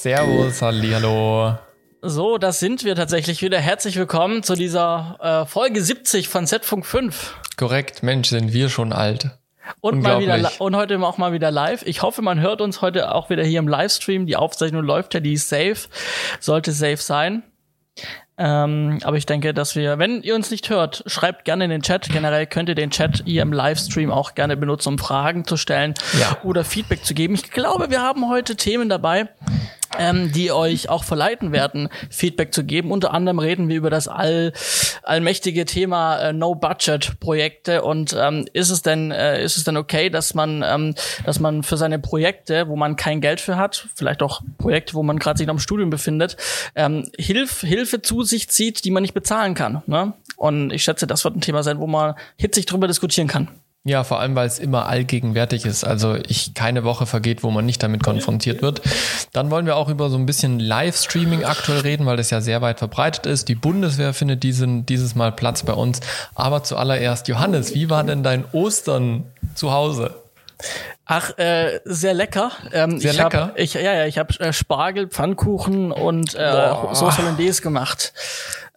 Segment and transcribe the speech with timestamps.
[0.00, 1.58] Servus, hallo.
[2.02, 3.58] So, das sind wir tatsächlich wieder.
[3.58, 7.34] Herzlich willkommen zu dieser äh, Folge 70 von Z-Funk 5.
[7.56, 9.30] Korrekt, Mensch, sind wir schon alt.
[9.80, 11.82] Und mal wieder und heute auch mal wieder live.
[11.84, 14.26] Ich hoffe, man hört uns heute auch wieder hier im Livestream.
[14.26, 15.88] Die Aufzeichnung läuft ja, die ist safe,
[16.38, 17.42] sollte safe sein.
[18.40, 21.82] Ähm, aber ich denke, dass wir, wenn ihr uns nicht hört, schreibt gerne in den
[21.82, 22.08] Chat.
[22.08, 25.94] Generell könnt ihr den Chat hier im Livestream auch gerne benutzen, um Fragen zu stellen
[26.20, 26.38] ja.
[26.44, 27.34] oder Feedback zu geben.
[27.34, 29.28] Ich glaube, wir haben heute Themen dabei,
[29.98, 32.90] ähm, die euch auch verleiten werden, Feedback zu geben.
[32.90, 34.52] Unter anderem reden wir über das all,
[35.02, 40.34] allmächtige Thema äh, No-Budget-Projekte und ähm, ist es denn äh, ist es denn okay, dass
[40.34, 44.42] man ähm, dass man für seine Projekte, wo man kein Geld für hat, vielleicht auch
[44.58, 46.36] Projekte, wo man gerade sich noch im Studium befindet,
[46.74, 49.82] ähm, Hilf, Hilfe zu sich zieht, die man nicht bezahlen kann.
[49.86, 50.12] Ne?
[50.36, 53.48] Und ich schätze, das wird ein Thema sein, wo man hitzig drüber diskutieren kann.
[53.88, 55.82] Ja, vor allem, weil es immer allgegenwärtig ist.
[55.82, 58.82] Also ich keine Woche vergeht, wo man nicht damit konfrontiert wird.
[59.32, 62.60] Dann wollen wir auch über so ein bisschen Livestreaming aktuell reden, weil das ja sehr
[62.60, 63.48] weit verbreitet ist.
[63.48, 66.00] Die Bundeswehr findet diesen, dieses Mal Platz bei uns.
[66.34, 70.14] Aber zuallererst, Johannes, wie war denn dein Ostern zu Hause?
[71.06, 72.50] Ach, äh, sehr lecker.
[72.72, 73.40] Ähm, sehr ich lecker?
[73.40, 78.12] Hab, ich, ja, ja, ich habe äh, Spargel, Pfannkuchen und äh, Sauce Hollandaise gemacht.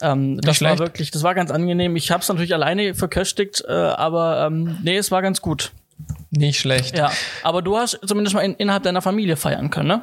[0.02, 0.80] Ähm, das schlecht.
[0.80, 1.96] war wirklich, das war ganz angenehm.
[1.96, 5.72] Ich habe es natürlich alleine verköstigt, äh, aber ähm, nee, es war ganz gut.
[6.32, 6.98] Nicht schlecht.
[6.98, 7.12] Ja,
[7.44, 10.02] aber du hast zumindest mal in, innerhalb deiner Familie feiern können, ne?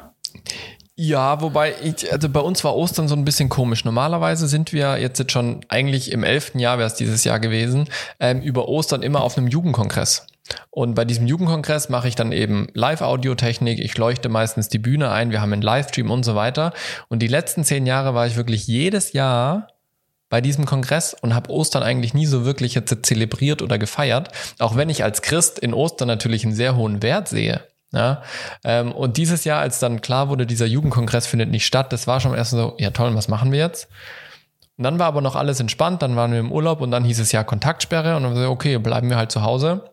[1.01, 3.85] Ja, wobei, ich, also bei uns war Ostern so ein bisschen komisch.
[3.85, 7.87] Normalerweise sind wir jetzt schon eigentlich im elften Jahr, wäre es dieses Jahr gewesen,
[8.19, 10.27] ähm, über Ostern immer auf einem Jugendkongress.
[10.71, 13.79] Und bei diesem Jugendkongress mache ich dann eben Live-Audiotechnik.
[13.79, 15.31] Ich leuchte meistens die Bühne ein.
[15.31, 16.73] Wir haben einen Livestream und so weiter.
[17.07, 19.67] Und die letzten zehn Jahre war ich wirklich jedes Jahr
[20.29, 24.29] bei diesem Kongress und habe Ostern eigentlich nie so wirklich jetzt zelebriert oder gefeiert.
[24.59, 27.61] Auch wenn ich als Christ in Ostern natürlich einen sehr hohen Wert sehe.
[27.91, 28.21] Ja,
[28.63, 32.19] ähm, und dieses Jahr, als dann klar wurde, dieser Jugendkongress findet nicht statt, das war
[32.19, 33.87] schon erst so, ja toll, was machen wir jetzt?
[34.77, 37.19] Und dann war aber noch alles entspannt, dann waren wir im Urlaub und dann hieß
[37.19, 39.89] es ja Kontaktsperre und dann so, okay, bleiben wir halt zu Hause.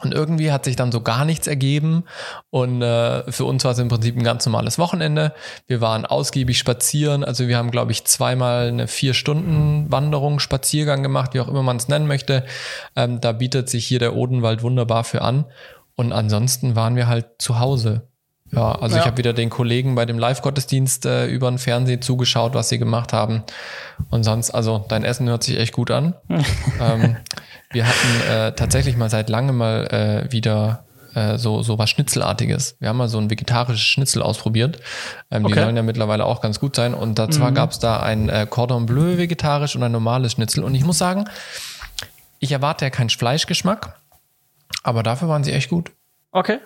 [0.00, 2.04] Und irgendwie hat sich dann so gar nichts ergeben.
[2.50, 5.34] Und äh, für uns war es im Prinzip ein ganz normales Wochenende.
[5.66, 7.24] Wir waren ausgiebig spazieren.
[7.24, 11.88] Also wir haben, glaube ich, zweimal eine Vier-Stunden-Wanderung, Spaziergang gemacht, wie auch immer man es
[11.88, 12.44] nennen möchte.
[12.94, 15.46] Ähm, da bietet sich hier der Odenwald wunderbar für an.
[15.96, 18.08] Und ansonsten waren wir halt zu Hause.
[18.50, 19.02] Ja, also ja.
[19.02, 22.78] ich habe wieder den Kollegen bei dem Live-Gottesdienst äh, über den Fernseher zugeschaut, was sie
[22.78, 23.42] gemacht haben.
[24.10, 26.14] Und sonst, also dein Essen hört sich echt gut an.
[26.80, 27.16] ähm,
[27.70, 29.86] wir hatten äh, tatsächlich mal seit langem mal
[30.28, 32.76] äh, wieder äh, so, so was Schnitzelartiges.
[32.80, 34.80] Wir haben mal so ein vegetarisches Schnitzel ausprobiert.
[35.30, 35.54] Ähm, okay.
[35.54, 36.94] Die sollen ja mittlerweile auch ganz gut sein.
[36.94, 37.54] Und da zwar mhm.
[37.54, 40.64] gab es da ein äh, Cordon Bleu vegetarisch und ein normales Schnitzel.
[40.64, 41.28] Und ich muss sagen,
[42.38, 43.98] ich erwarte ja keinen Fleischgeschmack,
[44.82, 45.90] aber dafür waren sie echt gut.
[46.30, 46.58] Okay.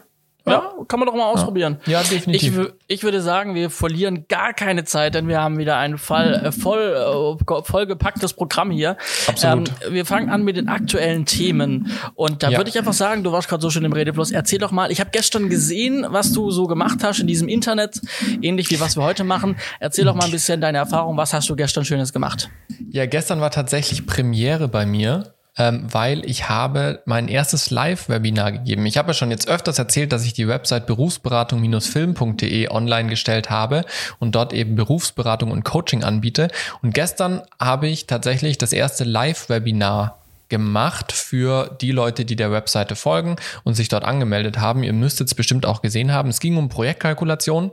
[0.45, 1.79] Ja, kann man doch mal ausprobieren.
[1.87, 2.59] Ja, definitiv.
[2.59, 6.47] Ich, ich, würde sagen, wir verlieren gar keine Zeit, denn wir haben wieder ein Fall,
[6.47, 8.97] äh, voll, äh, vollgepacktes Programm hier.
[9.29, 9.71] Absolut.
[9.87, 11.93] Ähm, wir fangen an mit den aktuellen Themen.
[12.15, 12.59] Und da ja.
[12.59, 14.33] würde ich einfach sagen, du warst gerade so schön im Redefluss.
[14.33, 18.01] Erzähl doch mal, ich habe gestern gesehen, was du so gemacht hast in diesem Internet,
[18.41, 19.57] ähnlich wie was wir heute machen.
[19.79, 21.17] Erzähl doch mal ein bisschen deine Erfahrung.
[21.17, 22.51] Was hast du gestern Schönes gemacht?
[22.91, 28.87] Ja, gestern war tatsächlich Premiere bei mir ähm, weil ich habe mein erstes Live-Webinar gegeben.
[28.87, 33.85] Ich habe ja schon jetzt öfters erzählt, dass ich die Website berufsberatung-film.de online gestellt habe
[34.19, 36.49] und dort eben Berufsberatung und Coaching anbiete.
[36.83, 40.19] Und gestern habe ich tatsächlich das erste Live-Webinar
[40.49, 44.83] gemacht für die Leute, die der Webseite folgen und sich dort angemeldet haben.
[44.83, 46.29] Ihr müsstet es bestimmt auch gesehen haben.
[46.29, 47.71] Es ging um Projektkalkulation.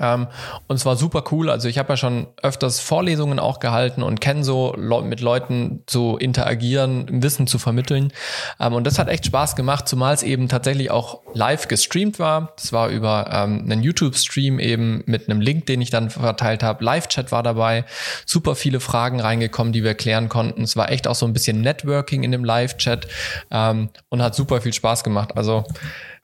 [0.00, 0.26] Ähm,
[0.66, 1.50] und es war super cool.
[1.50, 5.82] Also ich habe ja schon öfters Vorlesungen auch gehalten und kenne so Le mit Leuten
[5.86, 8.12] zu interagieren, Wissen zu vermitteln.
[8.58, 12.52] Ähm, und das hat echt Spaß gemacht, zumal es eben tatsächlich auch live gestreamt war.
[12.56, 16.84] Das war über ähm, einen YouTube-Stream eben mit einem Link, den ich dann verteilt habe.
[16.84, 17.84] Live-Chat war dabei.
[18.26, 20.62] Super viele Fragen reingekommen, die wir klären konnten.
[20.62, 23.08] Es war echt auch so ein bisschen Networking in dem Live-Chat
[23.50, 25.36] ähm, und hat super viel Spaß gemacht.
[25.36, 25.64] Also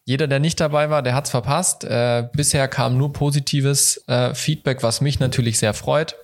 [0.05, 1.85] jeder, der nicht dabei war, der hat's verpasst.
[1.85, 6.17] Äh, bisher kam nur positives äh, Feedback, was mich natürlich sehr freut.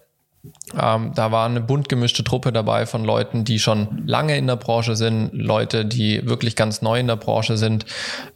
[0.79, 4.57] Ähm, da war eine bunt gemischte Truppe dabei von Leuten, die schon lange in der
[4.57, 7.85] Branche sind, Leute, die wirklich ganz neu in der Branche sind.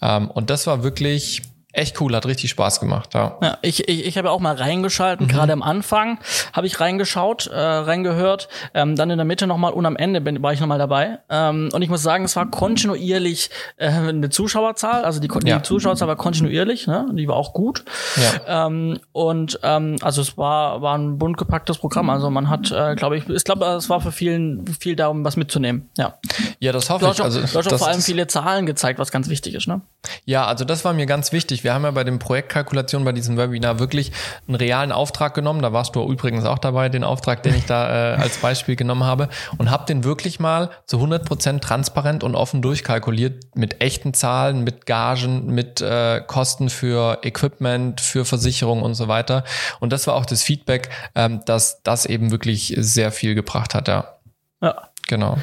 [0.03, 1.43] Ähm, und das war wirklich
[1.75, 3.15] echt cool, hat richtig Spaß gemacht.
[3.15, 5.31] Ja, ja ich, ich, ich habe auch mal reingeschalten, mhm.
[5.31, 6.19] gerade am Anfang
[6.53, 10.43] habe ich reingeschaut, äh, reingehört, ähm, dann in der Mitte nochmal und am Ende bin,
[10.43, 11.19] war ich nochmal dabei.
[11.29, 15.59] Ähm, und ich muss sagen, es war kontinuierlich äh, eine Zuschauerzahl, also die, ja.
[15.59, 17.07] die Zuschauerzahl war kontinuierlich, ne?
[17.13, 17.85] die war auch gut.
[18.17, 18.67] Ja.
[18.67, 22.11] Ähm, und ähm, also es war, war ein bunt gepacktes Programm.
[22.11, 25.37] Also man hat, äh, glaube ich, ich glaube, es war für vielen viel darum, was
[25.37, 25.91] mitzunehmen.
[25.99, 26.19] Ja,
[26.61, 27.21] ja das hoffe du ich.
[27.21, 29.67] Auch, also, du hast auch vor allem viele Zahlen gezeigt, was ganz wichtig ist.
[29.67, 29.81] Ne?
[30.25, 33.37] Ja, also das war mir ganz wichtig Wir haben ja bei den Projektkalkulationen bei diesem
[33.37, 34.13] Webinar wirklich
[34.47, 35.63] einen realen Auftrag genommen.
[35.63, 39.05] Da warst du übrigens auch dabei, den Auftrag, den ich da äh, als Beispiel genommen
[39.05, 39.29] habe
[39.59, 44.63] und habe den wirklich mal zu 100 Prozent transparent und offen durchkalkuliert mit echten Zahlen,
[44.63, 49.45] mit Gagen, mit äh, Kosten für Equipment, für Versicherung und so weiter.
[49.81, 53.89] Und das war auch das Feedback, ähm, dass das eben wirklich sehr viel gebracht hat,
[53.89, 54.19] ja.
[54.61, 54.89] Ja.
[55.09, 55.37] Genau.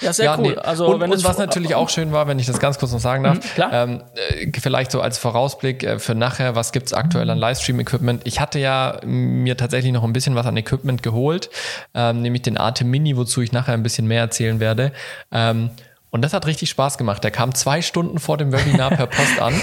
[0.00, 0.52] Ja, sehr ja, cool.
[0.52, 0.56] Nee.
[0.56, 3.24] Also, und, und was natürlich auch schön war, wenn ich das ganz kurz noch sagen
[3.24, 3.64] darf, mhm.
[3.72, 8.22] Ähm, äh, vielleicht so als Vorausblick äh, für nachher, was gibt's aktuell an Livestream-Equipment?
[8.24, 11.50] Ich hatte ja mir tatsächlich noch ein bisschen was an Equipment geholt,
[11.94, 14.92] ähm, nämlich den Arte Mini, wozu ich nachher ein bisschen mehr erzählen werde.
[15.32, 15.70] Ähm,
[16.10, 17.22] und das hat richtig Spaß gemacht.
[17.22, 19.54] Der kam zwei Stunden vor dem Webinar per Post an.
[19.54, 19.62] Und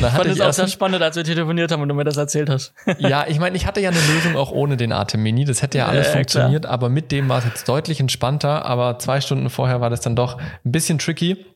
[0.00, 2.50] ich fand es auch sehr spannend, als wir telefoniert haben und du mir das erzählt
[2.50, 2.74] hast.
[2.98, 5.44] ja, ich meine, ich hatte ja eine Lösung auch ohne den Atem Mini.
[5.44, 6.74] Das hätte ja alles äh, funktioniert, klar.
[6.74, 8.64] aber mit dem war es jetzt deutlich entspannter.
[8.64, 11.46] Aber zwei Stunden vorher war das dann doch ein bisschen tricky.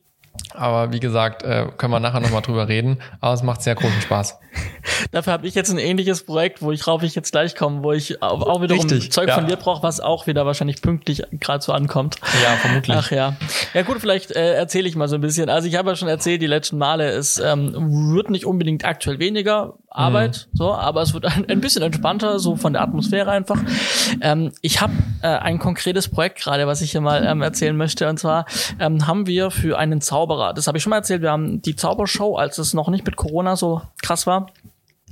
[0.53, 2.99] Aber wie gesagt, äh, können wir nachher nochmal drüber reden.
[3.21, 4.39] Aber es macht sehr großen Spaß.
[5.11, 7.91] Dafür habe ich jetzt ein ähnliches Projekt, wo ich rauf ich jetzt gleich komme, wo
[7.91, 9.35] ich auch wiederum Richtig, Zeug ja.
[9.35, 12.17] von dir brauche, was auch wieder wahrscheinlich pünktlich gerade so ankommt.
[12.43, 12.97] Ja, vermutlich.
[12.97, 13.35] Ach ja.
[13.73, 15.49] Ja gut, vielleicht äh, erzähle ich mal so ein bisschen.
[15.49, 19.19] Also ich habe ja schon erzählt, die letzten Male, es ähm, wird nicht unbedingt aktuell
[19.19, 20.57] weniger Arbeit, mhm.
[20.57, 23.59] so, aber es wird ein, ein, bisschen entspannter, so von der Atmosphäre einfach.
[24.21, 28.09] Ähm, ich habe äh, ein konkretes Projekt gerade, was ich hier mal ähm, erzählen möchte.
[28.09, 28.45] Und zwar
[28.79, 31.75] ähm, haben wir für einen Zauberer, das habe ich schon mal erzählt, wir haben die
[31.75, 34.47] Zaubershow, als es noch nicht mit Corona so krass war,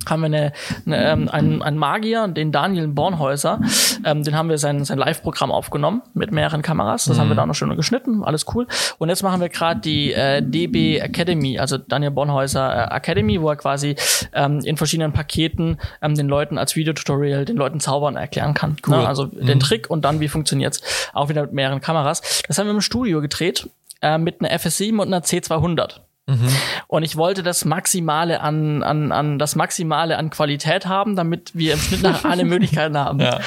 [0.09, 0.53] haben wir eine,
[0.85, 3.59] eine, ähm, einen, einen Magier, den Daniel Bornhäuser,
[4.03, 7.05] ähm, den haben wir sein, sein Live-Programm aufgenommen mit mehreren Kameras.
[7.05, 7.21] Das mhm.
[7.21, 7.37] haben wir mhm.
[7.37, 8.67] da noch schön geschnitten, alles cool.
[8.97, 13.49] Und jetzt machen wir gerade die äh, DB Academy, also Daniel Bornhäuser äh, Academy, wo
[13.49, 13.95] er quasi
[14.33, 18.71] ähm, in verschiedenen Paketen ähm, den Leuten als Videotutorial den Leuten Zaubern erklären kann.
[18.71, 18.77] Ne?
[18.87, 18.97] Cool.
[18.97, 19.07] Ne?
[19.07, 19.45] Also mhm.
[19.45, 20.81] den Trick und dann wie funktioniert's.
[21.13, 22.43] Auch wieder mit mehreren Kameras.
[22.47, 23.69] Das haben wir im Studio gedreht
[24.01, 26.01] äh, mit einer FS7 und einer C200.
[26.27, 26.47] Mhm.
[26.87, 31.73] Und ich wollte das Maximale an, an, an, das Maximale an Qualität haben, damit wir
[31.73, 33.19] im Schnitt nach alle Möglichkeiten haben.
[33.19, 33.39] Ja.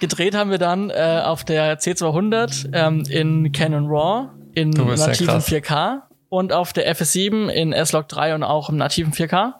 [0.00, 6.02] Gedreht haben wir dann äh, auf der C200 ähm, in Canon RAW in nativen 4K
[6.28, 9.54] und auf der FS7 in S-Log 3 und auch im nativen 4K.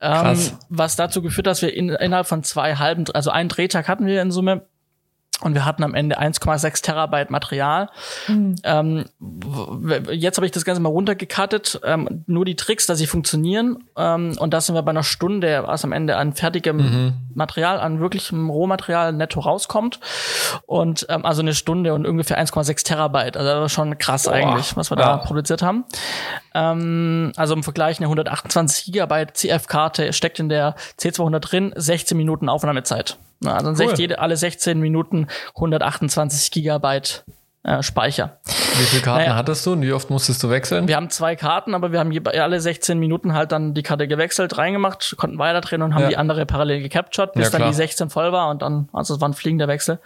[0.00, 0.38] Ähm,
[0.68, 4.20] was dazu geführt, dass wir in, innerhalb von zwei halben, also einen Drehtag hatten wir
[4.22, 4.66] in Summe
[5.42, 7.88] und wir hatten am Ende 1,6 Terabyte Material.
[8.28, 8.56] Mhm.
[8.64, 9.04] Ähm,
[10.10, 13.84] jetzt habe ich das Ganze mal runtergekattet, ähm, nur die Tricks, dass sie funktionieren.
[13.96, 17.12] Ähm, und da sind wir bei einer Stunde, was am Ende an fertigem mhm.
[17.34, 20.00] Material, an wirklichem Rohmaterial netto rauskommt.
[20.66, 23.36] Und ähm, also eine Stunde und ungefähr 1,6 Terabyte.
[23.36, 24.32] Also das war schon krass Boah.
[24.32, 25.04] eigentlich, was wir ja.
[25.04, 25.84] da produziert haben.
[26.54, 32.48] Ähm, also im Vergleich eine 128 Gigabyte CF-Karte steckt in der C200 drin, 16 Minuten
[32.48, 33.18] Aufnahmezeit.
[33.42, 33.94] Na, also cool.
[33.96, 37.24] jede, alle 16 Minuten 128 Gigabyte
[37.64, 38.38] äh, Speicher.
[38.44, 40.88] Wie viele Karten naja, hattest du und wie oft musstest du wechseln?
[40.88, 44.58] Wir haben zwei Karten, aber wir haben alle 16 Minuten halt dann die Karte gewechselt,
[44.58, 46.08] reingemacht, konnten weiterdrehen und haben ja.
[46.08, 49.20] die andere parallel gecaptured, bis ja, dann die 16 voll war und dann, also es
[49.20, 50.00] war ein fliegender Wechsel.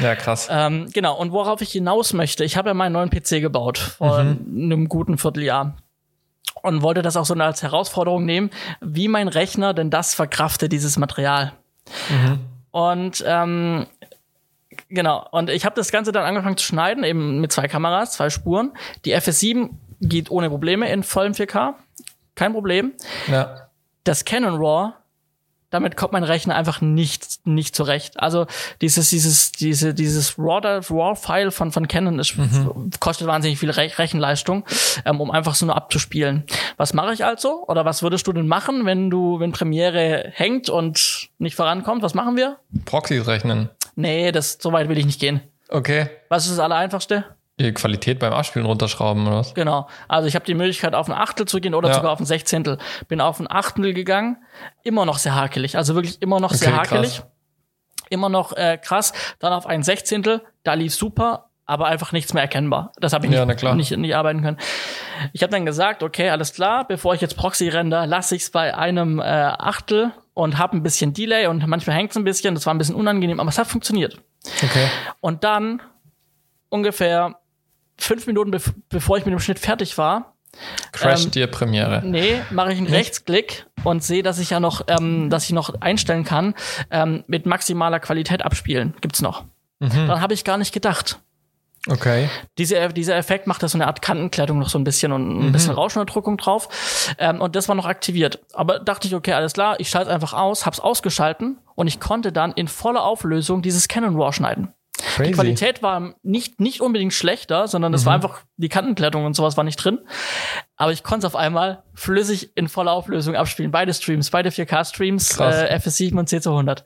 [0.00, 0.48] Ja, krass.
[0.50, 4.22] Ähm, genau, und worauf ich hinaus möchte, ich habe ja meinen neuen PC gebaut vor
[4.22, 4.38] mhm.
[4.56, 5.76] einem guten Vierteljahr
[6.62, 8.50] und wollte das auch so als Herausforderung nehmen,
[8.80, 11.52] wie mein Rechner denn das verkraftet, dieses Material.
[12.10, 12.40] Mhm.
[12.70, 13.86] Und ähm,
[14.88, 18.30] genau, und ich habe das Ganze dann angefangen zu schneiden, eben mit zwei Kameras, zwei
[18.30, 18.72] Spuren.
[19.04, 19.70] Die FS7
[20.00, 21.74] geht ohne Probleme in vollem 4K.
[22.34, 22.92] Kein Problem.
[23.26, 23.68] Ja.
[24.04, 24.92] Das Canon RAW
[25.70, 28.20] damit kommt mein Rechner einfach nicht nicht zurecht.
[28.20, 28.46] Also
[28.80, 32.90] dieses dieses diese dieses RAW RAW File von von Canon ist, mhm.
[33.00, 34.64] kostet wahnsinnig viel Re Rechenleistung,
[35.04, 36.44] ähm, um einfach so nur abzuspielen.
[36.76, 37.64] Was mache ich also?
[37.66, 42.02] Oder was würdest du denn machen, wenn du wenn Premiere hängt und nicht vorankommt?
[42.02, 42.58] Was machen wir?
[42.84, 43.68] Proxys rechnen.
[43.96, 45.40] Nee, das so weit will ich nicht gehen.
[45.68, 46.08] Okay.
[46.28, 47.24] Was ist das Allereinfachste?
[47.60, 49.54] Die Qualität beim Abspielen runterschrauben oder was?
[49.54, 49.88] Genau.
[50.06, 51.94] Also ich habe die Möglichkeit, auf ein Achtel zu gehen oder ja.
[51.94, 52.78] sogar auf ein Sechzehntel.
[53.08, 54.36] Bin auf ein Achtel gegangen,
[54.84, 55.76] immer noch sehr hakelig.
[55.76, 57.16] Also wirklich immer noch okay, sehr hakelig.
[57.16, 57.26] Krass.
[58.10, 59.12] Immer noch äh, krass.
[59.38, 62.92] Dann auf ein Sechzehntel, da lief super, aber einfach nichts mehr erkennbar.
[63.00, 64.56] Das habe ich nicht, ja, nicht, nicht arbeiten können.
[65.32, 68.50] Ich habe dann gesagt, okay, alles klar, bevor ich jetzt Proxy render, lasse ich es
[68.50, 72.54] bei einem äh, Achtel und habe ein bisschen Delay und manchmal hängt es ein bisschen.
[72.54, 74.18] Das war ein bisschen unangenehm, aber es hat funktioniert.
[74.62, 74.86] Okay.
[75.20, 75.82] Und dann
[76.70, 77.38] ungefähr
[77.98, 80.34] fünf Minuten be bevor ich mit dem Schnitt fertig war,
[80.92, 82.02] Crash ähm, dir Premiere.
[82.04, 85.80] Nee, mache ich einen Rechtsklick und sehe, dass ich ja noch, ähm, dass ich noch
[85.80, 86.54] einstellen kann,
[86.90, 88.94] ähm, mit maximaler Qualität abspielen.
[89.00, 89.44] Gibt's noch.
[89.78, 90.08] Mhm.
[90.08, 91.20] Dann habe ich gar nicht gedacht.
[91.86, 92.28] Okay.
[92.58, 95.46] Diese, dieser Effekt macht da so eine Art Kantenkleidung noch so ein bisschen und ein
[95.46, 95.52] mhm.
[95.52, 97.14] bisschen Rauschunterdrückung drauf.
[97.18, 98.40] Ähm, und das war noch aktiviert.
[98.52, 102.32] Aber dachte ich, okay, alles klar, ich schalte einfach aus, hab's ausgeschalten und ich konnte
[102.32, 104.74] dann in voller Auflösung dieses Canon RAW schneiden.
[104.98, 105.30] Crazy.
[105.30, 108.06] Die Qualität war nicht, nicht unbedingt schlechter, sondern es mhm.
[108.06, 110.00] war einfach, die Kantenklettung und sowas war nicht drin.
[110.76, 113.70] Aber ich konnte es auf einmal flüssig in voller Auflösung abspielen.
[113.70, 116.82] Beide Streams, beide 4K-Streams, äh, FS7 und C200.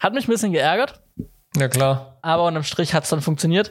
[0.00, 1.02] Hat mich ein bisschen geärgert.
[1.56, 2.18] Ja, klar.
[2.22, 3.70] Aber unterm Strich hat es dann funktioniert.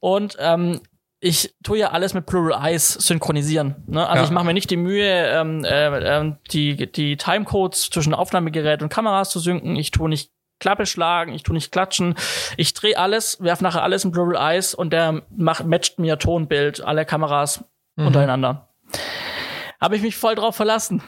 [0.00, 0.80] Und ähm,
[1.20, 3.76] ich tue ja alles mit Plural Eyes synchronisieren.
[3.86, 4.06] Ne?
[4.06, 4.24] Also ja.
[4.24, 8.88] ich mache mir nicht die Mühe, ähm, äh, äh, die, die Timecodes zwischen Aufnahmegerät und
[8.88, 9.76] Kameras zu synken.
[9.76, 10.32] Ich tue nicht
[10.62, 12.14] Klappe schlagen, ich tue nicht klatschen.
[12.56, 16.80] Ich drehe alles, werf nachher alles in Plural Eyes und der macht, matcht mir Tonbild,
[16.84, 17.64] alle Kameras
[17.96, 18.06] mhm.
[18.06, 18.68] untereinander.
[19.80, 21.02] Habe ich mich voll drauf verlassen.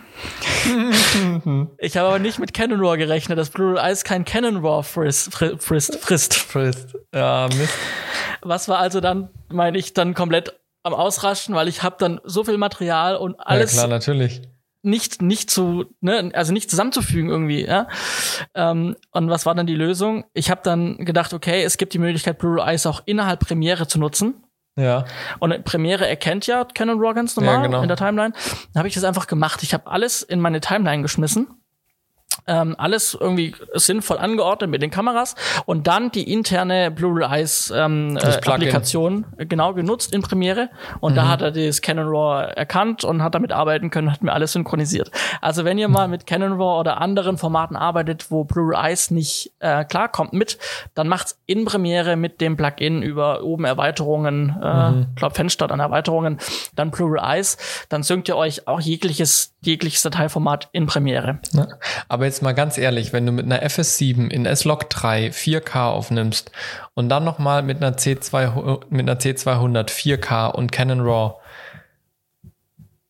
[1.79, 5.33] ich habe aber nicht mit Canon Raw gerechnet, dass Plural Eyes kein Canon Raw frisst.
[5.33, 6.01] Frisst.
[6.01, 6.35] Frisst.
[6.35, 6.97] frisst.
[7.15, 7.79] Ja, Mist.
[8.43, 12.43] Was war also dann, meine ich, dann komplett am Ausraschen, weil ich habe dann so
[12.43, 13.77] viel Material und alles.
[13.77, 14.43] Ja, klar, natürlich
[14.85, 17.89] nicht nicht zu ne also nicht zusammenzufügen irgendwie ja
[18.55, 21.99] ähm, und was war dann die Lösung ich habe dann gedacht okay es gibt die
[21.99, 24.35] Möglichkeit Blue Eyes auch innerhalb Premiere zu nutzen
[24.77, 25.05] ja.
[25.39, 27.83] Und Premiere erkennt ja Canon Raw ganz normal ja, genau.
[27.83, 28.33] in der Timeline.
[28.73, 29.63] Dann habe ich das einfach gemacht.
[29.63, 31.47] Ich habe alles in meine Timeline geschmissen
[32.47, 35.35] ähm, alles irgendwie sinnvoll angeordnet mit den Kameras
[35.67, 40.71] und dann die interne Blue Eyes ähm, äh, Applikation genau genutzt in Premiere
[41.01, 41.17] und mhm.
[41.17, 44.53] da hat er das Canon RAW erkannt und hat damit arbeiten können, hat mir alles
[44.53, 45.11] synchronisiert.
[45.41, 49.53] Also wenn ihr mal mit Canon RAW oder anderen Formaten arbeitet, wo Blue Eyes nicht
[49.61, 50.59] äh, klarkommt mit,
[50.95, 55.07] dann macht's in Premiere mit dem Plugin über oben Erweiterungen, äh, mhm.
[55.17, 56.39] glaub Fenster an Erweiterungen,
[56.75, 57.57] dann Blue Eyes,
[57.89, 61.39] dann synkt ihr euch auch jegliches jegliches Dateiformat in Premiere.
[61.53, 61.69] Ja.
[62.09, 66.51] Aber jetzt mal ganz ehrlich, wenn du mit einer FS7 in S-Log 3 4K aufnimmst
[66.95, 71.35] und dann nochmal mit einer C2 mit einer C200 4K und Canon RAW,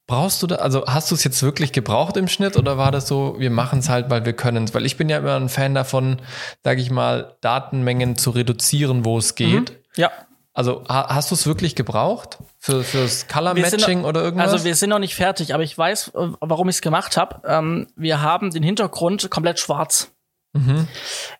[0.07, 3.09] brauchst du da, also hast du es jetzt wirklich gebraucht im Schnitt oder war das
[3.09, 4.75] so, wir machen es halt, weil wir können es?
[4.75, 6.21] Weil ich bin ja immer ein Fan davon,
[6.63, 9.71] sage ich mal, Datenmengen zu reduzieren, wo es geht.
[9.71, 9.77] Mhm.
[9.97, 10.11] Ja.
[10.55, 14.53] Also hast du es wirklich gebraucht für fürs Color Matching noch, oder irgendwas?
[14.53, 17.43] Also wir sind noch nicht fertig, aber ich weiß, äh, warum ich es gemacht habe.
[17.45, 20.13] Ähm, wir haben den Hintergrund komplett schwarz.
[20.53, 20.87] Mhm.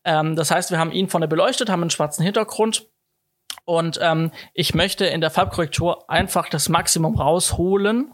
[0.05, 2.89] Ähm, das heißt, wir haben ihn vorne beleuchtet, haben einen schwarzen Hintergrund
[3.65, 8.13] und ähm, ich möchte in der Farbkorrektur einfach das Maximum rausholen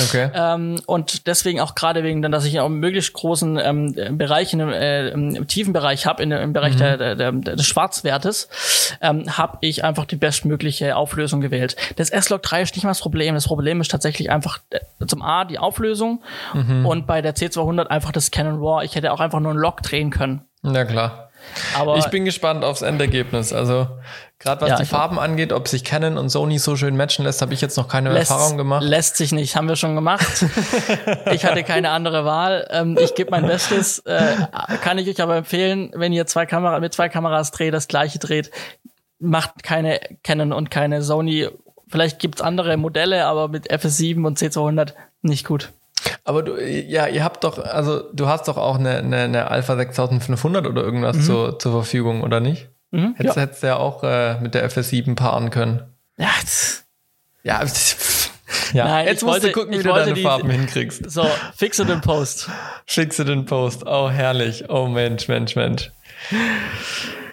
[0.00, 0.30] Okay.
[0.32, 4.60] Ähm, und deswegen auch gerade wegen, dass ich auch einen möglichst großen ähm, Bereich in,
[4.60, 6.78] äh, im tiefen Bereich habe, im Bereich mhm.
[6.78, 8.48] der, der, der, des Schwarzwertes,
[9.00, 11.76] ähm, habe ich einfach die bestmögliche Auflösung gewählt.
[11.96, 13.34] Das S-Log 3 ist nicht mal das Problem.
[13.34, 16.22] Das Problem ist tatsächlich einfach äh, zum A die Auflösung
[16.54, 16.86] mhm.
[16.86, 18.84] und bei der C200 einfach das Canon RAW.
[18.84, 20.42] Ich hätte auch einfach nur einen Log drehen können.
[20.62, 21.31] Na klar.
[21.76, 23.52] Aber ich bin gespannt aufs Endergebnis.
[23.52, 23.88] Also
[24.38, 27.42] gerade was ja, die Farben angeht, ob sich Canon und Sony so schön matchen lässt,
[27.42, 28.82] habe ich jetzt noch keine lässt, Erfahrung gemacht.
[28.82, 30.44] Lässt sich nicht, haben wir schon gemacht.
[31.32, 32.66] ich hatte keine andere Wahl.
[32.70, 34.00] Ähm, ich gebe mein Bestes.
[34.00, 34.34] Äh,
[34.82, 38.18] kann ich euch aber empfehlen, wenn ihr zwei Kamera mit zwei Kameras dreht, das gleiche
[38.18, 38.50] dreht,
[39.18, 41.48] macht keine Canon und keine Sony.
[41.88, 45.72] Vielleicht gibt's andere Modelle, aber mit FS7 und C200 nicht gut.
[46.24, 49.76] Aber du, ja, ihr habt doch, also du hast doch auch eine, eine, eine Alpha
[49.76, 51.22] 6500 oder irgendwas mhm.
[51.22, 52.68] zur, zur Verfügung, oder nicht?
[52.90, 53.42] Mhm, hättest, ja.
[53.42, 55.82] hättest du ja auch äh, mit der FS7 paaren können.
[56.18, 56.84] Ja, jetzt.
[57.42, 57.62] Ja,
[58.72, 58.84] ja.
[58.84, 61.10] Nein, jetzt musst wollte, du gucken, wie du deine die, Farben hinkriegst.
[61.10, 62.50] So, fix it in Post.
[62.86, 63.84] Fix it in Post.
[63.86, 64.68] Oh, herrlich.
[64.68, 65.90] Oh, Mensch, Mensch, Mensch.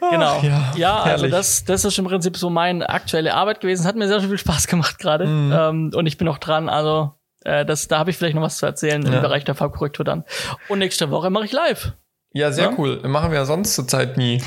[0.09, 0.37] Genau.
[0.39, 3.85] Ach, ja, ja also das, das ist im Prinzip so meine aktuelle Arbeit gewesen.
[3.85, 5.25] Hat mir sehr viel Spaß gemacht gerade.
[5.27, 5.51] Mhm.
[5.53, 6.69] Ähm, und ich bin noch dran.
[6.69, 9.13] Also äh, das, da habe ich vielleicht noch was zu erzählen ja.
[9.13, 10.23] im Bereich der Farbkorrektur dann.
[10.67, 11.93] Und nächste Woche mache ich live.
[12.33, 12.75] Ja, sehr ja?
[12.77, 13.01] cool.
[13.07, 14.43] Machen wir ja sonst zurzeit nie.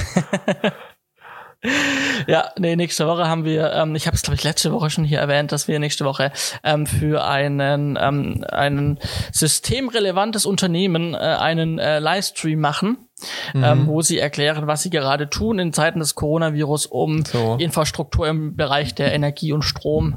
[2.26, 5.04] ja, nee, nächste Woche haben wir, ähm, ich habe es glaube ich letzte Woche schon
[5.04, 6.32] hier erwähnt, dass wir nächste Woche
[6.64, 8.98] ähm, für einen ähm, einen
[9.32, 13.08] systemrelevantes Unternehmen äh, einen äh, Livestream machen,
[13.52, 13.64] mhm.
[13.64, 17.56] ähm, wo sie erklären, was sie gerade tun in Zeiten des Coronavirus, um so.
[17.58, 20.16] Infrastruktur im Bereich der Energie und Strom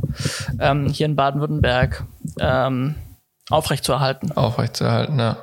[0.59, 2.05] ähm, hier in Baden-Württemberg
[2.39, 2.95] ähm,
[3.49, 4.31] aufrechtzuerhalten.
[4.31, 5.37] Aufrechtzuerhalten, ja.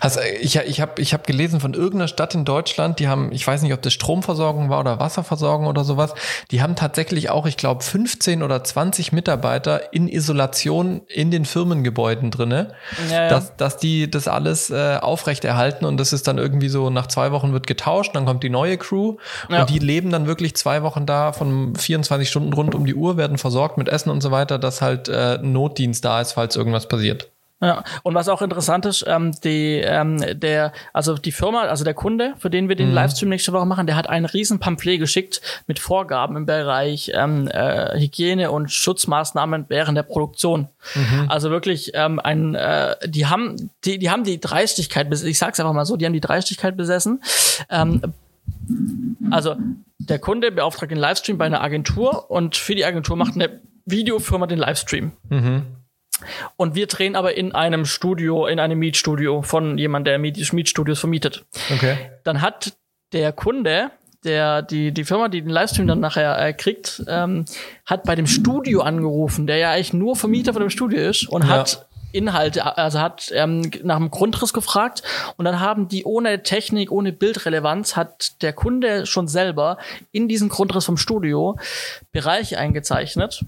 [0.00, 3.46] Hast, ich ich habe ich hab gelesen von irgendeiner Stadt in Deutschland, die haben, ich
[3.46, 6.14] weiß nicht, ob das Stromversorgung war oder Wasserversorgung oder sowas,
[6.50, 12.30] die haben tatsächlich auch, ich glaube, 15 oder 20 Mitarbeiter in Isolation in den Firmengebäuden
[12.30, 12.72] drinne,
[13.10, 13.28] ja, ja.
[13.28, 17.32] Dass, dass die das alles äh, aufrechterhalten und das ist dann irgendwie so, nach zwei
[17.32, 19.16] Wochen wird getauscht, dann kommt die neue Crew
[19.48, 19.60] ja.
[19.60, 23.16] und die leben dann wirklich zwei Wochen da von 24 Stunden rund um die Uhr,
[23.16, 26.88] werden versorgt mit Essen und so weiter, dass halt äh, Notdienst da ist, falls irgendwas
[26.88, 27.30] passiert.
[27.62, 31.92] Ja, und was auch interessant ist, ähm, die, ähm, der, also die Firma, also der
[31.92, 32.94] Kunde, für den wir den mhm.
[32.94, 37.48] Livestream nächste Woche machen, der hat ein riesen Pamphlet geschickt mit Vorgaben im Bereich ähm,
[37.48, 40.68] äh, Hygiene und Schutzmaßnahmen während der Produktion.
[40.94, 41.26] Mhm.
[41.28, 45.74] Also wirklich ähm, ein, äh, die haben, die, die haben die Dreistigkeit, ich sag's einfach
[45.74, 47.22] mal so, die haben die Dreistigkeit besessen.
[47.68, 48.00] Ähm,
[49.30, 49.56] also
[49.98, 54.46] der Kunde beauftragt den Livestream bei einer Agentur und für die Agentur macht eine Videofirma
[54.46, 55.12] den Livestream.
[55.28, 55.62] Mhm.
[56.56, 61.44] Und wir drehen aber in einem Studio, in einem Mietstudio von jemandem, der Mietstudios vermietet.
[61.72, 61.96] Okay.
[62.24, 62.74] Dann hat
[63.12, 63.90] der Kunde,
[64.24, 67.44] der die die Firma, die den Livestream dann nachher äh, kriegt, ähm,
[67.86, 71.42] hat bei dem Studio angerufen, der ja eigentlich nur Vermieter von dem Studio ist und
[71.44, 71.48] ja.
[71.50, 75.02] hat Inhalte, also hat ähm, nach dem Grundriss gefragt
[75.36, 79.78] und dann haben die ohne Technik, ohne Bildrelevanz, hat der Kunde schon selber
[80.10, 81.56] in diesen Grundriss vom Studio
[82.12, 83.44] Bereiche eingezeichnet.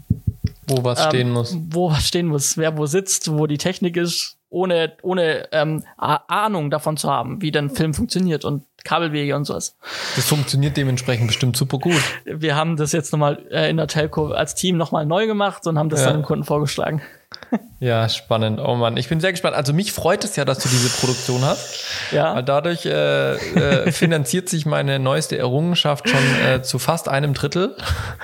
[0.67, 1.57] Wo was ähm, stehen muss.
[1.71, 6.71] Wo was stehen muss, wer wo sitzt, wo die Technik ist, ohne, ohne ähm, Ahnung
[6.71, 9.77] davon zu haben, wie denn Film funktioniert und Kabelwege und sowas.
[10.17, 12.03] Das funktioniert dementsprechend bestimmt super gut.
[12.25, 15.79] Wir haben das jetzt nochmal äh, in der Telco als Team nochmal neu gemacht und
[15.79, 16.07] haben das ja.
[16.07, 17.03] dann dem Kunden vorgeschlagen.
[17.81, 18.61] Ja, spannend.
[18.61, 19.57] Oh Mann, ich bin sehr gespannt.
[19.57, 21.85] Also mich freut es ja, dass du diese Produktion hast.
[22.13, 22.37] Ja.
[22.37, 27.77] Weil dadurch äh, äh, finanziert sich meine neueste Errungenschaft schon äh, zu fast einem Drittel.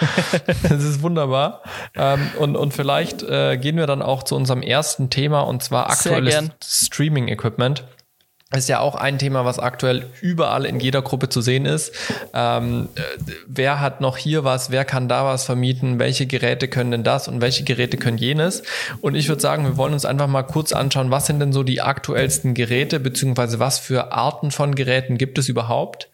[0.63, 1.63] das ist wunderbar.
[1.97, 5.91] Ähm, und, und vielleicht äh, gehen wir dann auch zu unserem ersten Thema und zwar
[5.91, 7.83] aktuelles Streaming-Equipment
[8.57, 11.93] ist ja auch ein Thema, was aktuell überall in jeder Gruppe zu sehen ist.
[12.33, 13.01] Ähm, äh,
[13.47, 14.71] wer hat noch hier was?
[14.71, 15.99] Wer kann da was vermieten?
[15.99, 18.63] Welche Geräte können denn das und welche Geräte können jenes?
[19.03, 21.63] Und ich würde sagen, wir wollen uns einfach mal kurz anschauen, was sind denn so
[21.63, 26.09] die aktuellsten Geräte, beziehungsweise was für Arten von Geräten gibt es überhaupt?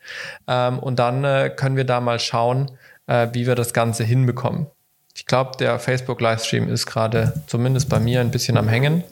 [0.48, 2.72] Ähm, und dann äh, können wir da mal schauen,
[3.06, 4.66] äh, wie wir das Ganze hinbekommen.
[5.14, 9.04] Ich glaube, der Facebook-Livestream ist gerade zumindest bei mir ein bisschen am Hängen.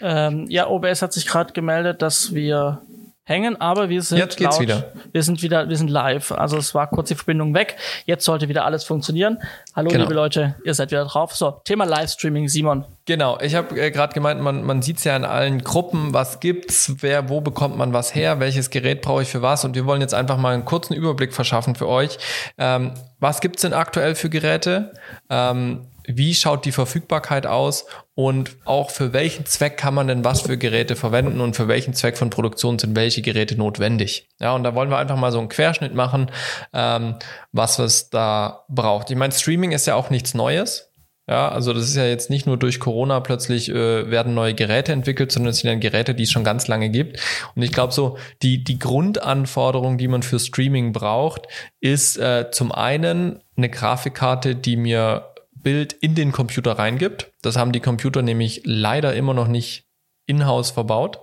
[0.00, 2.80] Ähm, ja, OBS hat sich gerade gemeldet, dass wir
[3.30, 4.92] hängen, aber wir sind Jetzt geht's laut, wieder.
[5.12, 6.32] Wir sind wieder, wir sind live.
[6.32, 7.76] Also es war kurz die Verbindung weg.
[8.04, 9.38] Jetzt sollte wieder alles funktionieren.
[9.74, 10.02] Hallo genau.
[10.02, 11.34] liebe Leute, ihr seid wieder drauf.
[11.34, 12.84] So, Thema Livestreaming, Simon.
[13.06, 16.40] Genau, ich habe äh, gerade gemeint, man, man sieht es ja in allen Gruppen, was
[16.40, 19.86] gibt's, wer, wo bekommt man was her, welches Gerät brauche ich für was und wir
[19.86, 22.18] wollen jetzt einfach mal einen kurzen Überblick verschaffen für euch.
[22.58, 24.92] Ähm, was gibt's denn aktuell für Geräte?
[25.28, 30.42] Ähm, wie schaut die Verfügbarkeit aus und auch für welchen Zweck kann man denn was
[30.42, 34.28] für Geräte verwenden und für welchen Zweck von Produktion sind welche Geräte notwendig.
[34.38, 36.30] Ja, und da wollen wir einfach mal so einen Querschnitt machen,
[36.72, 37.16] ähm,
[37.52, 39.10] was es da braucht.
[39.10, 40.90] Ich meine, Streaming ist ja auch nichts Neues.
[41.30, 44.90] Ja, also das ist ja jetzt nicht nur durch Corona plötzlich äh, werden neue Geräte
[44.90, 47.20] entwickelt, sondern es sind dann Geräte, die es schon ganz lange gibt.
[47.54, 51.46] Und ich glaube so, die, die Grundanforderung, die man für Streaming braucht,
[51.78, 55.30] ist äh, zum einen eine Grafikkarte, die mir
[55.62, 57.32] Bild in den Computer reingibt.
[57.42, 59.86] Das haben die Computer nämlich leider immer noch nicht
[60.26, 61.20] in-house verbaut.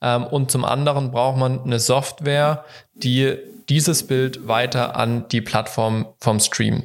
[0.00, 3.36] Ähm, und zum anderen braucht man eine Software, die
[3.68, 6.84] dieses Bild weiter an die Plattform vom Stream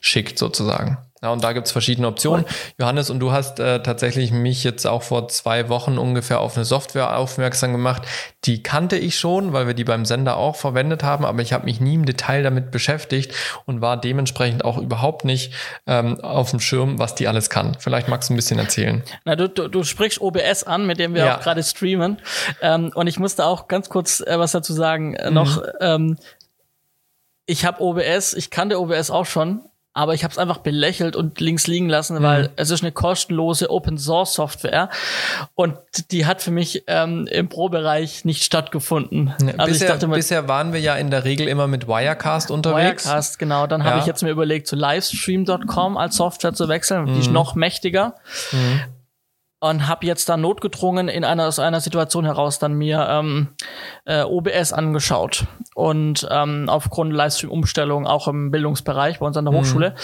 [0.00, 0.98] schickt sozusagen.
[1.22, 2.44] Ja, und da gibt's verschiedene Optionen.
[2.78, 6.64] Johannes, und du hast äh, tatsächlich mich jetzt auch vor zwei Wochen ungefähr auf eine
[6.64, 8.02] Software aufmerksam gemacht.
[8.44, 11.66] Die kannte ich schon, weil wir die beim Sender auch verwendet haben, aber ich habe
[11.66, 13.34] mich nie im Detail damit beschäftigt
[13.66, 15.52] und war dementsprechend auch überhaupt nicht
[15.86, 17.76] ähm, auf dem Schirm, was die alles kann.
[17.78, 19.04] Vielleicht magst du ein bisschen erzählen.
[19.24, 21.36] Na, du, du, du sprichst OBS an, mit dem wir ja.
[21.36, 22.18] auch gerade streamen.
[22.60, 25.14] Ähm, und ich musste auch ganz kurz äh, was dazu sagen.
[25.14, 25.68] Äh, noch, mhm.
[25.80, 26.18] ähm,
[27.46, 29.62] ich habe OBS, ich kannte OBS auch schon,
[29.94, 32.22] aber ich habe es einfach belächelt und links liegen lassen, mhm.
[32.22, 34.88] weil es ist eine kostenlose Open Source Software
[35.54, 35.74] und
[36.10, 39.34] die hat für mich ähm, im Pro-Bereich nicht stattgefunden.
[39.40, 41.88] Ja, also bisher, ich dachte mal, bisher waren wir ja in der Regel immer mit
[41.88, 43.04] Wirecast unterwegs.
[43.04, 43.66] Wirecast, genau.
[43.66, 43.88] Dann ja.
[43.88, 47.04] habe ich jetzt mir überlegt, zu Livestream.com als Software zu wechseln.
[47.04, 47.14] Mhm.
[47.14, 48.14] Die ist noch mächtiger.
[48.52, 48.80] Mhm
[49.62, 53.48] und habe jetzt dann notgedrungen in einer aus einer Situation heraus dann mir ähm,
[54.06, 55.46] äh, OBS angeschaut
[55.76, 59.58] und ähm, aufgrund Livestream-Umstellung auch im Bildungsbereich bei uns an der mhm.
[59.58, 59.94] Hochschule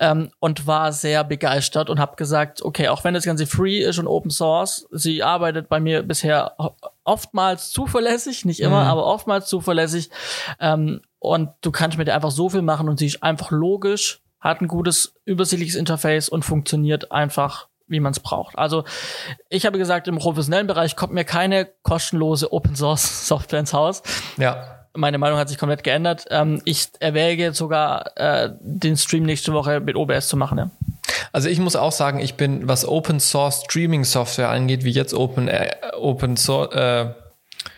[0.00, 4.00] ähm, und war sehr begeistert und habe gesagt, okay, auch wenn das Ganze free ist
[4.00, 6.56] und Open Source, sie arbeitet bei mir bisher
[7.04, 8.90] oftmals zuverlässig, nicht immer, mhm.
[8.90, 10.10] aber oftmals zuverlässig
[10.58, 14.22] ähm, und du kannst mit der einfach so viel machen und sie ist einfach logisch,
[14.40, 18.56] hat ein gutes übersichtliches Interface und funktioniert einfach wie man es braucht.
[18.58, 18.84] Also
[19.48, 24.02] ich habe gesagt, im professionellen Bereich kommt mir keine kostenlose Open Source Software ins Haus.
[24.36, 24.86] Ja.
[24.96, 26.26] Meine Meinung hat sich komplett geändert.
[26.30, 30.58] Ähm, ich erwäge sogar, äh, den Stream nächste Woche mit OBS zu machen.
[30.58, 30.70] Ja.
[31.32, 35.12] Also ich muss auch sagen, ich bin, was Open Source Streaming Software angeht, wie jetzt
[35.12, 37.06] Open, äh, Open Source, äh,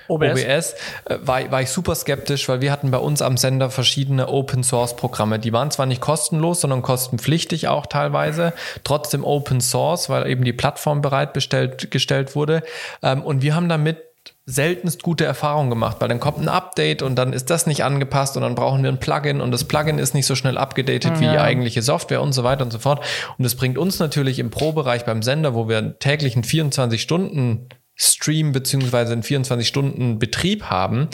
[0.08, 3.70] OBS, OBS äh, war, war ich super skeptisch, weil wir hatten bei uns am Sender
[3.70, 5.38] verschiedene Open Source Programme.
[5.38, 8.52] Die waren zwar nicht kostenlos, sondern kostenpflichtig auch teilweise,
[8.84, 12.62] trotzdem Open Source, weil eben die Plattform bereitgestellt gestellt wurde.
[13.02, 14.06] Ähm, und wir haben damit
[14.48, 18.36] seltenst gute Erfahrungen gemacht, weil dann kommt ein Update und dann ist das nicht angepasst
[18.36, 21.20] und dann brauchen wir ein Plugin und das Plugin ist nicht so schnell abgedatet ja.
[21.20, 23.04] wie die eigentliche Software und so weiter und so fort.
[23.36, 27.68] Und das bringt uns natürlich im Pro-Bereich beim Sender, wo wir täglich einen 24 Stunden
[27.98, 31.08] Stream beziehungsweise in 24 Stunden Betrieb haben,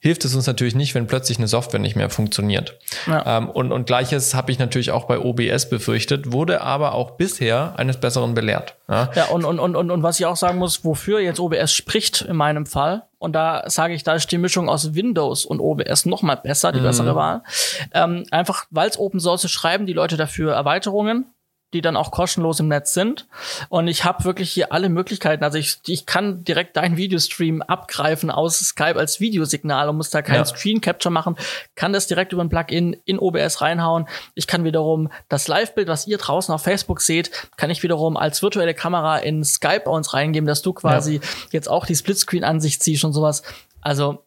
[0.00, 2.78] hilft es uns natürlich nicht, wenn plötzlich eine Software nicht mehr funktioniert.
[3.06, 3.38] Ja.
[3.38, 7.78] Ähm, und, und gleiches habe ich natürlich auch bei OBS befürchtet, wurde aber auch bisher
[7.78, 8.76] eines Besseren belehrt.
[8.86, 11.72] Ja, ja und, und, und, und, und was ich auch sagen muss, wofür jetzt OBS
[11.72, 15.60] spricht in meinem Fall, und da sage ich, da ist die Mischung aus Windows und
[15.60, 16.84] OBS noch mal besser, die mhm.
[16.84, 17.42] bessere Wahl.
[17.94, 21.24] Ähm, einfach, weil es Open Source ist, schreiben die Leute dafür Erweiterungen
[21.74, 23.26] die dann auch kostenlos im Netz sind.
[23.68, 25.42] Und ich habe wirklich hier alle Möglichkeiten.
[25.42, 30.22] Also ich, ich kann direkt deinen Videostream abgreifen aus Skype als Videosignal und muss da
[30.22, 30.44] keinen ja.
[30.44, 31.36] Screen Capture machen,
[31.74, 34.08] kann das direkt über ein Plugin in OBS reinhauen.
[34.34, 38.42] Ich kann wiederum das Live-Bild, was ihr draußen auf Facebook seht, kann ich wiederum als
[38.42, 41.20] virtuelle Kamera in Skype bei uns reingeben, dass du quasi ja.
[41.50, 43.42] jetzt auch die Splitscreen-Ansicht siehst und sowas.
[43.80, 44.25] Also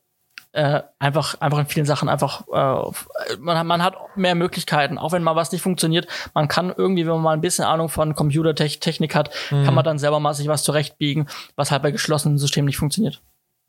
[0.52, 5.24] äh, einfach, einfach in vielen Sachen einfach, äh, man, man hat mehr Möglichkeiten, auch wenn
[5.24, 6.08] mal was nicht funktioniert.
[6.34, 9.66] Man kann irgendwie, wenn man mal ein bisschen Ahnung von Computertechnik hat, mhm.
[9.66, 13.22] kann man dann selber mal sich was zurechtbiegen, was halt bei geschlossenen Systemen nicht funktioniert.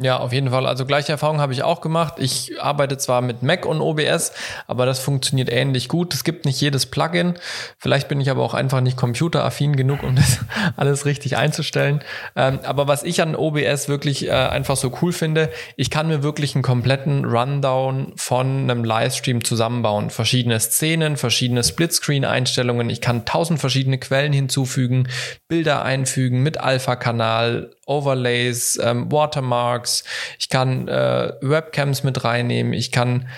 [0.03, 0.67] Ja, auf jeden Fall.
[0.67, 2.15] Also gleiche Erfahrung habe ich auch gemacht.
[2.17, 4.33] Ich arbeite zwar mit Mac und OBS,
[4.67, 6.15] aber das funktioniert ähnlich gut.
[6.15, 7.35] Es gibt nicht jedes Plugin.
[7.77, 10.39] Vielleicht bin ich aber auch einfach nicht computeraffin genug, um das
[10.77, 12.01] alles richtig einzustellen.
[12.35, 16.23] Ähm, aber was ich an OBS wirklich äh, einfach so cool finde, ich kann mir
[16.23, 20.09] wirklich einen kompletten Rundown von einem Livestream zusammenbauen.
[20.09, 22.89] Verschiedene Szenen, verschiedene Splitscreen-Einstellungen.
[22.89, 25.09] Ich kann tausend verschiedene Quellen hinzufügen,
[25.47, 30.05] Bilder einfügen mit Alpha-Kanal, Overlays, ähm, Watermarks,
[30.39, 33.29] ich kann äh, Webcams mit reinnehmen, ich kann,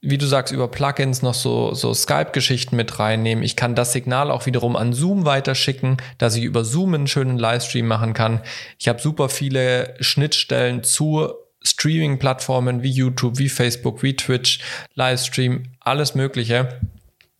[0.00, 3.44] wie du sagst, über Plugins noch so, so Skype-Geschichten mit reinnehmen.
[3.44, 7.38] Ich kann das Signal auch wiederum an Zoom weiterschicken, dass ich über Zoom einen schönen
[7.38, 8.40] Livestream machen kann.
[8.78, 14.60] Ich habe super viele Schnittstellen zu Streaming-Plattformen wie YouTube, wie Facebook, wie Twitch,
[14.94, 16.80] Livestream, alles Mögliche.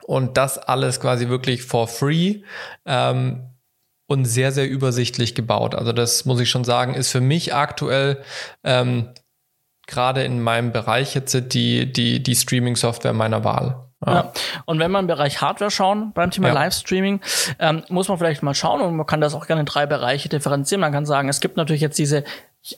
[0.05, 2.43] Und das alles quasi wirklich for free.
[2.85, 3.52] Ähm,
[4.12, 5.75] und sehr, sehr übersichtlich gebaut.
[5.75, 8.22] Also das muss ich schon sagen, ist für mich aktuell
[8.64, 9.09] ähm,
[9.87, 13.88] gerade in meinem Bereich jetzt die, die, die Streaming-Software meiner Wahl.
[14.05, 14.14] Ja.
[14.14, 14.33] ja.
[14.64, 16.55] Und wenn wir im Bereich Hardware schauen, beim Thema ja.
[16.55, 17.20] Livestreaming,
[17.59, 20.29] ähm, muss man vielleicht mal schauen und man kann das auch gerne in drei Bereiche
[20.29, 20.81] differenzieren.
[20.81, 22.25] Man kann sagen, es gibt natürlich jetzt diese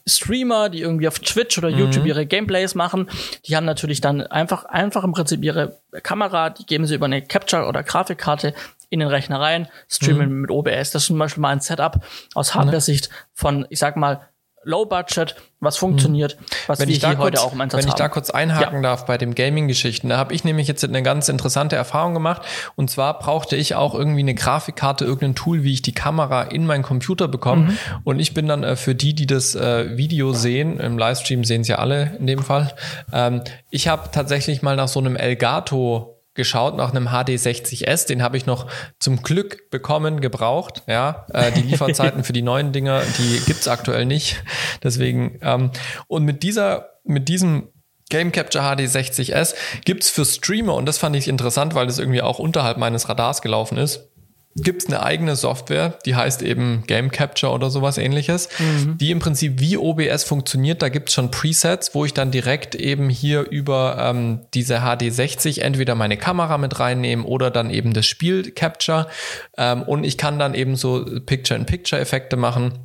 [0.06, 2.08] Streamer, die irgendwie auf Twitch oder YouTube mhm.
[2.08, 3.10] ihre Gameplays machen,
[3.46, 7.20] die haben natürlich dann einfach, einfach im Prinzip ihre Kamera, die geben sie über eine
[7.20, 8.54] Capture- oder Grafikkarte
[8.94, 10.40] in den Rechner rein, streamen mhm.
[10.42, 10.90] mit OBS.
[10.92, 12.02] Das ist zum Beispiel mal ein Setup
[12.34, 14.28] aus Hardware-Sicht von, ich sag mal,
[14.66, 16.44] Low Budget, was funktioniert, mhm.
[16.66, 17.98] was wenn wir hier kurz, heute auch im Einsatz Wenn ich haben.
[17.98, 18.82] da kurz einhaken ja.
[18.82, 22.42] darf bei dem Gaming-Geschichten, da habe ich nämlich jetzt eine ganz interessante Erfahrung gemacht.
[22.74, 26.66] Und zwar brauchte ich auch irgendwie eine Grafikkarte, irgendein Tool, wie ich die Kamera in
[26.66, 27.62] meinen Computer bekomme.
[27.62, 27.78] Mhm.
[28.04, 31.62] Und ich bin dann äh, für die, die das äh, Video sehen, im Livestream sehen
[31.62, 32.74] es ja alle in dem Fall,
[33.12, 38.36] ähm, ich habe tatsächlich mal nach so einem Elgato geschaut nach einem HD60S, den habe
[38.36, 38.66] ich noch
[38.98, 40.82] zum Glück bekommen, gebraucht.
[40.86, 44.42] Ja, äh, die Lieferzeiten für die neuen Dinger, die gibt's aktuell nicht.
[44.82, 45.70] Deswegen ähm,
[46.06, 47.68] und mit dieser, mit diesem
[48.10, 52.38] Game Capture HD60S gibt's für Streamer und das fand ich interessant, weil das irgendwie auch
[52.38, 54.10] unterhalb meines Radars gelaufen ist
[54.56, 58.98] gibt es eine eigene Software, die heißt eben Game Capture oder sowas ähnliches, mhm.
[58.98, 60.80] die im Prinzip wie OBS funktioniert.
[60.80, 65.60] Da gibt es schon Presets, wo ich dann direkt eben hier über ähm, diese HD60
[65.60, 69.08] entweder meine Kamera mit reinnehmen oder dann eben das Spiel Capture.
[69.56, 72.78] Ähm, und ich kann dann eben so Picture-in-Picture-Effekte machen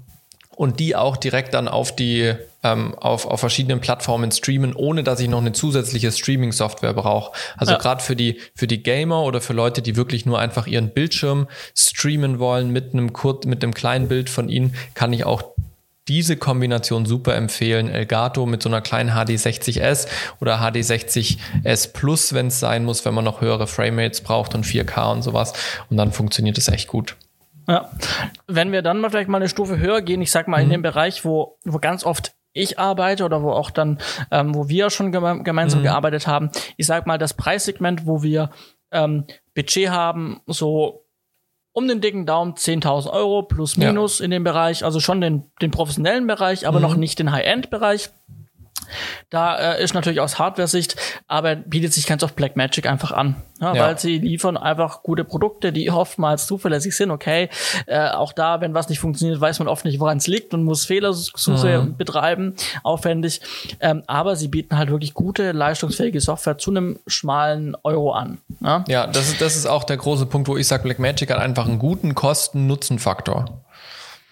[0.60, 5.22] und die auch direkt dann auf die ähm, auf, auf verschiedenen Plattformen streamen, ohne dass
[5.22, 7.32] ich noch eine zusätzliche Streaming-Software brauche.
[7.56, 7.78] Also ja.
[7.78, 11.48] gerade für die für die Gamer oder für Leute, die wirklich nur einfach ihren Bildschirm
[11.74, 15.44] streamen wollen mit einem kurz mit einem kleinen Bild von ihnen, kann ich auch
[16.10, 17.88] diese Kombination super empfehlen.
[17.88, 20.08] Elgato mit so einer kleinen HD60S
[20.42, 25.14] oder HD60S Plus, wenn es sein muss, wenn man noch höhere Framerates braucht und 4K
[25.14, 25.54] und sowas.
[25.90, 27.16] Und dann funktioniert es echt gut.
[27.70, 27.90] Ja.
[28.48, 30.64] Wenn wir dann mal vielleicht mal eine Stufe höher gehen, ich sag mal mhm.
[30.64, 34.00] in dem Bereich, wo, wo ganz oft ich arbeite oder wo auch dann,
[34.32, 35.84] ähm, wo wir schon geme gemeinsam mhm.
[35.84, 38.50] gearbeitet haben, ich sag mal das Preissegment, wo wir
[38.92, 41.06] ähm, Budget haben, so
[41.72, 44.26] um den dicken Daumen 10.000 Euro plus minus ja.
[44.26, 46.84] in dem Bereich, also schon den, den professionellen Bereich, aber mhm.
[46.84, 48.10] noch nicht den High-End-Bereich.
[49.30, 50.96] Da äh, ist natürlich aus Hardware-Sicht,
[51.28, 53.84] aber bietet sich ganz oft Blackmagic einfach an, ja, ja.
[53.84, 57.12] weil sie liefern einfach gute Produkte, die oftmals zuverlässig sind.
[57.12, 57.50] Okay,
[57.86, 60.64] äh, auch da, wenn was nicht funktioniert, weiß man oft nicht, woran es liegt und
[60.64, 61.98] muss Fehlersuche mhm.
[61.98, 63.42] betreiben, aufwendig.
[63.80, 68.40] Ähm, aber sie bieten halt wirklich gute, leistungsfähige Software zu einem schmalen Euro an.
[68.62, 71.40] Ja, ja das, ist, das ist auch der große Punkt, wo ich sage, Blackmagic hat
[71.40, 73.62] einfach einen guten Kosten-Nutzen-Faktor.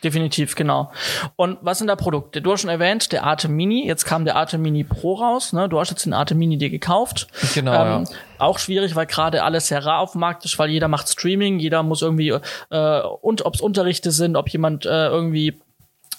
[0.03, 0.91] Definitiv, genau.
[1.35, 2.41] Und was sind da Produkte?
[2.41, 3.87] Du hast schon erwähnt, der Arte Mini.
[3.87, 5.53] Jetzt kam der Arte Mini Pro raus.
[5.53, 5.67] Ne?
[5.69, 7.27] Du hast jetzt den Arte Mini dir gekauft.
[7.55, 7.73] Genau.
[7.73, 8.15] Ähm, ja.
[8.37, 11.57] Auch schwierig, weil gerade alles sehr rar auf dem Markt ist, weil jeder macht Streaming,
[11.57, 12.29] jeder muss irgendwie,
[12.69, 15.59] äh, und ob es Unterrichte sind, ob jemand äh, irgendwie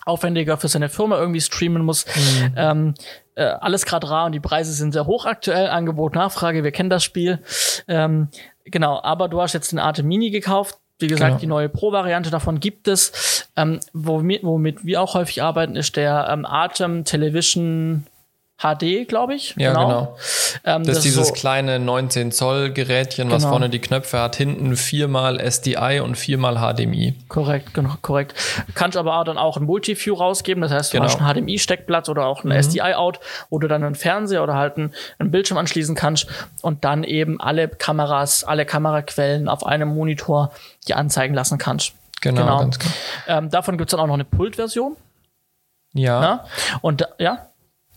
[0.05, 2.07] aufwendiger für seine Firma irgendwie streamen muss.
[2.07, 2.55] Mhm.
[2.57, 2.95] Ähm,
[3.37, 5.69] äh, alles gerade rar und die Preise sind sehr hoch aktuell.
[5.69, 7.41] Angebot, Nachfrage, wir kennen das Spiel.
[7.87, 8.29] Ähm,
[8.65, 10.79] genau, aber du hast jetzt den Arte Mini gekauft.
[11.01, 11.41] Wie gesagt, genau.
[11.41, 13.49] die neue Pro-Variante davon gibt es.
[13.57, 18.07] Ähm, womit, womit wir auch häufig arbeiten, ist der ähm, Atem Television
[18.59, 19.55] HD, glaube ich.
[19.57, 19.87] Ja, genau.
[19.87, 20.17] genau.
[20.65, 23.53] Ähm, das, das, ist dieses so kleine 19 Zoll Gerätchen, was genau.
[23.53, 27.15] vorne die Knöpfe hat, hinten viermal SDI und viermal HDMI.
[27.29, 28.35] Korrekt, genau, korrekt.
[28.75, 31.09] Kannst aber auch dann auch ein Multiview rausgeben, das heißt, du genau.
[31.09, 32.59] hast einen HDMI-Steckplatz oder auch einen mhm.
[32.59, 36.27] SDI-Out, wo du dann einen Fernseher oder halt einen, einen Bildschirm anschließen kannst
[36.61, 40.51] und dann eben alle Kameras, alle Kameraquellen auf einem Monitor
[40.89, 41.93] dir anzeigen lassen kannst.
[42.21, 42.59] Genau, genau.
[42.59, 42.93] ganz genau.
[43.29, 44.97] Ähm, davon gibt's dann auch noch eine Pultversion.
[45.95, 46.21] Ja.
[46.21, 46.45] Na?
[46.81, 47.48] Und ja,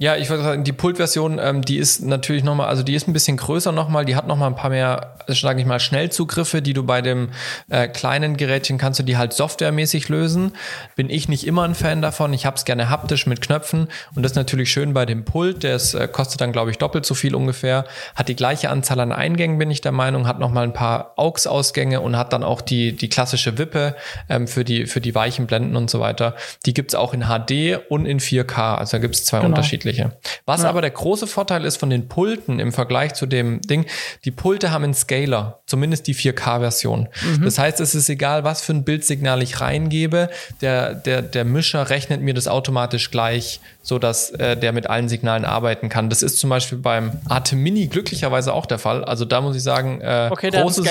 [0.02, 3.14] ja, ich würde sagen, die Pult-Version, ähm, die ist natürlich nochmal, also die ist ein
[3.14, 6.82] bisschen größer nochmal, die hat nochmal ein paar mehr, sage ich mal, Schnellzugriffe, die du
[6.82, 7.30] bei dem
[7.70, 10.54] äh, kleinen Gerätchen kannst du die halt softwaremäßig lösen.
[10.96, 12.34] Bin ich nicht immer ein Fan davon.
[12.34, 15.62] Ich habe es gerne haptisch mit Knöpfen und das ist natürlich schön bei dem Pult,
[15.62, 17.86] der ist, äh, kostet dann, glaube ich, doppelt so viel ungefähr,
[18.16, 22.02] hat die gleiche Anzahl an Eingängen, bin ich der Meinung, hat nochmal ein paar AUX-Ausgänge
[22.02, 23.96] und hat dann auch die, die klassische Wippe
[24.30, 26.36] ähm, für, die, für die weichen Blenden und so weiter.
[26.66, 29.50] Die gibt's auch in HD und in 4K, also da gibt's zwei genau.
[29.50, 30.18] unterschiedliche unterschiedliche.
[30.46, 30.70] Was ja.
[30.70, 33.86] aber der große Vorteil ist von den Pulten im Vergleich zu dem Ding,
[34.26, 37.10] die Pulte haben einen Scaler, zumindest die 4K-Version.
[37.22, 37.44] Mhm.
[37.44, 40.30] Das heißt, es ist egal, was für ein Bildsignal ich reingebe,
[40.62, 45.10] der, der, der Mischer rechnet mir das automatisch gleich, so dass äh, der mit allen
[45.10, 46.10] Signalen arbeiten kann.
[46.10, 49.04] Das ist zum Beispiel beim Atem Mini glücklicherweise auch der Fall.
[49.04, 50.90] Also da muss ich sagen, äh, okay, großes,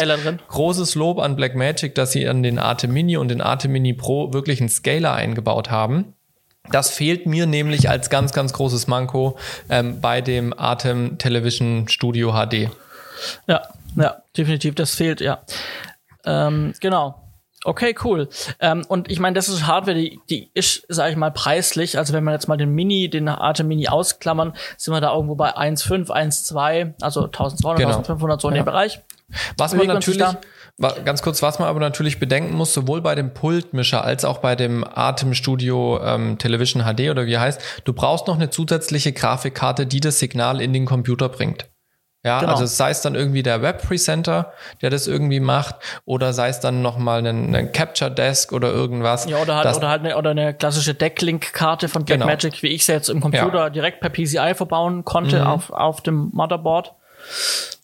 [0.49, 4.33] großes Lob an Blackmagic, dass sie an den Atem Mini und den Atem Mini Pro
[4.33, 6.15] wirklich einen Scaler eingebaut haben.
[6.70, 12.33] Das fehlt mir nämlich als ganz, ganz großes Manko ähm, bei dem Atem Television Studio
[12.33, 12.70] HD.
[13.46, 13.62] Ja,
[13.96, 15.40] ja, definitiv, das fehlt, ja.
[16.24, 17.16] Ähm, genau.
[17.64, 18.28] Okay, cool.
[18.59, 21.98] Ähm, und ich meine, das ist Hardware, die, die ist, sag ich mal, preislich.
[21.98, 25.35] Also wenn man jetzt mal den Mini, den Atem Mini ausklammern, sind wir da irgendwo
[25.35, 27.88] bei 1,5, 1,2, also 1200, genau.
[27.98, 28.62] 1500 so in ja.
[28.62, 29.00] dem Bereich.
[29.59, 30.24] Was man natürlich,
[30.81, 34.57] Ganz kurz, was man aber natürlich bedenken muss, sowohl bei dem Pultmischer als auch bei
[34.57, 40.01] dem Atemstudio ähm, Television HD oder wie heißt, du brauchst noch eine zusätzliche Grafikkarte, die
[40.01, 41.69] das Signal in den Computer bringt.
[42.23, 42.53] Ja, genau.
[42.53, 46.61] also sei es dann irgendwie der Web Presenter, der das irgendwie macht, oder sei es
[46.61, 49.25] dann nochmal ein, ein Capture Desk oder irgendwas.
[49.25, 52.62] Ja, oder halt, oder halt eine, oder eine klassische Decklink-Karte von Blackmagic, genau.
[52.62, 53.71] wie ich sie jetzt im Computer ja.
[53.71, 55.47] direkt per PCI verbauen konnte mhm.
[55.47, 56.93] auf, auf dem Motherboard.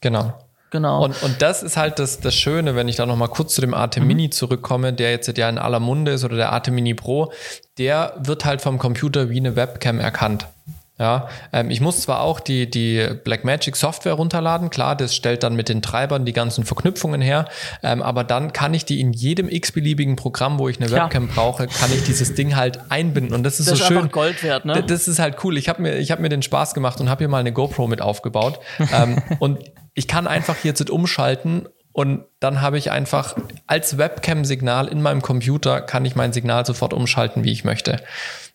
[0.03, 0.35] Genau.
[0.71, 1.05] Genau.
[1.05, 3.73] Und, und das ist halt das, das Schöne, wenn ich da nochmal kurz zu dem
[3.73, 4.07] AT mhm.
[4.07, 7.33] Mini zurückkomme, der jetzt ja in aller Munde ist oder der AT Mini Pro,
[7.79, 10.47] der wird halt vom Computer wie eine Webcam erkannt.
[10.99, 15.55] Ja, ähm, ich muss zwar auch die, die Blackmagic Software runterladen, klar, das stellt dann
[15.55, 17.45] mit den Treibern die ganzen Verknüpfungen her,
[17.83, 21.67] ähm, aber dann kann ich die in jedem x-beliebigen Programm, wo ich eine Webcam brauche,
[21.67, 24.11] kann ich dieses Ding halt einbinden und das ist das so ist schön.
[24.11, 24.83] Gold wert, ne?
[24.83, 25.59] Das ist halt cool.
[25.59, 27.89] Ich habe mir, ich hab mir den Spaß gemacht und habe hier mal eine GoPro
[27.89, 28.59] mit aufgebaut
[28.91, 29.59] ähm, und
[29.97, 33.35] ich kann einfach jetzt umschalten und dann habe ich einfach
[33.67, 38.03] als Webcam-Signal in meinem Computer kann ich mein Signal sofort umschalten, wie ich möchte.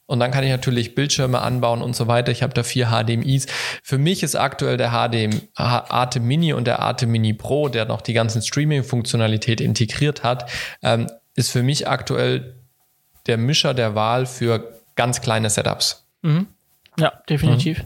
[0.05, 2.31] Und dann kann ich natürlich Bildschirme anbauen und so weiter.
[2.31, 3.47] Ich habe da vier HDMIs.
[3.81, 8.01] Für mich ist aktuell der HDMI, Arte Mini und der Arte Mini Pro, der noch
[8.01, 10.51] die ganzen Streaming-Funktionalität integriert hat,
[10.83, 12.61] ähm, ist für mich aktuell
[13.25, 16.05] der Mischer der Wahl für ganz kleine Setups.
[16.21, 16.47] Mhm.
[16.99, 17.79] Ja, definitiv.
[17.79, 17.85] Mhm.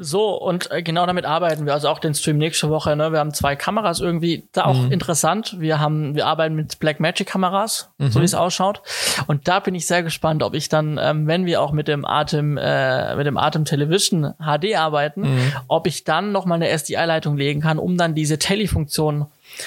[0.00, 1.74] So, und äh, genau damit arbeiten wir.
[1.74, 2.94] Also auch den Stream nächste Woche.
[2.94, 3.10] Ne?
[3.10, 4.44] Wir haben zwei Kameras irgendwie.
[4.52, 4.92] Da auch mhm.
[4.92, 5.56] interessant.
[5.58, 8.12] Wir haben, wir arbeiten mit Blackmagic Kameras, mhm.
[8.12, 8.80] so wie es ausschaut.
[9.26, 12.04] Und da bin ich sehr gespannt, ob ich dann, ähm, wenn wir auch mit dem
[12.04, 15.52] Atem, äh, mit dem Atem Television HD arbeiten, mhm.
[15.66, 19.26] ob ich dann noch mal eine SDI-Leitung legen kann, um dann diese Telefunktion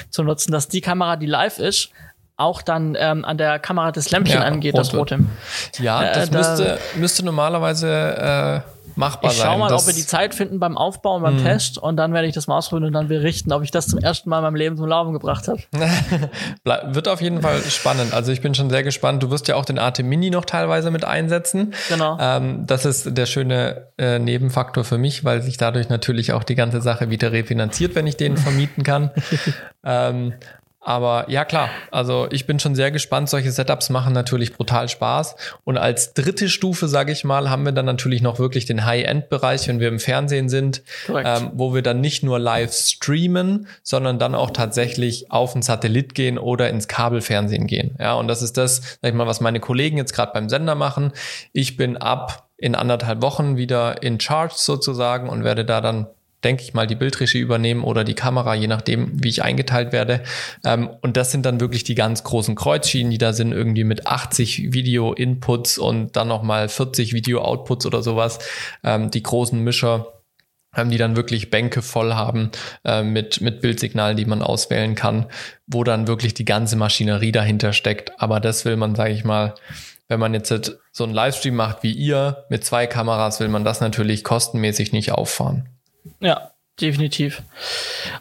[0.09, 1.89] zu nutzen, dass die Kamera, die live ist,
[2.37, 5.19] auch dann ähm, an der Kamera des Lämpchen ja, angeht, das rote.
[5.79, 9.47] Ja, das äh, müsste, da, müsste normalerweise äh, machbar ich sein.
[9.47, 11.43] Ich schau mal, ob wir die Zeit finden beim Aufbau und beim mhm.
[11.43, 13.99] Test und dann werde ich das mal ausprobieren und dann berichten, ob ich das zum
[13.99, 15.61] ersten Mal in meinem Leben zum Laufen gebracht habe.
[16.93, 18.13] Wird auf jeden Fall spannend.
[18.13, 19.23] Also ich bin schon sehr gespannt.
[19.23, 21.73] Du wirst ja auch den AT Mini noch teilweise mit einsetzen.
[21.89, 22.17] Genau.
[22.19, 26.55] Ähm, das ist der schöne äh, Nebenfaktor für mich, weil sich dadurch natürlich auch die
[26.55, 29.11] ganze Sache wieder refinanziert, wenn ich den vermieten kann.
[29.83, 30.33] ähm,
[30.83, 31.69] aber ja, klar.
[31.91, 33.29] Also ich bin schon sehr gespannt.
[33.29, 35.35] Solche Setups machen natürlich brutal Spaß.
[35.63, 39.67] Und als dritte Stufe, sage ich mal, haben wir dann natürlich noch wirklich den High-End-Bereich,
[39.67, 44.33] wenn wir im Fernsehen sind, ähm, wo wir dann nicht nur live streamen, sondern dann
[44.33, 47.95] auch tatsächlich auf den Satellit gehen oder ins Kabelfernsehen gehen.
[47.99, 50.73] Ja, und das ist das, sag ich mal, was meine Kollegen jetzt gerade beim Sender
[50.73, 51.13] machen.
[51.53, 56.07] Ich bin ab in anderthalb Wochen wieder in Charge sozusagen und werde da dann
[56.43, 60.23] denke ich mal, die Bildregie übernehmen oder die Kamera, je nachdem, wie ich eingeteilt werde.
[60.63, 64.07] Ähm, und das sind dann wirklich die ganz großen Kreuzschienen, die da sind, irgendwie mit
[64.07, 68.39] 80 Video-Inputs und dann nochmal 40 Video-Outputs oder sowas.
[68.83, 70.07] Ähm, die großen Mischer
[70.75, 72.51] ähm, die dann wirklich Bänke voll haben
[72.85, 75.25] äh, mit, mit Bildsignalen, die man auswählen kann,
[75.67, 78.21] wo dann wirklich die ganze Maschinerie dahinter steckt.
[78.21, 79.53] Aber das will man, sage ich mal,
[80.07, 83.81] wenn man jetzt so einen Livestream macht wie ihr mit zwei Kameras, will man das
[83.81, 85.69] natürlich kostenmäßig nicht auffahren.
[86.19, 87.43] Ja, definitiv.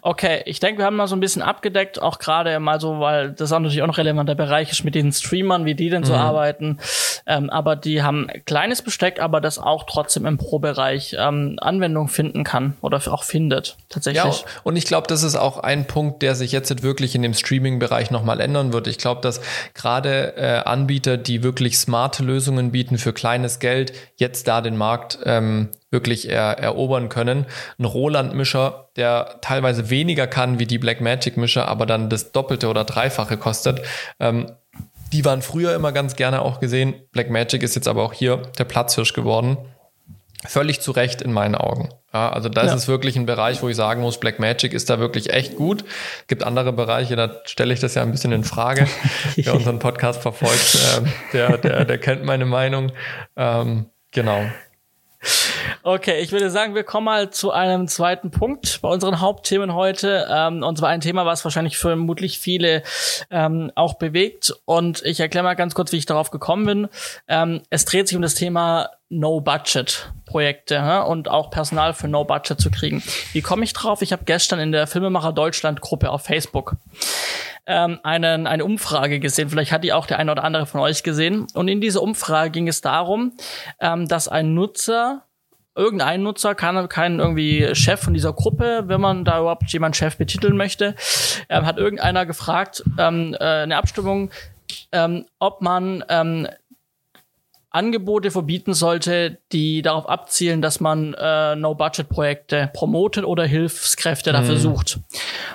[0.03, 3.33] Okay, ich denke, wir haben mal so ein bisschen abgedeckt, auch gerade mal so, weil
[3.33, 6.13] das auch natürlich auch noch relevanter Bereich ist mit den Streamern, wie die denn so
[6.13, 6.19] mhm.
[6.19, 6.79] arbeiten.
[7.27, 12.45] Ähm, aber die haben kleines Besteck, aber das auch trotzdem im Pro-Bereich ähm, Anwendung finden
[12.45, 14.41] kann oder auch findet, tatsächlich.
[14.41, 17.35] Ja, und ich glaube, das ist auch ein Punkt, der sich jetzt wirklich in dem
[17.35, 18.87] Streaming-Bereich nochmal ändern wird.
[18.87, 19.41] Ich glaube, dass
[19.75, 25.19] gerade äh, Anbieter, die wirklich smarte Lösungen bieten für kleines Geld, jetzt da den Markt
[25.25, 27.47] ähm, wirklich er, erobern können.
[27.79, 33.37] Ein Roland-Mischer, der teilweise weniger kann wie die Blackmagic-Mischer, aber dann das Doppelte oder Dreifache
[33.37, 33.83] kostet.
[34.19, 34.53] Ähm,
[35.13, 36.95] die waren früher immer ganz gerne auch gesehen.
[37.13, 39.59] Blackmagic ist jetzt aber auch hier der Platzhirsch geworden.
[40.47, 41.91] Völlig zu Recht in meinen Augen.
[42.15, 42.75] Ja, also das ja.
[42.75, 45.85] ist wirklich ein Bereich, wo ich sagen muss, Blackmagic ist da wirklich echt gut.
[46.21, 48.87] Es gibt andere Bereiche, da stelle ich das ja ein bisschen in Frage.
[49.37, 52.91] Wer unseren Podcast verfolgt, äh, der, der, der kennt meine Meinung.
[53.37, 54.43] Ähm, genau.
[55.83, 60.27] Okay, ich würde sagen, wir kommen mal zu einem zweiten Punkt bei unseren Hauptthemen heute.
[60.31, 62.83] Ähm, und zwar ein Thema, was wahrscheinlich vermutlich viele
[63.31, 64.55] ähm, auch bewegt.
[64.65, 66.89] Und ich erkläre mal ganz kurz, wie ich darauf gekommen bin.
[67.29, 72.71] Ähm, es dreht sich um das Thema No-Budget-Projekte ja, und auch Personal für No-Budget zu
[72.71, 73.03] kriegen.
[73.33, 74.03] Wie komme ich drauf?
[74.03, 76.77] Ich habe gestern in der Filmemacher Deutschland-Gruppe auf Facebook
[77.67, 79.51] ähm, einen, eine Umfrage gesehen.
[79.51, 81.47] Vielleicht hat die auch der eine oder andere von euch gesehen.
[81.55, 83.33] Und in dieser Umfrage ging es darum,
[83.81, 85.25] ähm, dass ein Nutzer
[85.77, 90.17] irgendein Nutzer, kann kein irgendwie Chef von dieser Gruppe, wenn man da überhaupt jemand Chef
[90.17, 90.95] betiteln möchte,
[91.49, 94.31] ähm, hat irgendeiner gefragt, ähm, äh, eine Abstimmung,
[94.93, 96.49] ähm, ob man ähm,
[97.71, 104.61] Angebote verbieten sollte, die darauf abzielen, dass man äh, No-Budget-Projekte promotet oder Hilfskräfte dafür mhm.
[104.61, 104.99] sucht.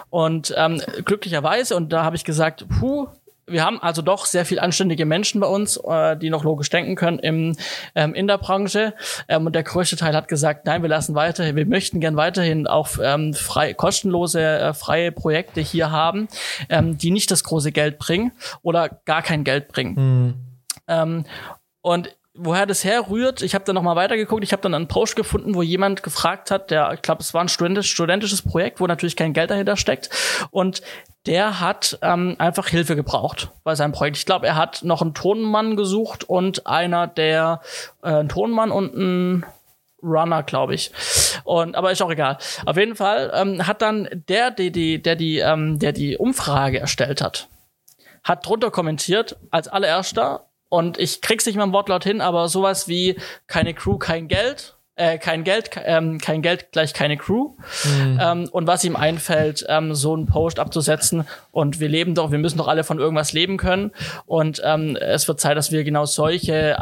[0.10, 3.08] Und ähm, glücklicherweise, und da habe ich gesagt, puh,
[3.48, 6.96] wir haben also doch sehr viel anständige Menschen bei uns, äh, die noch logisch denken
[6.96, 7.56] können im,
[7.94, 8.94] ähm, in der Branche.
[9.28, 12.66] Ähm, und der größte Teil hat gesagt, nein, wir lassen weiter, wir möchten gern weiterhin
[12.66, 16.28] auch ähm, frei, kostenlose, äh, freie Projekte hier haben,
[16.70, 19.96] ähm, die nicht das große Geld bringen oder gar kein Geld bringen.
[19.96, 20.34] Mhm.
[20.88, 21.26] Ähm,
[21.86, 25.16] und woher das herrührt, ich habe dann noch mal weitergeguckt, ich habe dann einen Post
[25.16, 28.88] gefunden, wo jemand gefragt hat, der, ich glaube, es war ein studentisch, studentisches Projekt, wo
[28.88, 30.10] natürlich kein Geld dahinter steckt
[30.50, 30.82] und
[31.28, 34.18] der hat ähm, einfach Hilfe gebraucht bei seinem Projekt.
[34.18, 37.62] Ich glaube, er hat noch einen Tonmann gesucht und einer, der
[38.02, 39.46] äh, einen Tonmann und einen
[40.02, 40.92] Runner, glaube ich.
[41.44, 42.40] Und aber ist auch egal.
[42.66, 46.80] Auf jeden Fall ähm, hat dann der, der die, der die, ähm, der die Umfrage
[46.80, 47.48] erstellt hat,
[48.24, 52.88] hat drunter kommentiert als allererster und ich krieg's nicht mehr im Wortlaut hin, aber sowas
[52.88, 53.16] wie
[53.48, 57.54] keine Crew, kein Geld, äh, kein Geld, ähm, kein Geld gleich keine Crew.
[57.84, 58.20] Mhm.
[58.22, 61.28] Ähm, und was ihm einfällt, ähm, so einen Post abzusetzen.
[61.52, 63.92] Und wir leben doch, wir müssen doch alle von irgendwas leben können.
[64.26, 66.76] Und ähm, es wird Zeit, dass wir genau solche äh,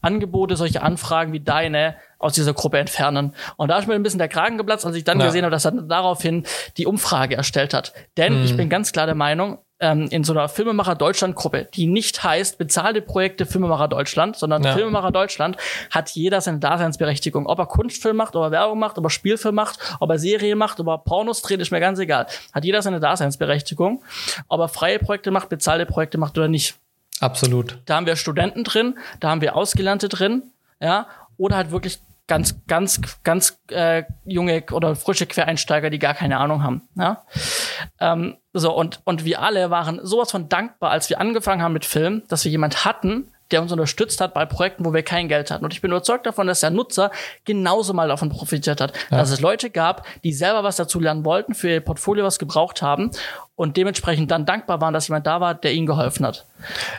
[0.00, 3.34] Angebote, solche Anfragen wie deine aus dieser Gruppe entfernen.
[3.56, 5.26] Und da ist mir ein bisschen der Kragen geplatzt, als ich dann ja.
[5.26, 6.44] gesehen habe, dass er daraufhin
[6.76, 7.92] die Umfrage erstellt hat.
[8.16, 8.44] Denn mhm.
[8.44, 12.22] ich bin ganz klar der Meinung, ähm, in so einer Filmemacher Deutschland Gruppe, die nicht
[12.22, 14.72] heißt bezahlte Projekte Filmemacher Deutschland, sondern ja.
[14.72, 15.56] Filmemacher Deutschland,
[15.90, 17.46] hat jeder seine Daseinsberechtigung.
[17.46, 20.56] Ob er Kunstfilm macht, ob er Werbung macht, ob er Spielfilm macht, ob er Serie
[20.56, 22.26] macht, ob er Pornos dreht, ist mir ganz egal.
[22.52, 24.02] Hat jeder seine Daseinsberechtigung.
[24.48, 26.76] Ob er freie Projekte macht, bezahlte Projekte macht oder nicht.
[27.20, 27.78] Absolut.
[27.86, 30.42] Da haben wir Studenten drin, da haben wir Ausgelernte drin,
[30.80, 31.06] ja,
[31.38, 36.62] oder halt wirklich ganz, ganz, ganz äh, junge oder frische Quereinsteiger, die gar keine Ahnung
[36.62, 36.82] haben.
[36.96, 37.24] Ja?
[38.00, 41.84] Ähm, so, und, und wir alle waren sowas von dankbar, als wir angefangen haben mit
[41.84, 45.50] Film, dass wir jemand hatten, der uns unterstützt hat bei Projekten, wo wir kein Geld
[45.50, 45.64] hatten.
[45.64, 47.10] Und ich bin überzeugt davon, dass der Nutzer
[47.44, 48.92] genauso mal davon profitiert hat.
[49.10, 49.18] Ja.
[49.18, 52.82] Dass es Leute gab, die selber was dazu lernen wollten, für ihr Portfolio was gebraucht
[52.82, 53.10] haben
[53.56, 56.44] und dementsprechend dann dankbar waren, dass jemand da war, der ihnen geholfen hat.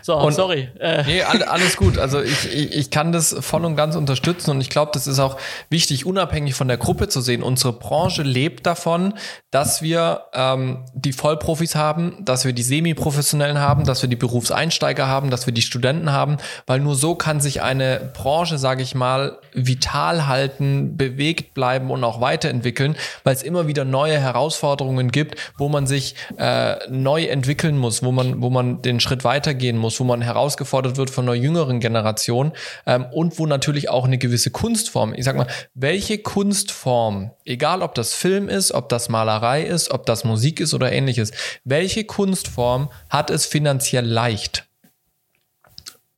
[0.02, 0.70] So, und, sorry.
[0.80, 1.04] Äh.
[1.04, 2.00] Nee, alles gut.
[2.00, 5.20] Also ich, ich, ich kann das voll und ganz unterstützen und ich glaube, das ist
[5.20, 5.38] auch
[5.70, 7.43] wichtig, unabhängig von der Gruppe zu sehen.
[7.43, 9.13] Unsere Branche lebt davon,
[9.52, 15.08] dass wir ähm, die Vollprofis haben, dass wir die Semi-Professionellen haben, dass wir die Berufseinsteiger
[15.08, 18.96] haben, dass wir die Studenten haben, weil nur so kann sich eine Branche, sage ich
[18.96, 25.36] mal, vital halten, bewegt bleiben und auch weiterentwickeln, weil es immer wieder neue Herausforderungen gibt,
[25.58, 29.75] wo man sich äh, äh, neu entwickeln muss, wo man, wo man den Schritt weitergehen
[29.75, 32.54] muss, wo man herausgefordert wird von einer jüngeren Generation
[32.85, 37.95] ähm, und wo natürlich auch eine gewisse Kunstform, ich sag mal, welche Kunstform, egal ob
[37.95, 41.31] das Film ist, ob das Malerei ist, ob das Musik ist oder ähnliches,
[41.65, 44.65] welche Kunstform hat es finanziell leicht?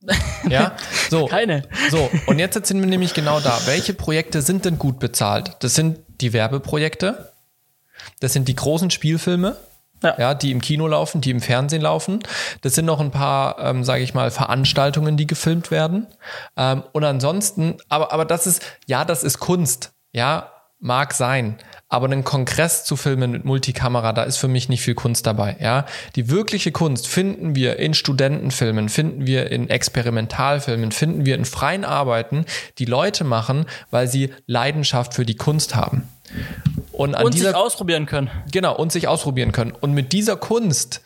[0.50, 0.78] Ja,
[1.10, 1.26] so.
[1.26, 1.64] Keine.
[1.92, 3.60] So, und jetzt sind wir nämlich genau da.
[3.66, 5.58] Welche Projekte sind denn gut bezahlt?
[5.60, 7.34] Das sind die Werbeprojekte,
[8.22, 9.58] das sind die großen Spielfilme,
[10.04, 10.16] ja.
[10.18, 10.34] ja.
[10.34, 12.20] die im Kino laufen, die im Fernsehen laufen.
[12.62, 16.08] Das sind noch ein paar, ähm, sage ich mal, Veranstaltungen, die gefilmt werden.
[16.58, 19.92] Ähm, und ansonsten, aber, aber das ist, ja, das ist Kunst.
[20.12, 21.58] Ja, mag sein.
[21.90, 25.58] Aber einen Kongress zu filmen mit Multikamera, da ist für mich nicht viel Kunst dabei.
[25.60, 25.86] Ja,
[26.16, 31.84] die wirkliche Kunst finden wir in Studentenfilmen, finden wir in Experimentalfilmen, finden wir in freien
[31.84, 32.46] Arbeiten,
[32.78, 36.08] die Leute machen, weil sie Leidenschaft für die Kunst haben.
[36.92, 38.30] Und, und dieser, sich ausprobieren können.
[38.52, 39.72] Genau, und sich ausprobieren können.
[39.72, 41.02] Und mit dieser Kunst,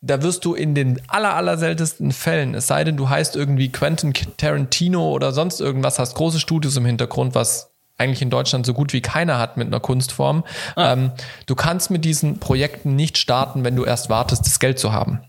[0.00, 3.70] da wirst du in den aller, aller seltensten Fällen, es sei denn, du heißt irgendwie
[3.70, 8.74] Quentin Tarantino oder sonst irgendwas, hast große Studios im Hintergrund, was eigentlich in Deutschland so
[8.74, 10.44] gut wie keiner hat mit einer Kunstform.
[10.76, 10.92] Ah.
[10.92, 11.12] Ähm,
[11.46, 15.20] du kannst mit diesen Projekten nicht starten, wenn du erst wartest, das Geld zu haben.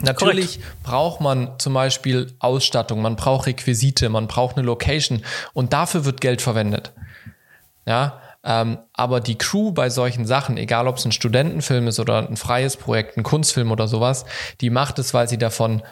[0.00, 0.82] Natürlich Correct.
[0.82, 5.22] braucht man zum Beispiel Ausstattung, man braucht Requisite, man braucht eine Location
[5.52, 6.92] und dafür wird Geld verwendet.
[7.86, 12.28] Ja, ähm, aber die Crew bei solchen Sachen, egal ob es ein Studentenfilm ist oder
[12.28, 14.24] ein freies Projekt, ein Kunstfilm oder sowas,
[14.60, 15.82] die macht es, weil sie davon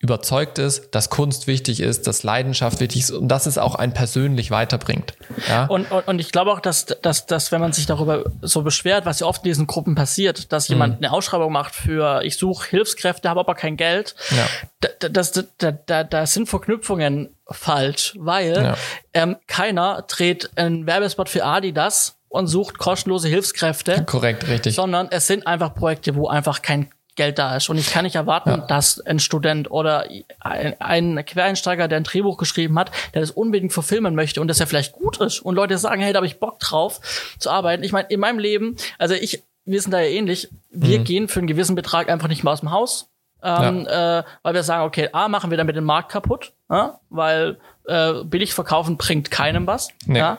[0.00, 3.92] überzeugt ist, dass Kunst wichtig ist, dass Leidenschaft wichtig ist und dass es auch einen
[3.92, 5.14] persönlich weiterbringt.
[5.48, 5.66] Ja?
[5.66, 9.06] Und, und, und ich glaube auch, dass, dass, dass wenn man sich darüber so beschwert,
[9.06, 11.06] was ja oft in diesen Gruppen passiert, dass jemand mhm.
[11.06, 14.88] eine Ausschreibung macht für ich suche Hilfskräfte, habe aber kein Geld, ja.
[15.00, 18.76] da, das, da, da, da sind Verknüpfungen falsch, weil ja.
[19.14, 24.04] ähm, keiner dreht einen Werbespot für Adidas und sucht kostenlose Hilfskräfte.
[24.04, 24.74] Korrekt, richtig.
[24.74, 27.68] Sondern es sind einfach Projekte, wo einfach kein Geld da ist.
[27.68, 28.56] Und ich kann nicht erwarten, ja.
[28.58, 30.06] dass ein Student oder
[30.40, 34.60] ein, ein, Quereinsteiger, der ein Drehbuch geschrieben hat, der das unbedingt verfilmen möchte und das
[34.60, 37.00] ja vielleicht gut ist und Leute sagen, hey, da habe ich Bock drauf
[37.38, 37.82] zu arbeiten.
[37.82, 41.04] Ich meine, in meinem Leben, also ich, wir sind da ja ähnlich, wir mhm.
[41.04, 43.08] gehen für einen gewissen Betrag einfach nicht mehr aus dem Haus.
[43.42, 44.18] Ähm, ja.
[44.18, 46.98] äh, weil wir sagen, okay, A, machen wir damit den Markt kaputt, ja?
[47.08, 49.88] weil äh, billig verkaufen bringt keinem was.
[50.06, 50.18] Nee.
[50.18, 50.38] Ja?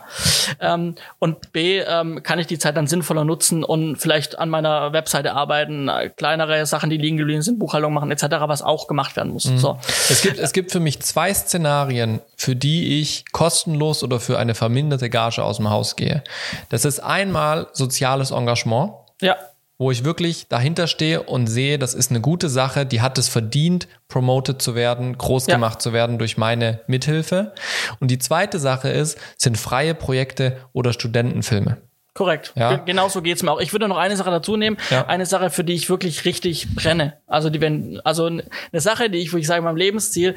[0.60, 4.94] Ähm, und B, ähm, kann ich die Zeit dann sinnvoller nutzen und vielleicht an meiner
[4.94, 9.16] Webseite arbeiten, äh, kleinere Sachen, die liegen geblieben sind, Buchhaltung machen etc., was auch gemacht
[9.16, 9.46] werden muss.
[9.46, 9.58] Mhm.
[9.58, 9.80] So.
[10.10, 14.56] Es, gibt, es gibt für mich zwei Szenarien, für die ich kostenlos oder für eine
[14.56, 16.24] verminderte Gage aus dem Haus gehe.
[16.70, 18.92] Das ist einmal soziales Engagement.
[19.22, 19.38] Ja
[19.80, 23.30] wo ich wirklich dahinter stehe und sehe, das ist eine gute Sache, die hat es
[23.30, 25.56] verdient, promoted zu werden, groß ja.
[25.56, 27.54] gemacht zu werden durch meine Mithilfe.
[28.02, 31.78] Und die zweite Sache ist, sind freie Projekte oder Studentenfilme.
[32.14, 32.52] Korrekt.
[32.58, 32.76] Ja.
[32.76, 33.62] Genau so geht's mir auch.
[33.62, 34.76] Ich würde noch eine Sache dazu nehmen.
[34.90, 35.08] Ja.
[35.08, 37.14] Eine Sache, für die ich wirklich richtig brenne.
[37.26, 40.36] Also die, wenn, also eine Sache, die ich, würde ich sagen, meinem Lebensziel,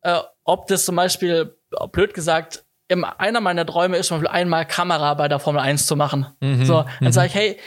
[0.00, 1.54] äh, ob das zum Beispiel,
[1.92, 5.86] blöd gesagt, im, einer meiner Träume ist zum Beispiel einmal Kamera bei der Formel 1
[5.86, 6.26] zu machen.
[6.40, 6.64] Mhm.
[6.64, 7.12] So, dann mhm.
[7.12, 7.58] sage ich, hey,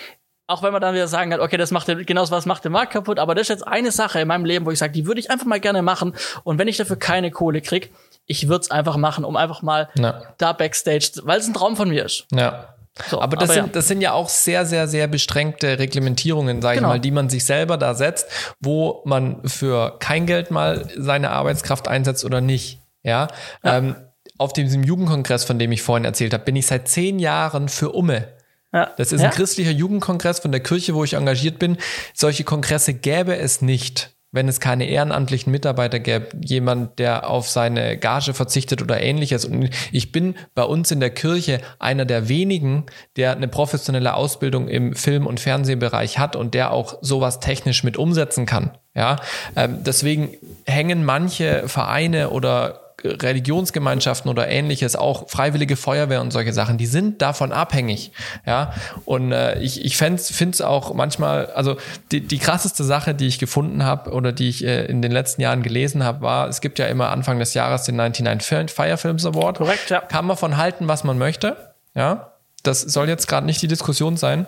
[0.53, 2.93] auch wenn man dann wieder sagen kann, okay, das macht genau was macht den Markt
[2.93, 5.19] kaputt, aber das ist jetzt eine Sache in meinem Leben, wo ich sage, die würde
[5.19, 7.91] ich einfach mal gerne machen und wenn ich dafür keine Kohle krieg,
[8.25, 10.21] ich würde es einfach machen, um einfach mal ja.
[10.37, 12.25] da Backstage, weil es ein Traum von mir ist.
[12.31, 12.73] Ja.
[13.09, 13.71] So, aber das, aber sind, ja.
[13.73, 16.89] das sind ja auch sehr, sehr, sehr beschränkte Reglementierungen, sage genau.
[16.89, 18.27] ich mal, die man sich selber da setzt,
[18.59, 22.79] wo man für kein Geld mal seine Arbeitskraft einsetzt oder nicht.
[23.01, 23.29] Ja.
[23.63, 23.77] ja.
[23.77, 23.95] Ähm,
[24.37, 27.91] auf diesem Jugendkongress, von dem ich vorhin erzählt habe, bin ich seit zehn Jahren für
[27.91, 28.27] Umme.
[28.74, 28.91] Ja.
[28.97, 31.78] Das ist ein christlicher Jugendkongress von der Kirche, wo ich engagiert bin.
[32.13, 37.97] Solche Kongresse gäbe es nicht, wenn es keine ehrenamtlichen Mitarbeiter gäbe, jemand, der auf seine
[37.97, 39.45] Gage verzichtet oder ähnliches.
[39.45, 44.67] Und ich bin bei uns in der Kirche einer der wenigen, der eine professionelle Ausbildung
[44.67, 48.71] im Film- und Fernsehbereich hat und der auch sowas technisch mit umsetzen kann.
[48.95, 49.17] Ja,
[49.55, 50.30] ähm, deswegen
[50.65, 57.21] hängen manche Vereine oder Religionsgemeinschaften oder ähnliches, auch freiwillige Feuerwehr und solche Sachen, die sind
[57.21, 58.11] davon abhängig.
[58.45, 58.73] Ja,
[59.05, 61.77] und äh, ich, ich finde es auch manchmal, also
[62.11, 65.41] die, die krasseste Sache, die ich gefunden habe oder die ich äh, in den letzten
[65.41, 69.25] Jahren gelesen habe, war, es gibt ja immer Anfang des Jahres den 99 Fire Films
[69.25, 69.57] Award.
[69.57, 70.01] Korrekt, ja.
[70.01, 71.73] Kann man von halten, was man möchte.
[71.95, 72.33] Ja,
[72.63, 74.45] das soll jetzt gerade nicht die Diskussion sein.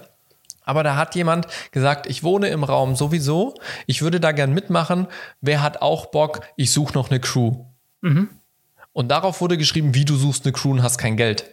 [0.66, 3.54] Aber da hat jemand gesagt, ich wohne im Raum sowieso,
[3.86, 5.08] ich würde da gern mitmachen.
[5.40, 6.42] Wer hat auch Bock?
[6.56, 7.66] Ich suche noch eine Crew.
[8.02, 8.30] Mhm.
[8.96, 11.52] Und darauf wurde geschrieben, wie du suchst eine Crew und hast kein Geld.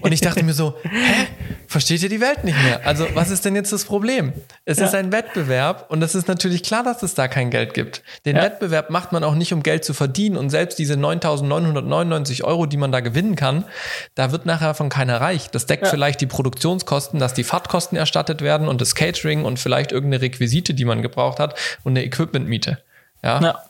[0.00, 1.26] Und ich dachte mir so, hä?
[1.66, 2.86] Versteht ihr die Welt nicht mehr?
[2.86, 4.32] Also, was ist denn jetzt das Problem?
[4.64, 4.86] Es ja.
[4.86, 8.02] ist ein Wettbewerb und es ist natürlich klar, dass es da kein Geld gibt.
[8.24, 8.42] Den ja.
[8.44, 12.78] Wettbewerb macht man auch nicht, um Geld zu verdienen und selbst diese 9.999 Euro, die
[12.78, 13.66] man da gewinnen kann,
[14.14, 15.50] da wird nachher von keiner reich.
[15.50, 15.90] Das deckt ja.
[15.90, 20.72] vielleicht die Produktionskosten, dass die Fahrtkosten erstattet werden und das Catering und vielleicht irgendeine Requisite,
[20.72, 22.78] die man gebraucht hat und eine Equipmentmiete.
[23.22, 23.40] Ja.
[23.40, 23.62] ja.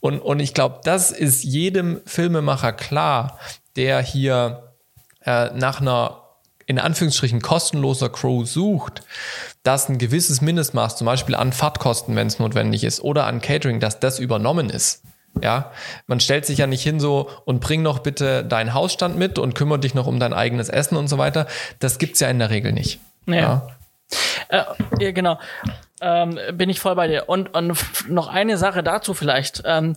[0.00, 3.38] Und, und ich glaube, das ist jedem Filmemacher klar,
[3.76, 4.74] der hier
[5.24, 6.22] äh, nach einer
[6.66, 9.02] in Anführungsstrichen kostenloser Crew sucht,
[9.62, 13.80] dass ein gewisses Mindestmaß, zum Beispiel an Fahrtkosten, wenn es notwendig ist, oder an Catering,
[13.80, 15.02] dass das übernommen ist.
[15.42, 15.72] Ja,
[16.06, 19.54] man stellt sich ja nicht hin so und bring noch bitte deinen Hausstand mit und
[19.54, 21.46] kümmere dich noch um dein eigenes Essen und so weiter.
[21.78, 23.00] Das gibt's ja in der Regel nicht.
[23.26, 23.34] Ja.
[23.34, 23.68] ja.
[24.48, 24.64] Äh,
[25.00, 25.38] ja genau.
[26.00, 27.28] Ähm, bin ich voll bei dir.
[27.28, 27.78] Und, und
[28.08, 29.62] noch eine Sache dazu vielleicht.
[29.64, 29.94] Ähm,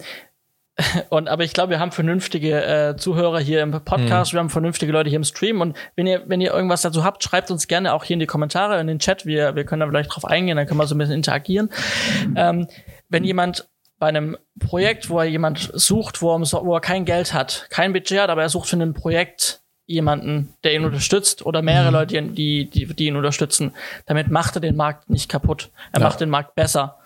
[1.09, 4.35] und aber ich glaube, wir haben vernünftige äh, Zuhörer hier im Podcast, mhm.
[4.35, 5.61] wir haben vernünftige Leute hier im Stream.
[5.61, 8.27] Und wenn ihr, wenn ihr irgendwas dazu habt, schreibt uns gerne auch hier in die
[8.27, 9.25] Kommentare, in den Chat.
[9.25, 11.69] Wir, wir können da vielleicht drauf eingehen, dann können wir so ein bisschen interagieren.
[12.35, 12.67] Ähm,
[13.09, 13.67] wenn jemand
[13.99, 17.93] bei einem Projekt, wo er jemand sucht, wo er, wo er kein Geld hat, kein
[17.93, 19.60] Budget hat, aber er sucht für ein Projekt
[19.91, 21.93] jemanden, der ihn unterstützt oder mehrere mhm.
[21.93, 23.73] Leute, die, die, die ihn unterstützen.
[24.05, 25.69] Damit macht er den Markt nicht kaputt.
[25.91, 26.07] Er ja.
[26.07, 26.97] macht den Markt besser.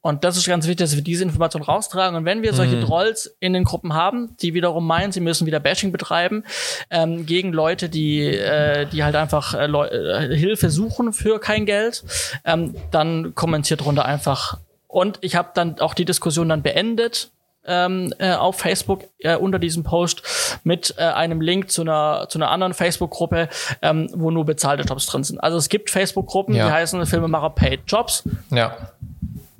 [0.00, 2.16] Und das ist ganz wichtig, dass wir diese Information raustragen.
[2.16, 2.84] Und wenn wir solche mhm.
[2.84, 6.44] Trolls in den Gruppen haben, die wiederum meinen, sie müssen wieder Bashing betreiben
[6.90, 12.04] ähm, gegen Leute, die, äh, die halt einfach äh, äh Hilfe suchen für kein Geld,
[12.44, 14.58] ähm, dann kommentiert runter einfach.
[14.86, 17.30] Und ich habe dann auch die Diskussion dann beendet
[17.68, 20.22] ähm, äh, auf Facebook äh, unter diesem Post
[20.64, 23.48] mit äh, einem Link zu einer zu einer anderen Facebook-Gruppe,
[23.82, 25.38] ähm, wo nur bezahlte Jobs drin sind.
[25.38, 26.66] Also es gibt Facebook-Gruppen, ja.
[26.66, 28.24] die heißen Filmemacher Paid Jobs.
[28.50, 28.76] Ja.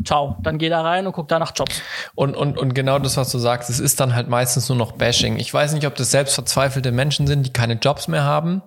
[0.05, 1.83] Ciao, dann geh da rein und guck da nach Jobs.
[2.15, 4.93] Und, und, und genau das, was du sagst, es ist dann halt meistens nur noch
[4.93, 5.39] Bashing.
[5.39, 8.63] Ich weiß nicht, ob das selbst verzweifelte Menschen sind, die keine Jobs mehr haben.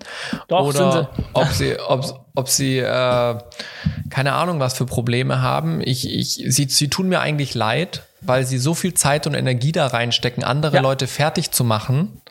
[0.50, 1.08] Doch, oder sie.
[1.34, 3.38] ob sie, ob, ob sie äh,
[4.10, 5.82] keine Ahnung, was für Probleme haben.
[5.82, 9.72] Ich, ich, sie, sie tun mir eigentlich leid, weil sie so viel Zeit und Energie
[9.72, 10.82] da reinstecken, andere ja.
[10.82, 12.22] Leute fertig zu machen,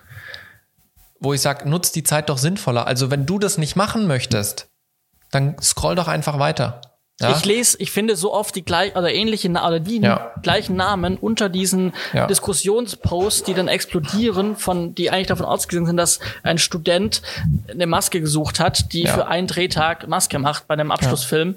[1.18, 2.86] wo ich sage, nutzt die Zeit doch sinnvoller.
[2.86, 4.68] Also wenn du das nicht machen möchtest,
[5.30, 6.80] dann scroll doch einfach weiter.
[7.20, 7.36] Ja?
[7.36, 10.32] Ich lese, ich finde so oft die gleich oder ähnliche oder die ja.
[10.42, 12.26] gleichen Namen unter diesen ja.
[12.26, 17.20] Diskussionsposts, die dann explodieren, von die eigentlich davon ausgegangen sind, dass ein Student
[17.70, 21.56] eine Maske gesucht hat, die für einen Drehtag Maske macht bei einem Abschlussfilm,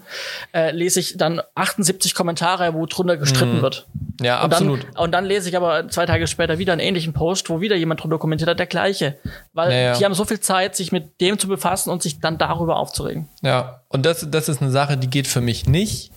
[0.54, 3.62] äh, lese ich dann 78 Kommentare, wo drunter gestritten mhm.
[3.62, 3.88] wird.
[4.22, 4.84] Ja, und absolut.
[4.84, 7.76] Dann, und dann lese ich aber zwei Tage später wieder einen ähnlichen Post, wo wieder
[7.76, 9.18] jemand drunter kommentiert hat, der gleiche.
[9.54, 12.78] Weil die haben so viel Zeit, sich mit dem zu befassen und sich dann darüber
[12.78, 13.28] aufzuregen.
[13.42, 16.12] Ja, und das, das ist eine Sache, die geht für mich nicht.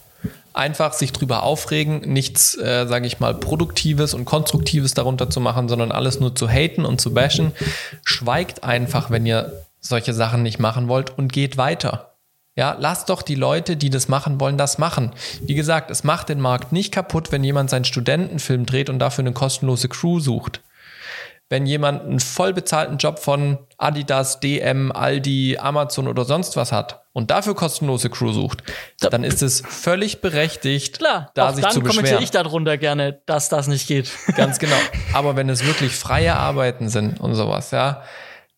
[0.54, 5.68] Einfach sich drüber aufregen, nichts, äh, sage ich mal, Produktives und Konstruktives darunter zu machen,
[5.68, 7.52] sondern alles nur zu haten und zu bashen.
[8.02, 12.14] Schweigt einfach, wenn ihr solche Sachen nicht machen wollt und geht weiter.
[12.56, 15.12] Ja, lasst doch die Leute, die das machen wollen, das machen.
[15.42, 19.22] Wie gesagt, es macht den Markt nicht kaputt, wenn jemand seinen Studentenfilm dreht und dafür
[19.22, 20.62] eine kostenlose Crew sucht
[21.48, 27.04] wenn jemand einen voll bezahlten Job von Adidas, DM, Aldi, Amazon oder sonst was hat
[27.12, 28.64] und dafür kostenlose Crew sucht,
[29.00, 31.84] dann ist es völlig berechtigt, Klar, da sich zu beschweren.
[31.84, 34.10] Dann kommentiere ich darunter gerne, dass das nicht geht.
[34.36, 34.76] Ganz genau.
[35.12, 38.02] Aber wenn es wirklich freie Arbeiten sind und sowas, ja,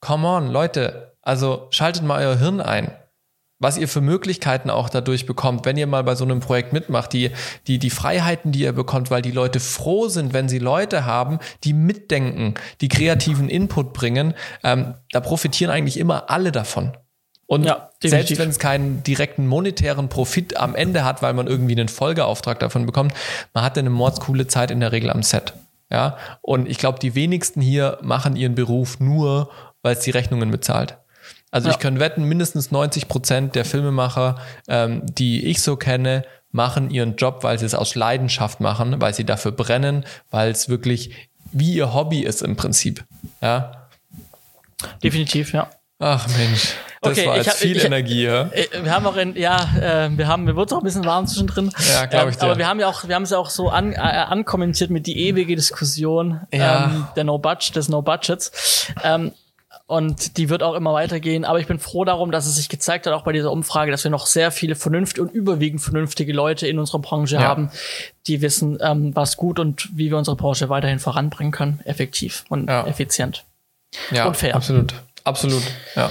[0.01, 2.97] come on, Leute, also schaltet mal euer Hirn ein
[3.59, 7.13] was ihr für Möglichkeiten auch dadurch bekommt, wenn ihr mal bei so einem Projekt mitmacht,
[7.13, 7.31] die,
[7.67, 11.39] die, die Freiheiten, die ihr bekommt, weil die Leute froh sind, wenn sie Leute haben,
[11.65, 16.93] die mitdenken, die kreativen Input bringen, ähm, da profitieren eigentlich immer alle davon.
[17.47, 21.73] Und ja, selbst wenn es keinen direkten monetären Profit am Ende hat, weil man irgendwie
[21.73, 23.15] einen Folgeauftrag davon bekommt,
[23.55, 25.55] man hat eine mordscoole Zeit in der Regel am Set.
[25.91, 29.49] Ja, und ich glaube, die wenigsten hier machen ihren Beruf nur,
[29.81, 30.99] weil es die Rechnungen bezahlt.
[31.51, 31.75] Also ja.
[31.75, 34.37] ich kann wetten, mindestens 90 Prozent der Filmemacher,
[34.69, 39.15] ähm, die ich so kenne, machen ihren Job, weil sie es aus Leidenschaft machen, weil
[39.15, 43.05] sie dafür brennen, weil es wirklich wie ihr Hobby ist im Prinzip.
[43.41, 43.89] Ja.
[45.03, 45.71] Definitiv, ja.
[46.01, 48.25] Ach Mensch, das okay, war jetzt hab, viel ich, Energie.
[48.25, 48.49] Ja?
[48.53, 51.27] Äh, wir haben auch in, ja, äh, wir haben, mir wurde auch ein bisschen warm
[51.27, 51.73] zwischendrin.
[51.93, 52.45] Ja, glaube ich dir.
[52.45, 55.07] Aber wir haben ja auch, wir haben es ja auch so an, äh, ankommentiert mit
[55.09, 56.85] die ewige Diskussion ja.
[56.85, 58.93] ähm, der No Budget, des No Budgets.
[59.03, 59.33] Ähm,
[59.89, 61.47] und die wird auch immer weitergehen.
[61.47, 64.05] Aber ich bin froh darum, dass es sich gezeigt hat, auch bei dieser Umfrage, dass
[64.05, 67.41] wir noch sehr viele vernünftige und überwiegend vernünftige Leute in unserer Branche ja.
[67.41, 67.71] haben,
[68.27, 72.69] die wissen, ähm, was gut und wie wir unsere Branche weiterhin voranbringen können, effektiv und
[72.69, 72.87] ja.
[72.87, 73.47] effizient.
[74.11, 74.55] Ja, und fair.
[74.55, 74.93] Absolut.
[75.25, 75.63] Absolut.
[75.97, 76.11] Ja.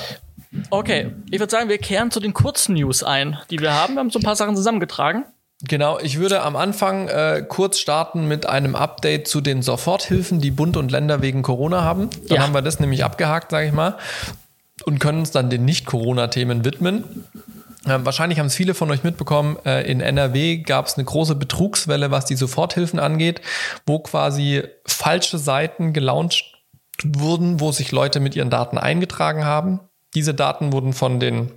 [0.72, 3.94] Okay, ich würde sagen, wir kehren zu den kurzen News ein, die wir haben.
[3.94, 5.24] Wir haben so ein paar Sachen zusammengetragen.
[5.64, 10.52] Genau, ich würde am Anfang äh, kurz starten mit einem Update zu den Soforthilfen, die
[10.52, 12.10] Bund und Länder wegen Corona haben.
[12.28, 12.44] Dann ja.
[12.44, 13.98] haben wir das nämlich abgehakt, sage ich mal.
[14.86, 17.26] und können uns dann den Nicht-Corona-Themen widmen.
[17.88, 21.36] Ähm, wahrscheinlich haben es viele von euch mitbekommen, äh, in NRW gab es eine große
[21.36, 23.42] Betrugswelle, was die Soforthilfen angeht,
[23.86, 26.54] wo quasi falsche Seiten gelauncht
[27.04, 29.80] wurden, wo sich Leute mit ihren Daten eingetragen haben.
[30.14, 31.52] Diese Daten wurden von den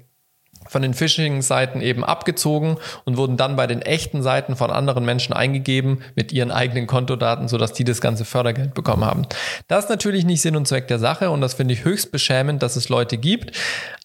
[0.70, 5.32] von den Phishing-Seiten eben abgezogen und wurden dann bei den echten Seiten von anderen Menschen
[5.32, 9.26] eingegeben mit ihren eigenen Kontodaten, sodass die das ganze Fördergeld bekommen haben.
[9.66, 12.62] Das ist natürlich nicht Sinn und Zweck der Sache und das finde ich höchst beschämend,
[12.62, 13.56] dass es Leute gibt.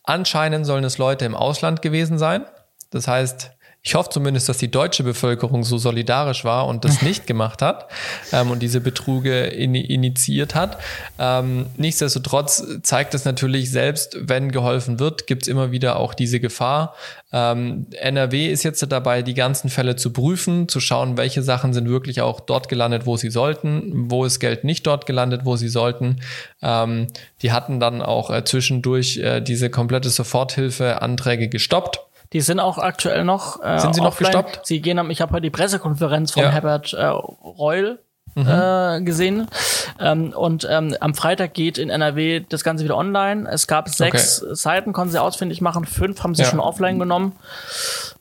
[0.03, 2.45] Anscheinend sollen es Leute im Ausland gewesen sein.
[2.89, 3.51] Das heißt,
[3.86, 7.88] ich hoffe zumindest, dass die deutsche Bevölkerung so solidarisch war und das nicht gemacht hat
[8.34, 10.80] ähm, und diese Betruge in, initiiert hat.
[11.20, 16.40] Ähm, nichtsdestotrotz zeigt es natürlich, selbst wenn geholfen wird, gibt es immer wieder auch diese
[16.40, 16.96] Gefahr.
[17.32, 21.88] Ähm, NRW ist jetzt dabei, die ganzen Fälle zu prüfen, zu schauen, welche Sachen sind
[21.88, 25.68] wirklich auch dort gelandet, wo sie sollten, wo ist Geld nicht dort gelandet, wo sie
[25.68, 26.22] sollten.
[26.64, 27.06] Ähm,
[27.44, 32.00] die hatten dann auch äh, zwischendurch äh, diese komplette Soforthilfe-Anträge gestoppt
[32.36, 33.64] die sind auch aktuell noch.
[33.64, 34.60] Äh, sind sie noch gestoppt?
[34.66, 36.50] Sie gehen am, ich habe heute die Pressekonferenz von ja.
[36.50, 38.00] Herbert äh, Reul
[38.36, 38.48] mhm.
[38.48, 39.48] äh, gesehen.
[40.00, 43.50] Ähm, und ähm, am Freitag geht in NRW das Ganze wieder online.
[43.50, 44.56] Es gab sechs okay.
[44.56, 45.86] Seiten, konnten sie ausfindig machen.
[45.86, 46.50] Fünf haben sie ja.
[46.50, 47.34] schon offline genommen.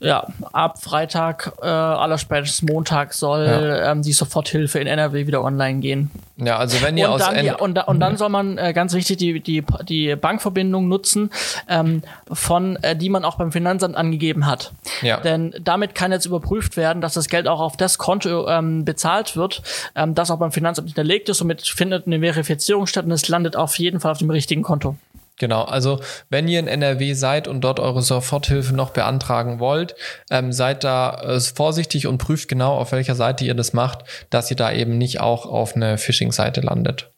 [0.00, 3.92] Ja, ab Freitag, äh, allerspätestens Montag soll ja.
[3.92, 6.10] ähm, die Soforthilfe in NRW wieder online gehen.
[6.36, 8.92] Ja, also wenn ihr und aus dann, die, und, und dann soll man äh, ganz
[8.92, 11.30] wichtig die, die, die Bankverbindung nutzen,
[11.68, 14.72] ähm, von äh, die man auch beim Finanzamt angegeben hat.
[15.00, 15.20] Ja.
[15.20, 19.36] Denn damit kann jetzt überprüft werden, dass das Geld auch auf das Konto ähm, bezahlt
[19.36, 19.62] wird,
[20.04, 21.38] ähm, das auch beim Finanzamt hinterlegt ist.
[21.38, 24.96] Somit findet eine Verifizierung statt und es landet auf jeden Fall auf dem richtigen Konto.
[25.38, 26.00] Genau, also
[26.30, 29.96] wenn ihr in NRW seid und dort eure Soforthilfe noch beantragen wollt,
[30.30, 34.50] ähm, seid da äh, vorsichtig und prüft genau, auf welcher Seite ihr das macht, dass
[34.50, 37.10] ihr da eben nicht auch auf eine Phishing-Seite landet.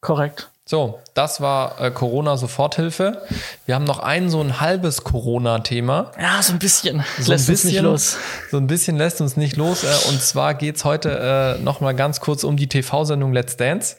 [0.00, 0.48] Korrekt.
[0.68, 3.22] So, das war äh, Corona-Soforthilfe.
[3.66, 6.10] Wir haben noch ein so ein halbes Corona-Thema.
[6.20, 7.04] Ja, so ein bisschen.
[7.20, 8.18] So lässt ein bisschen, uns nicht los.
[8.50, 9.84] So ein bisschen lässt uns nicht los.
[9.84, 13.98] Äh, und zwar geht's heute äh, noch mal ganz kurz um die TV-Sendung Let's Dance.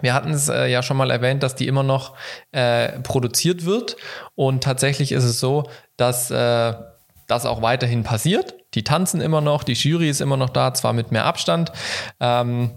[0.00, 2.16] Wir hatten es äh, ja schon mal erwähnt, dass die immer noch
[2.50, 3.96] äh, produziert wird.
[4.34, 6.74] Und tatsächlich ist es so, dass äh,
[7.28, 8.54] das auch weiterhin passiert.
[8.74, 11.70] Die tanzen immer noch, die Jury ist immer noch da, zwar mit mehr Abstand.
[12.18, 12.72] Ähm,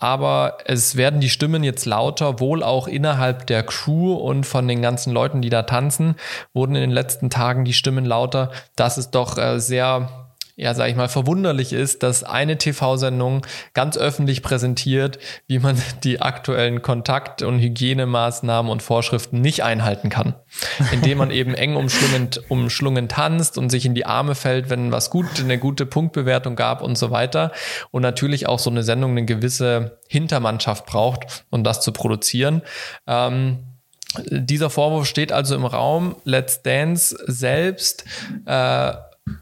[0.00, 4.82] aber es werden die Stimmen jetzt lauter, wohl auch innerhalb der Crew und von den
[4.82, 6.16] ganzen Leuten, die da tanzen,
[6.52, 10.19] wurden in den letzten Tagen die Stimmen lauter, dass es doch äh, sehr
[10.60, 16.20] ja, sag ich mal, verwunderlich ist, dass eine TV-Sendung ganz öffentlich präsentiert, wie man die
[16.20, 20.34] aktuellen Kontakt- und Hygienemaßnahmen und Vorschriften nicht einhalten kann.
[20.92, 25.08] Indem man eben eng umschlungen, umschlungen tanzt und sich in die Arme fällt, wenn was
[25.08, 27.52] gut, eine gute Punktbewertung gab und so weiter.
[27.90, 32.60] Und natürlich auch so eine Sendung eine gewisse Hintermannschaft braucht, um das zu produzieren.
[33.06, 33.60] Ähm,
[34.28, 36.16] dieser Vorwurf steht also im Raum.
[36.24, 38.04] Let's Dance selbst
[38.44, 38.92] äh,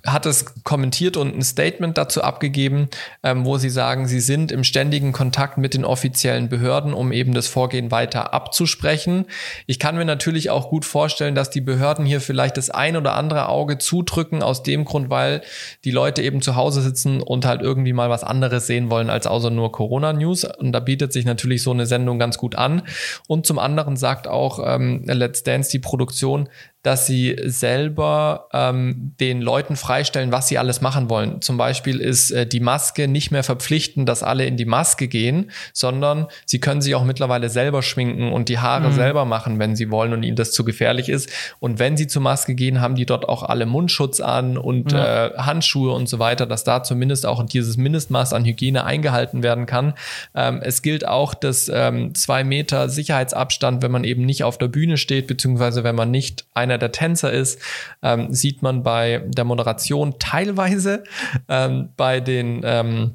[0.07, 2.89] hat es kommentiert und ein Statement dazu abgegeben,
[3.23, 7.35] ähm, wo sie sagen, sie sind im ständigen Kontakt mit den offiziellen Behörden, um eben
[7.35, 9.27] das Vorgehen weiter abzusprechen.
[9.67, 13.15] Ich kann mir natürlich auch gut vorstellen, dass die Behörden hier vielleicht das ein oder
[13.15, 15.43] andere Auge zudrücken, aus dem Grund, weil
[15.85, 19.27] die Leute eben zu Hause sitzen und halt irgendwie mal was anderes sehen wollen als
[19.27, 20.45] außer nur Corona-News.
[20.45, 22.83] Und da bietet sich natürlich so eine Sendung ganz gut an.
[23.27, 26.49] Und zum anderen sagt auch ähm, Let's Dance die Produktion,
[26.83, 31.43] dass sie selber ähm, den Leuten freistellen, was sie alles machen wollen.
[31.43, 35.51] Zum Beispiel ist äh, die Maske nicht mehr verpflichtend, dass alle in die Maske gehen,
[35.73, 38.93] sondern sie können sich auch mittlerweile selber schminken und die Haare mhm.
[38.93, 41.31] selber machen, wenn sie wollen und ihnen das zu gefährlich ist.
[41.59, 45.27] Und wenn sie zur Maske gehen, haben die dort auch alle Mundschutz an und ja.
[45.27, 49.67] äh, Handschuhe und so weiter, dass da zumindest auch dieses Mindestmaß an Hygiene eingehalten werden
[49.67, 49.95] kann.
[50.35, 54.69] Ähm, es gilt auch das ähm, zwei Meter Sicherheitsabstand, wenn man eben nicht auf der
[54.69, 57.61] Bühne steht, beziehungsweise wenn man nicht einer der Tänzer ist,
[58.03, 61.05] ähm, sieht man bei der Moderation teilweise.
[61.49, 63.15] Ähm, bei den ähm,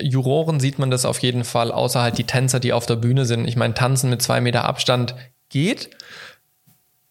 [0.00, 3.24] Juroren sieht man das auf jeden Fall, außer halt die Tänzer, die auf der Bühne
[3.24, 3.46] sind.
[3.46, 5.14] Ich meine, tanzen mit zwei Meter Abstand
[5.48, 5.90] geht,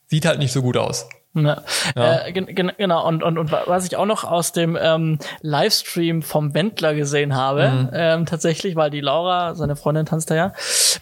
[0.07, 1.07] sieht halt nicht so gut aus.
[1.45, 1.63] Ja.
[1.95, 2.25] Ja.
[2.25, 6.93] Äh, genau, und, und, und was ich auch noch aus dem ähm, Livestream vom Wendler
[6.93, 7.89] gesehen habe, mhm.
[7.93, 10.53] ähm, tatsächlich, weil die Laura, seine Freundin, tanzt da ja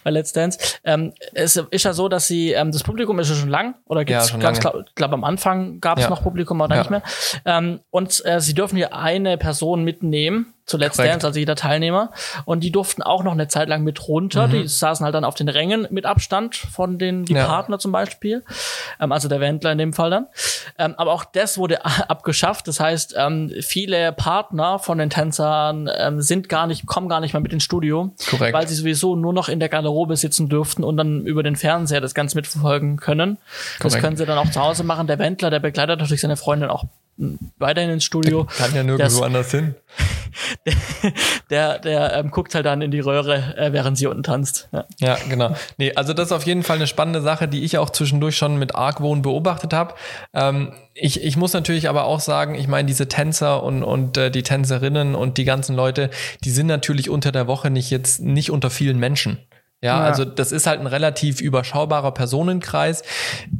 [0.04, 3.36] bei Let's Dance, ähm, es ist ja so, dass sie, ähm, das Publikum ist ja
[3.36, 6.10] schon lang, oder gibt's, ja, ich glaube, glaub, am Anfang gab es ja.
[6.10, 7.02] noch Publikum, oder nicht mehr.
[7.44, 11.14] Ähm, und äh, sie dürfen hier eine Person mitnehmen, zu Let's Korrekt.
[11.14, 12.10] Dance, also jeder Teilnehmer.
[12.44, 14.48] Und die durften auch noch eine Zeit lang mit runter.
[14.48, 14.52] Mhm.
[14.52, 17.46] Die saßen halt dann auf den Rängen mit Abstand von den die ja.
[17.46, 18.42] Partner zum Beispiel.
[19.00, 20.26] Ähm, also der Wendler in dem Fall dann.
[20.78, 22.66] Ähm, aber auch das wurde abgeschafft.
[22.68, 27.32] Das heißt, ähm, viele Partner von den Tänzern ähm, sind gar nicht, kommen gar nicht
[27.32, 28.10] mehr mit ins Studio.
[28.28, 28.52] Korrekt.
[28.52, 32.00] Weil sie sowieso nur noch in der Garderobe sitzen dürften und dann über den Fernseher
[32.00, 33.38] das Ganze mitverfolgen können.
[33.78, 33.84] Korrekt.
[33.84, 35.06] Das können sie dann auch zu Hause machen.
[35.06, 36.84] Der Wendler, der begleitet natürlich seine Freundin auch
[37.58, 38.44] weiterhin ins Studio.
[38.44, 39.74] Der kann ja nirgendwo anders hin.
[41.50, 44.68] der, der ähm, guckt halt dann in die Röhre, äh, während sie unten tanzt.
[44.72, 44.84] Ja.
[44.98, 45.54] ja, genau.
[45.78, 48.58] Nee, also das ist auf jeden Fall eine spannende Sache, die ich auch zwischendurch schon
[48.58, 49.94] mit Argwohn beobachtet habe.
[50.34, 54.30] Ähm, ich, ich muss natürlich aber auch sagen, ich meine, diese Tänzer und, und äh,
[54.30, 56.10] die Tänzerinnen und die ganzen Leute,
[56.44, 59.38] die sind natürlich unter der Woche nicht jetzt nicht unter vielen Menschen.
[59.82, 63.02] Ja, ja, also das ist halt ein relativ überschaubarer Personenkreis.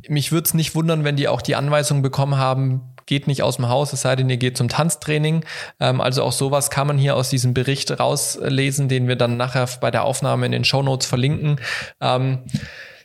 [0.09, 3.57] Mich würde es nicht wundern, wenn die auch die Anweisung bekommen haben, geht nicht aus
[3.57, 5.45] dem Haus, es sei denn, ihr geht zum Tanztraining.
[5.81, 9.69] Ähm, also auch sowas kann man hier aus diesem Bericht rauslesen, den wir dann nachher
[9.81, 11.61] bei der Aufnahme in den Show Notes verlinken.
[12.01, 12.45] Ähm,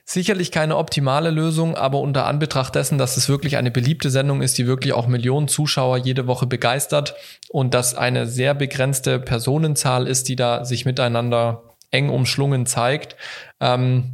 [0.04, 4.58] Sicherlich keine optimale Lösung, aber unter Anbetracht dessen, dass es wirklich eine beliebte Sendung ist,
[4.58, 7.16] die wirklich auch Millionen Zuschauer jede Woche begeistert
[7.48, 13.16] und dass eine sehr begrenzte Personenzahl ist, die da sich miteinander eng umschlungen zeigt,
[13.62, 14.12] ähm,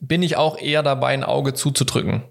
[0.00, 2.22] bin ich auch eher dabei, ein Auge zuzudrücken.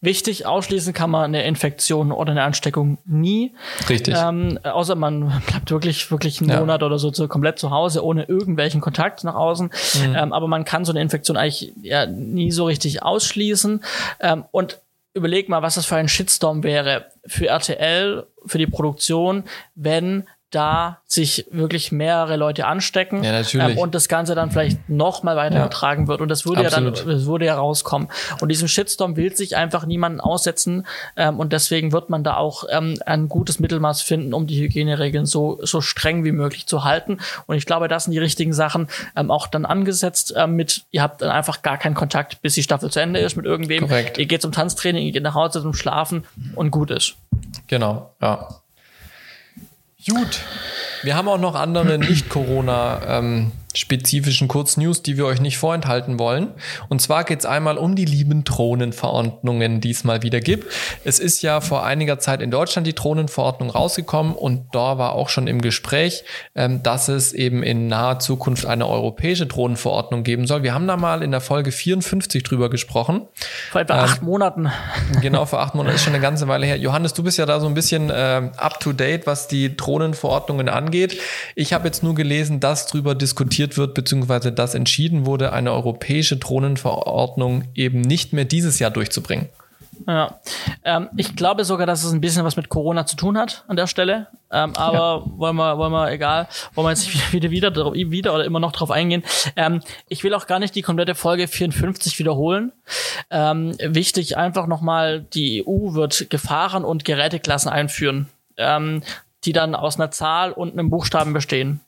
[0.00, 3.52] Wichtig, ausschließen kann man eine Infektion oder eine Ansteckung nie.
[3.88, 4.14] Richtig.
[4.16, 6.60] Ähm, außer man bleibt wirklich, wirklich einen ja.
[6.60, 9.66] Monat oder so zu, komplett zu Hause, ohne irgendwelchen Kontakt nach außen.
[9.94, 10.14] Mhm.
[10.16, 13.82] Ähm, aber man kann so eine Infektion eigentlich ja, nie so richtig ausschließen.
[14.20, 14.78] Ähm, und
[15.14, 19.44] überleg mal, was das für ein Shitstorm wäre für RTL, für die Produktion,
[19.74, 23.76] wenn da sich wirklich mehrere Leute anstecken ja, natürlich.
[23.76, 26.08] Ähm, und das Ganze dann vielleicht noch mal weiter ja.
[26.08, 26.96] wird und das würde Absolut.
[26.96, 28.08] ja dann das würde ja rauskommen
[28.40, 30.86] und diesem Shitstorm will sich einfach niemanden aussetzen
[31.16, 35.26] ähm, und deswegen wird man da auch ähm, ein gutes Mittelmaß finden, um die Hygieneregeln
[35.26, 38.88] so so streng wie möglich zu halten und ich glaube, das sind die richtigen Sachen
[39.14, 42.62] ähm, auch dann angesetzt ähm, mit ihr habt dann einfach gar keinen Kontakt, bis die
[42.62, 43.86] Staffel zu Ende ist mit irgendwem.
[43.86, 44.16] Korrekt.
[44.16, 47.16] Ihr geht zum Tanztraining, ihr geht nach Hause zum Schlafen und gut ist.
[47.66, 48.48] Genau, ja.
[50.08, 50.40] Gut.
[51.02, 56.48] Wir haben auch noch andere Nicht-Corona- ähm, spezifischen Kurznews, die wir euch nicht vorenthalten wollen.
[56.88, 60.72] Und zwar geht es einmal um die lieben Drohnenverordnungen, die es mal wieder gibt.
[61.04, 65.28] Es ist ja vor einiger Zeit in Deutschland die Drohnenverordnung rausgekommen und da war auch
[65.28, 66.24] schon im Gespräch,
[66.54, 70.62] ähm, dass es eben in naher Zukunft eine europäische Drohnenverordnung geben soll.
[70.62, 73.22] Wir haben da mal in der Folge 54 drüber gesprochen.
[73.70, 74.70] Vor etwa ähm, acht Monaten.
[75.22, 76.76] Genau, vor acht Monaten ist schon eine ganze Weile her.
[76.76, 80.68] Johannes, du bist ja da so ein bisschen äh, up to date, was die Drohnenverordnungen
[80.68, 81.18] angeht.
[81.54, 85.72] Ich habe jetzt nur gelesen, dass drüber diskutiert diskutiert wird, beziehungsweise dass entschieden wurde, eine
[85.72, 89.48] europäische Drohnenverordnung eben nicht mehr dieses Jahr durchzubringen.
[90.06, 90.38] Ja,
[90.84, 93.76] ähm, ich glaube sogar, dass es ein bisschen was mit Corona zu tun hat an
[93.76, 94.26] der Stelle.
[94.52, 95.38] Ähm, aber ja.
[95.38, 98.72] wollen wir, wollen wir, egal, wollen wir jetzt wieder, wieder, wieder, wieder oder immer noch
[98.72, 99.22] drauf eingehen.
[99.56, 102.72] Ähm, ich will auch gar nicht die komplette Folge 54 wiederholen.
[103.30, 108.28] Ähm, wichtig einfach nochmal, die EU wird Gefahren- und Geräteklassen einführen.
[108.58, 109.02] Ähm,
[109.46, 111.80] die dann aus einer Zahl und einem Buchstaben bestehen.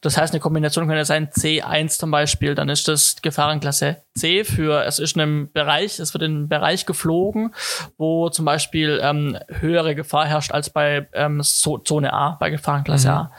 [0.00, 4.84] Das heißt, eine Kombination könnte sein C1 zum Beispiel, dann ist das Gefahrenklasse C für,
[4.84, 7.54] es ist in einem Bereich, es wird in einen Bereich geflogen,
[7.98, 13.14] wo zum Beispiel ähm, höhere Gefahr herrscht als bei ähm, Zone A, bei Gefahrenklasse mhm.
[13.14, 13.32] A.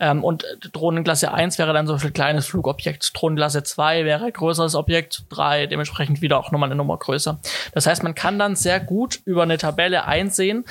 [0.00, 5.24] Ähm, und Drohnenklasse 1 wäre dann so ein kleines Flugobjekt, Drohnenklasse 2 wäre größeres Objekt,
[5.30, 7.40] 3 dementsprechend wieder auch nochmal eine Nummer größer.
[7.72, 10.64] Das heißt, man kann dann sehr gut über eine Tabelle einsehen,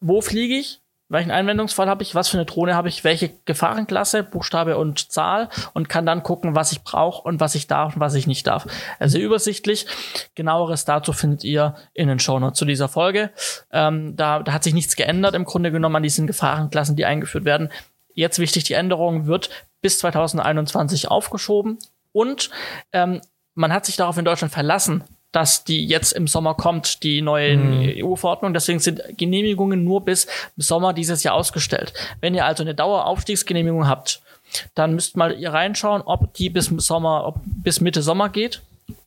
[0.00, 4.22] wo fliege ich, welchen Einwendungsfall habe ich, was für eine Drohne habe ich, welche Gefahrenklasse,
[4.22, 8.00] Buchstabe und Zahl und kann dann gucken, was ich brauche und was ich darf und
[8.00, 8.66] was ich nicht darf.
[8.98, 9.86] Also übersichtlich.
[10.34, 13.30] Genaueres dazu findet ihr in den Shownotes zu dieser Folge.
[13.70, 17.44] Ähm, da, da hat sich nichts geändert im Grunde genommen an diesen Gefahrenklassen, die eingeführt
[17.44, 17.70] werden.
[18.14, 19.50] Jetzt wichtig, die Änderung wird
[19.82, 21.78] bis 2021 aufgeschoben
[22.12, 22.48] und
[22.92, 23.20] ähm,
[23.54, 25.04] man hat sich darauf in Deutschland verlassen,
[25.34, 28.04] dass die jetzt im Sommer kommt, die neue mhm.
[28.04, 28.54] EU-Verordnung.
[28.54, 31.92] Deswegen sind Genehmigungen nur bis Sommer dieses Jahr ausgestellt.
[32.20, 34.20] Wenn ihr also eine Daueraufstiegsgenehmigung habt,
[34.76, 38.62] dann müsst mal ihr reinschauen, ob die bis Sommer, ob bis Mitte Sommer geht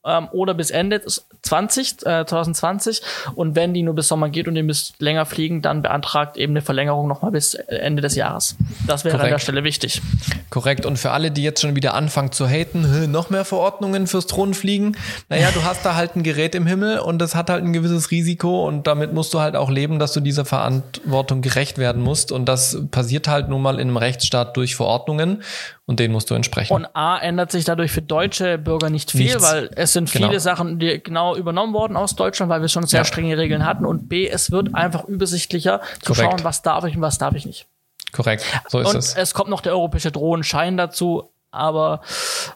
[0.07, 1.01] ähm, oder bis Ende
[1.41, 3.01] 20, äh, 2020.
[3.35, 6.53] Und wenn die nur bis Sommer geht und ihr müsst länger fliegen, dann beantragt eben
[6.53, 8.55] eine Verlängerung nochmal bis Ende des Jahres.
[8.87, 9.25] Das wäre Korrekt.
[9.25, 10.01] an der Stelle wichtig.
[10.49, 10.85] Korrekt.
[10.85, 14.95] Und für alle, die jetzt schon wieder anfangen zu haten, noch mehr Verordnungen fürs Drohnenfliegen,
[15.29, 18.11] naja, du hast da halt ein Gerät im Himmel und das hat halt ein gewisses
[18.11, 22.31] Risiko und damit musst du halt auch leben, dass du dieser Verantwortung gerecht werden musst.
[22.31, 25.43] Und das passiert halt nun mal in einem Rechtsstaat durch Verordnungen
[25.87, 26.73] und denen musst du entsprechen.
[26.73, 29.41] Und A ändert sich dadurch für deutsche Bürger nicht viel, Nichts.
[29.41, 30.39] weil es sind viele genau.
[30.39, 33.05] Sachen, die genau übernommen worden aus Deutschland, weil wir schon sehr ja.
[33.05, 33.85] strenge Regeln hatten.
[33.85, 36.31] Und B, es wird einfach übersichtlicher zu Korrekt.
[36.33, 37.67] schauen, was darf ich und was darf ich nicht.
[38.11, 39.15] Korrekt, so ist und es.
[39.15, 42.01] Es kommt noch der europäische Drohnenschein dazu, aber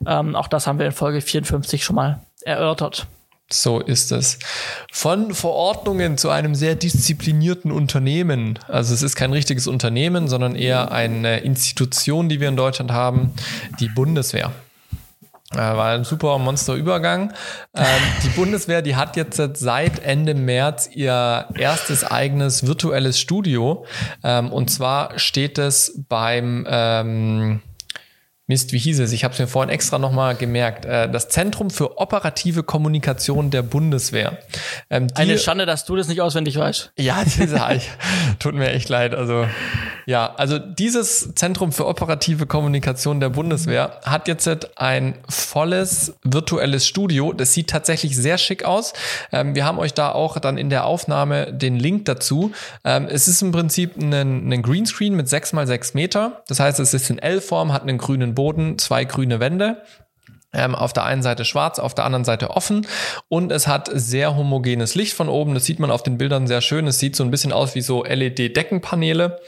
[0.05, 3.07] ähm, auch das haben wir in Folge 54 schon mal erörtert.
[3.54, 4.39] So ist es.
[4.91, 8.60] Von Verordnungen zu einem sehr disziplinierten Unternehmen.
[8.68, 13.34] Also es ist kein richtiges Unternehmen, sondern eher eine Institution, die wir in Deutschland haben,
[13.80, 14.52] die Bundeswehr.
[15.54, 17.34] Äh, war ein super Monsterübergang.
[17.76, 17.86] Ähm,
[18.24, 23.86] die Bundeswehr, die hat jetzt seit Ende März ihr erstes eigenes virtuelles Studio.
[24.24, 27.62] Ähm, und zwar steht es beim ähm,
[28.52, 29.14] Mist, wie hieß es?
[29.14, 30.84] Ich habe es mir vorhin extra nochmal gemerkt.
[30.84, 34.39] Äh, das Zentrum für operative Kommunikation der Bundeswehr.
[34.89, 36.91] Ähm, Eine Schande, dass du das nicht auswendig weißt.
[36.97, 37.24] Ja,
[37.72, 37.89] ich,
[38.39, 39.16] tut mir echt leid.
[39.16, 39.45] Also
[40.06, 47.32] ja, also dieses Zentrum für operative Kommunikation der Bundeswehr hat jetzt ein volles virtuelles Studio.
[47.32, 48.91] Das sieht tatsächlich sehr schick aus.
[49.32, 52.52] Ähm, wir haben euch da auch dann in der Aufnahme den Link dazu.
[52.84, 56.43] Ähm, es ist im Prinzip ein, ein Greenscreen mit sechs mal sechs Meter.
[56.49, 58.40] Das heißt, es ist in L-Form, hat einen grünen Boden,
[58.77, 59.83] zwei grüne Wände.
[60.53, 62.85] Ähm, auf der einen Seite schwarz, auf der anderen Seite offen
[63.29, 65.53] und es hat sehr homogenes Licht von oben.
[65.53, 66.87] Das sieht man auf den Bildern sehr schön.
[66.87, 69.39] Es sieht so ein bisschen aus wie so LED-Deckenpaneele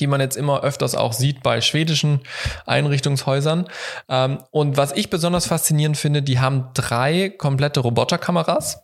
[0.00, 2.20] die man jetzt immer öfters auch sieht bei schwedischen
[2.66, 3.68] Einrichtungshäusern.
[4.08, 8.82] Ähm, und was ich besonders faszinierend finde, die haben drei komplette Roboterkameras,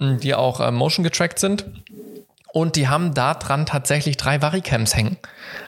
[0.00, 1.66] die auch äh, motion getrackt sind.
[2.54, 5.16] Und die haben da dran tatsächlich drei Varicams hängen.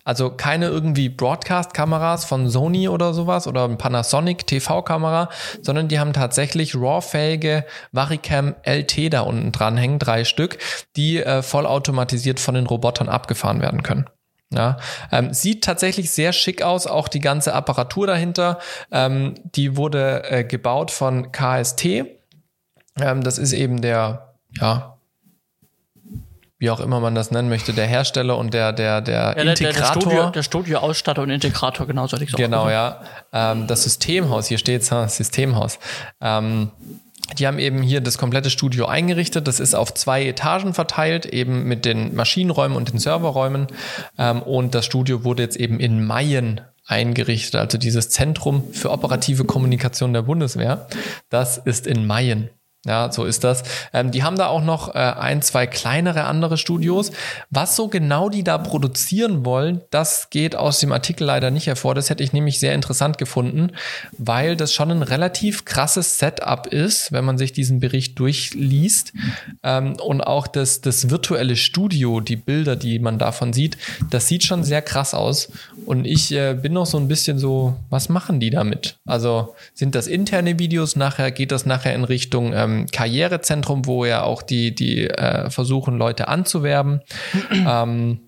[0.05, 5.28] Also keine irgendwie Broadcast-Kameras von Sony oder sowas oder Panasonic TV-Kamera,
[5.62, 10.59] sondern die haben tatsächlich RAW-fähige Varicam LT da unten dran hängen, drei Stück,
[10.95, 14.09] die äh, vollautomatisiert von den Robotern abgefahren werden können.
[14.51, 14.76] Ja,
[15.11, 18.61] ähm, sieht tatsächlich sehr schick aus, auch die ganze Apparatur dahinter.
[18.93, 21.84] Ähm, die wurde äh, gebaut von KST.
[21.84, 24.95] Ähm, das ist eben der, ja,
[26.59, 30.11] wie auch immer man das nennen möchte, der Hersteller und der, der, der ja, Integrator.
[30.11, 32.42] Der, der, der Studioausstatter und Integrator, genau, sollte ich sagen.
[32.42, 33.02] Genau, ja.
[33.32, 35.78] Ähm, das Systemhaus, hier steht es, Systemhaus.
[36.20, 36.70] Ähm,
[37.38, 39.48] die haben eben hier das komplette Studio eingerichtet.
[39.48, 43.66] Das ist auf zwei Etagen verteilt, eben mit den Maschinenräumen und den Serverräumen.
[44.16, 49.44] Ähm, und das Studio wurde jetzt eben in Mayen eingerichtet, also dieses Zentrum für operative
[49.44, 50.86] Kommunikation der Bundeswehr.
[51.28, 52.48] Das ist in Mayen.
[52.87, 53.64] Ja, so ist das.
[53.93, 57.11] Ähm, die haben da auch noch äh, ein, zwei kleinere andere Studios.
[57.51, 61.97] Was so genau die da produzieren wollen, das geht aus dem Artikel leider nicht hervor.
[61.97, 63.72] Das hätte ich nämlich sehr interessant gefunden,
[64.18, 69.12] weil das schon ein relativ krasses Setup ist, wenn man sich diesen Bericht durchliest.
[69.64, 73.78] Ähm, und auch das, das virtuelle Studio, die Bilder, die man davon sieht,
[74.11, 75.51] das sieht schon sehr krass aus.
[75.87, 78.97] Und ich äh, bin noch so ein bisschen so, was machen die damit?
[79.07, 80.95] Also sind das interne Videos?
[80.95, 85.97] Nachher geht das nachher in Richtung ähm, Karrierezentrum, wo ja auch die, die äh, versuchen,
[85.97, 87.01] Leute anzuwerben.
[87.51, 88.20] ähm,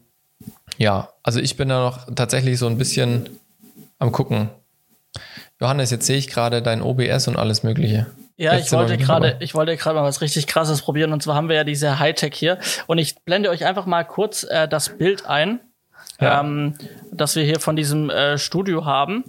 [0.78, 3.28] ja, also ich bin da noch tatsächlich so ein bisschen
[3.98, 4.48] am gucken.
[5.60, 8.06] Johannes, jetzt sehe ich gerade dein OBS und alles Mögliche.
[8.36, 11.12] Ja, ich wollte gerade, ich wollte gerade mal was richtig krasses probieren.
[11.12, 12.58] Und zwar haben wir ja diese Hightech hier.
[12.86, 15.58] Und ich blende euch einfach mal kurz äh, das Bild ein
[16.20, 16.40] ja.
[16.40, 16.74] ähm,
[17.12, 19.24] dass wir hier von diesem äh, Studio haben.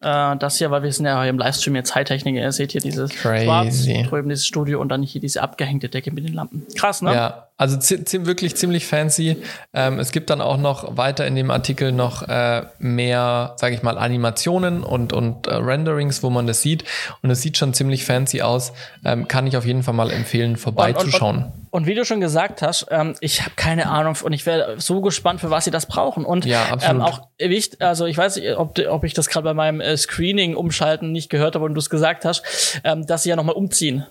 [0.00, 2.80] Äh, das hier, weil wir sind ja hier im Livestream jetzt Hightechnik, ihr seht hier
[2.80, 3.44] dieses Crazy.
[3.44, 6.66] Schwarz, drüben dieses Studio und dann hier diese abgehängte Decke mit den Lampen.
[6.76, 7.14] Krass, ne?
[7.14, 7.78] Ja, also
[8.26, 9.36] wirklich ziemlich fancy.
[9.72, 13.82] Ähm, es gibt dann auch noch weiter in dem Artikel noch äh, mehr, sage ich
[13.82, 16.84] mal, Animationen und, und äh, Renderings, wo man das sieht.
[17.22, 18.72] Und es sieht schon ziemlich fancy aus.
[19.04, 21.36] Ähm, kann ich auf jeden Fall mal empfehlen, vorbeizuschauen.
[21.36, 24.44] Und, und, und, wie du schon gesagt hast, ähm, ich habe keine Ahnung und ich
[24.44, 26.24] wäre so gespannt, für was sie das brauchen.
[26.24, 26.96] Und ja, absolut.
[26.96, 29.96] Ähm, auch wichtig, also ich weiß nicht, ob, ob ich das gerade bei meinem äh,
[29.96, 33.54] Screening umschalten nicht gehört habe und du es gesagt hast, ähm, dass sie ja nochmal
[33.54, 34.06] umziehen.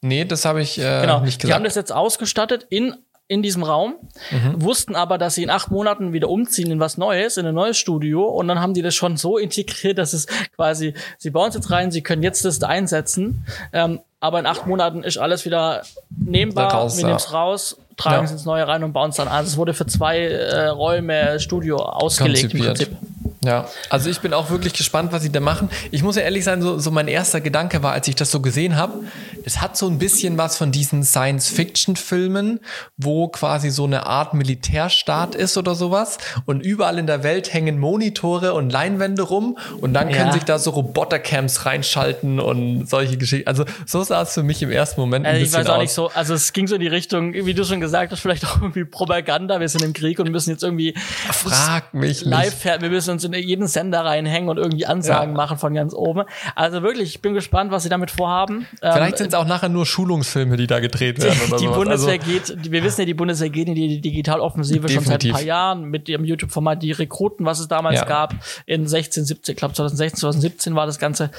[0.00, 1.20] Nee, das habe ich äh, genau.
[1.20, 1.44] nicht gesagt.
[1.44, 2.94] Die haben das jetzt ausgestattet in
[3.30, 3.96] in diesem Raum,
[4.30, 4.62] mhm.
[4.62, 7.76] wussten aber, dass sie in acht Monaten wieder umziehen in was Neues, in ein neues
[7.76, 10.26] Studio und dann haben die das schon so integriert, dass es
[10.56, 13.44] quasi, sie bauen es jetzt rein, sie können jetzt das einsetzen,
[13.74, 17.08] ähm, aber in acht Monaten ist alles wieder nehmbar, raus, wir ja.
[17.08, 19.34] nehmen es raus, tragen es ins Neue rein und bauen es dann an.
[19.34, 22.96] Also es wurde für zwei äh, Räume Studio ausgelegt im Prinzip.
[23.44, 25.70] Ja, also ich bin auch wirklich gespannt, was sie da machen.
[25.92, 28.40] Ich muss ja ehrlich sein, so, so mein erster Gedanke war, als ich das so
[28.40, 29.04] gesehen habe,
[29.44, 32.60] es hat so ein bisschen was von diesen Science-Fiction-Filmen,
[32.96, 37.78] wo quasi so eine Art Militärstaat ist oder sowas und überall in der Welt hängen
[37.78, 40.32] Monitore und Leinwände rum und dann können ja.
[40.32, 43.48] sich da so Robotercamps reinschalten und solche Geschichten.
[43.48, 45.76] Also so sah es für mich im ersten Moment ein also bisschen Ich weiß auch
[45.76, 45.82] aus.
[45.82, 48.44] nicht so, also es ging so in die Richtung, wie du schon gesagt hast, vielleicht
[48.46, 50.94] auch irgendwie Propaganda, wir sind im Krieg und müssen jetzt irgendwie
[51.30, 52.82] Frag mich live, nicht.
[52.82, 55.36] wir müssen uns in jeden Sender reinhängen und irgendwie Ansagen ja.
[55.36, 56.24] machen von ganz oben.
[56.54, 58.66] Also wirklich, ich bin gespannt, was sie damit vorhaben.
[58.82, 61.38] Ähm, Vielleicht ähm, jetzt auch nachher nur Schulungsfilme, die da gedreht werden.
[61.38, 61.76] Die, oder die sowas.
[61.76, 65.32] Bundeswehr also, geht, wir wissen ja, die Bundeswehr geht in die Digitaloffensive schon seit ein
[65.32, 68.04] paar Jahren mit ihrem YouTube-Format, die Rekruten, was es damals Ja.
[68.04, 68.34] gab,
[68.66, 71.30] in 16, 17, ich glaube 2016, 2017 war das Ganze.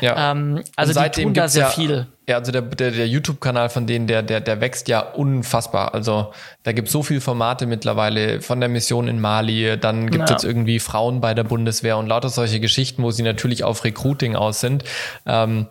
[0.00, 0.30] ja.
[0.32, 2.06] Ähm, also die tun da sehr ja, viel.
[2.28, 5.94] Ja, also der, der, der YouTube-Kanal von denen, der, der, der wächst ja unfassbar.
[5.94, 6.32] Also
[6.62, 10.30] da gibt es so viele Formate mittlerweile von der Mission in Mali, dann gibt es
[10.30, 10.36] Ja.
[10.36, 14.36] jetzt irgendwie Frauen bei der Bundeswehr und lauter solche Geschichten, wo sie natürlich auf Recruiting
[14.36, 14.84] aus sind.
[15.26, 15.66] Ähm,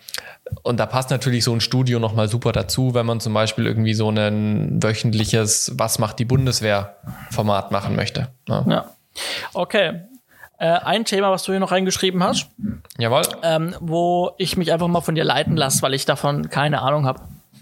[0.63, 3.93] und da passt natürlich so ein Studio nochmal super dazu, wenn man zum Beispiel irgendwie
[3.93, 8.29] so ein wöchentliches Was macht die Bundeswehr-Format machen möchte.
[8.47, 8.65] ne?
[8.67, 8.71] Ja.
[8.73, 8.85] Ja.
[9.53, 10.01] Okay.
[10.57, 12.47] Äh, ein Thema, was du hier noch reingeschrieben hast,
[12.97, 13.21] Jawohl.
[13.43, 17.05] ähm, wo ich mich einfach mal von dir leiten lasse, weil ich davon keine Ahnung
[17.05, 17.21] habe.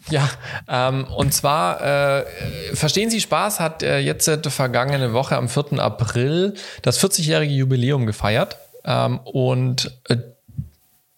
[0.09, 0.27] Ja,
[0.67, 2.25] ähm, und zwar, äh,
[2.73, 5.79] Verstehen Sie Spaß hat äh, jetzt äh, vergangene Woche am 4.
[5.79, 8.57] April das 40-jährige Jubiläum gefeiert.
[8.85, 10.17] Ähm, und äh,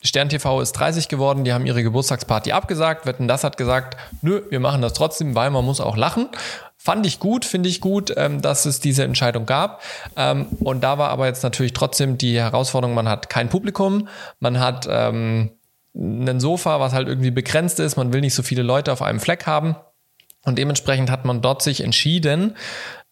[0.10, 3.06] Stern TV ist 30 geworden, die haben ihre Geburtstagsparty abgesagt.
[3.06, 6.30] Wetten, das hat gesagt, nö, wir machen das trotzdem, weil man muss auch lachen.
[6.78, 9.84] Fand ich gut, finde ich gut, ähm, dass es diese Entscheidung gab.
[10.16, 14.08] Ähm, und da war aber jetzt natürlich trotzdem die Herausforderung, man hat kein Publikum,
[14.40, 15.52] man hat ähm,
[15.94, 19.20] ein Sofa, was halt irgendwie begrenzt ist, man will nicht so viele Leute auf einem
[19.20, 19.76] Fleck haben.
[20.44, 22.56] Und dementsprechend hat man dort sich entschieden,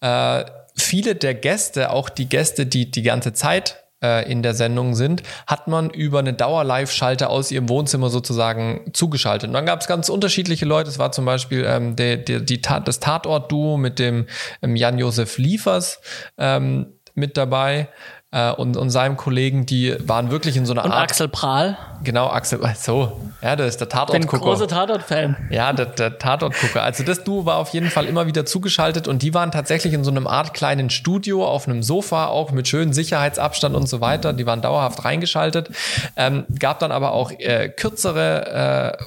[0.01, 0.45] äh,
[0.75, 5.23] viele der Gäste, auch die Gäste, die die ganze Zeit äh, in der Sendung sind,
[5.47, 9.49] hat man über eine Dauer-Live-Schalte aus ihrem Wohnzimmer sozusagen zugeschaltet.
[9.49, 10.89] Und dann gab es ganz unterschiedliche Leute.
[10.89, 14.27] Es war zum Beispiel ähm, der, die Tat, das Tatort-Duo mit dem
[14.61, 16.01] ähm, Jan-Josef Liefers
[16.37, 17.89] ähm, mit dabei
[18.31, 21.03] äh, und, und seinem Kollegen, die waren wirklich in so einer Und Art.
[21.03, 24.37] Axel Prahl, Genau, Axel, so, ja, das ist der Tatortgucker.
[24.43, 25.35] großer Tatort-Fan.
[25.49, 26.83] Ja, der, der Tatortgucker.
[26.83, 30.03] Also das Duo war auf jeden Fall immer wieder zugeschaltet und die waren tatsächlich in
[30.03, 34.33] so einem Art kleinen Studio auf einem Sofa, auch mit schönem Sicherheitsabstand und so weiter.
[34.33, 35.69] Die waren dauerhaft reingeschaltet.
[36.15, 39.03] Ähm, gab dann aber auch äh, kürzere äh,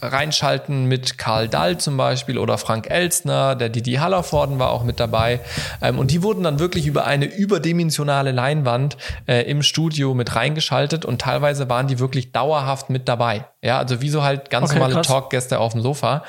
[0.00, 5.00] reinschalten mit Karl Dall zum Beispiel oder Frank Elstner, der Didi Hallervorden war auch mit
[5.00, 5.40] dabei.
[5.82, 8.96] Ähm, und die wurden dann wirklich über eine überdimensionale Leinwand
[9.26, 13.44] äh, im Studio mit reingeschaltet und teilweise waren die wirklich dauerhaft mit dabei.
[13.62, 15.02] Ja, also wie so halt ganz Okay, normale.
[15.02, 16.22] Talkgäste auf dem Sofa.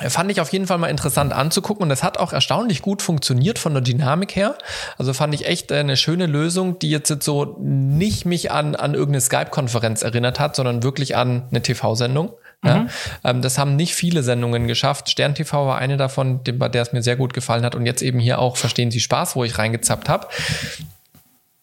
[0.00, 3.60] Fand ich auf jeden Fall mal interessant anzugucken und das hat auch erstaunlich gut funktioniert
[3.60, 4.56] von der Dynamik her.
[4.98, 8.74] Also fand ich echt äh, eine schöne Lösung, die jetzt, jetzt so nicht mich an,
[8.74, 12.32] an irgendeine Skype-Konferenz erinnert hat, sondern wirklich an eine TV-Sendung.
[12.64, 12.86] Ja,
[13.24, 15.10] ähm, das haben nicht viele Sendungen geschafft.
[15.10, 18.02] Stern TV war eine davon, bei der es mir sehr gut gefallen hat und jetzt
[18.02, 20.28] eben hier auch Verstehen Sie Spaß, wo ich reingezappt habe.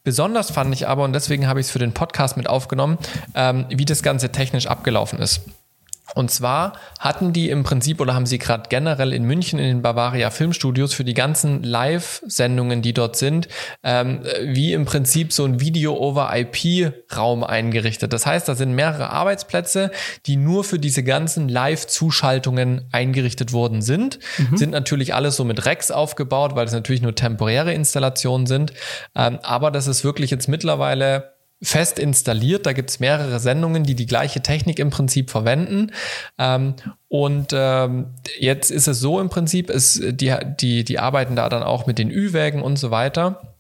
[0.03, 2.97] Besonders fand ich aber, und deswegen habe ich es für den Podcast mit aufgenommen,
[3.35, 5.41] ähm, wie das Ganze technisch abgelaufen ist.
[6.15, 9.81] Und zwar hatten die im Prinzip oder haben sie gerade generell in München in den
[9.81, 13.47] Bavaria Filmstudios für die ganzen Live-Sendungen, die dort sind,
[13.83, 18.13] ähm, wie im Prinzip so ein Video-over-IP-Raum eingerichtet.
[18.13, 19.91] Das heißt, da sind mehrere Arbeitsplätze,
[20.25, 24.19] die nur für diese ganzen Live-Zuschaltungen eingerichtet worden sind.
[24.55, 28.73] Sind natürlich alles so mit Racks aufgebaut, weil es natürlich nur temporäre Installationen sind.
[29.15, 31.30] Ähm, aber das ist wirklich jetzt mittlerweile
[31.61, 32.65] fest installiert.
[32.65, 35.91] Da gibt's mehrere Sendungen, die die gleiche Technik im Prinzip verwenden.
[36.37, 36.75] Ähm,
[37.07, 38.07] und ähm,
[38.39, 41.99] jetzt ist es so im Prinzip, es, die, die, die arbeiten da dann auch mit
[41.99, 43.53] den Ü-Wägen und so weiter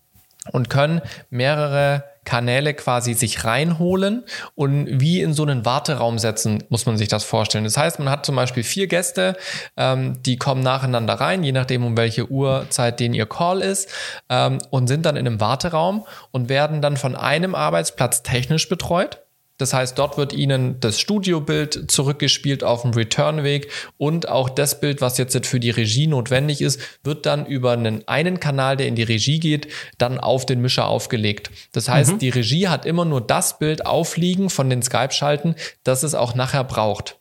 [0.51, 4.23] und können mehrere Kanäle quasi sich reinholen
[4.55, 7.63] und wie in so einen Warteraum setzen, muss man sich das vorstellen.
[7.63, 9.35] Das heißt, man hat zum Beispiel vier Gäste,
[9.75, 13.89] ähm, die kommen nacheinander rein, je nachdem, um welche Uhrzeit den ihr Call ist,
[14.29, 19.19] ähm, und sind dann in einem Warteraum und werden dann von einem Arbeitsplatz technisch betreut.
[19.61, 25.01] Das heißt, dort wird Ihnen das Studiobild zurückgespielt auf dem Returnweg und auch das Bild,
[25.01, 28.95] was jetzt für die Regie notwendig ist, wird dann über einen, einen Kanal, der in
[28.95, 29.67] die Regie geht,
[29.99, 31.51] dann auf den Mischer aufgelegt.
[31.73, 35.53] Das heißt, die Regie hat immer nur das Bild aufliegen von den Skype-Schalten,
[35.83, 37.19] das es auch nachher braucht.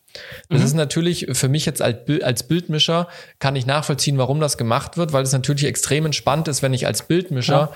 [0.49, 4.57] Das ist natürlich für mich jetzt als, Bild, als Bildmischer kann ich nachvollziehen, warum das
[4.57, 7.75] gemacht wird, weil es natürlich extrem entspannt ist, wenn ich als Bildmischer Klar.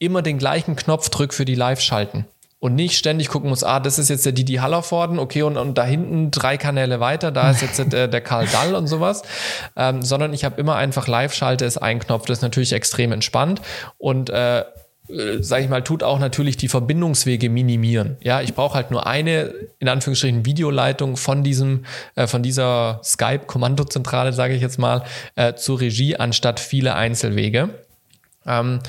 [0.00, 2.26] immer den gleichen Knopf drücke für die Live-Schalten.
[2.60, 5.78] Und nicht ständig gucken muss, ah, das ist jetzt der Didi Hallervorden, okay, und, und
[5.78, 9.22] da hinten drei Kanäle weiter, da ist jetzt der, der Karl Dall und sowas.
[9.76, 13.62] Ähm, sondern ich habe immer einfach Live-Schalte, ist ein Knopf, das ist natürlich extrem entspannt.
[13.96, 14.64] Und äh,
[15.10, 18.16] äh, sag ich mal, tut auch natürlich die Verbindungswege minimieren.
[18.20, 21.84] Ja, ich brauche halt nur eine, in Anführungsstrichen, Videoleitung von diesem,
[22.14, 25.04] äh, von dieser Skype-Kommandozentrale, sage ich jetzt mal,
[25.36, 27.70] äh, zur Regie, anstatt viele Einzelwege.
[28.46, 28.80] Ähm,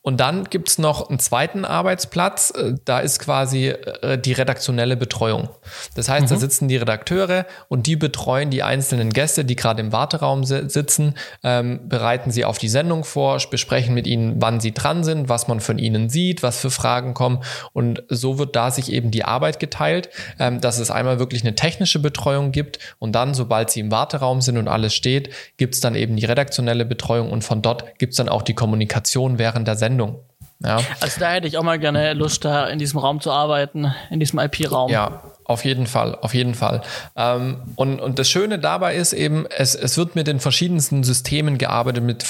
[0.00, 5.50] Und dann gibt's noch einen zweiten Arbeitsplatz, äh, da ist quasi äh, die redaktionelle Betreuung.
[5.96, 6.30] Das heißt, mhm.
[6.30, 11.14] da sitzen die Redakteure und die betreuen die einzelnen Gäste, die gerade im Warteraum sitzen,
[11.42, 15.46] ähm, bereiten sie auf die Sendung vor, besprechen mit ihnen, wann sie dran sind, was
[15.46, 17.42] man von ihnen sieht, was für Fragen kommen.
[17.74, 21.54] Und so wird da sich eben die Arbeit geteilt, ähm, dass es einmal wirklich eine
[21.54, 25.94] technische Betreuung gibt und dann, sobald sie im Warteraum sind und alles steht, gibt's dann
[25.94, 29.97] eben die redaktionelle Betreuung und von dort gibt's dann auch die Kommunikation während der Sendung
[29.98, 30.24] Sendung.
[30.64, 30.80] Ja.
[31.00, 34.18] Also da hätte ich auch mal gerne Lust, da in diesem Raum zu arbeiten, in
[34.18, 34.90] diesem IP-Raum.
[34.90, 36.82] Ja, auf jeden Fall, auf jeden Fall.
[37.14, 41.58] Ähm, und, und das Schöne dabei ist eben, es, es wird mit den verschiedensten Systemen
[41.58, 42.24] gearbeitet, mit,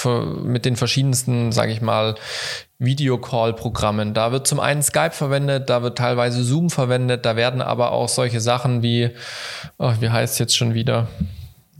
[0.44, 2.16] mit den verschiedensten, sage ich mal,
[2.78, 4.12] Videocall-Programmen.
[4.12, 8.10] Da wird zum einen Skype verwendet, da wird teilweise Zoom verwendet, da werden aber auch
[8.10, 9.10] solche Sachen wie,
[9.78, 11.08] oh, wie heißt es jetzt schon wieder?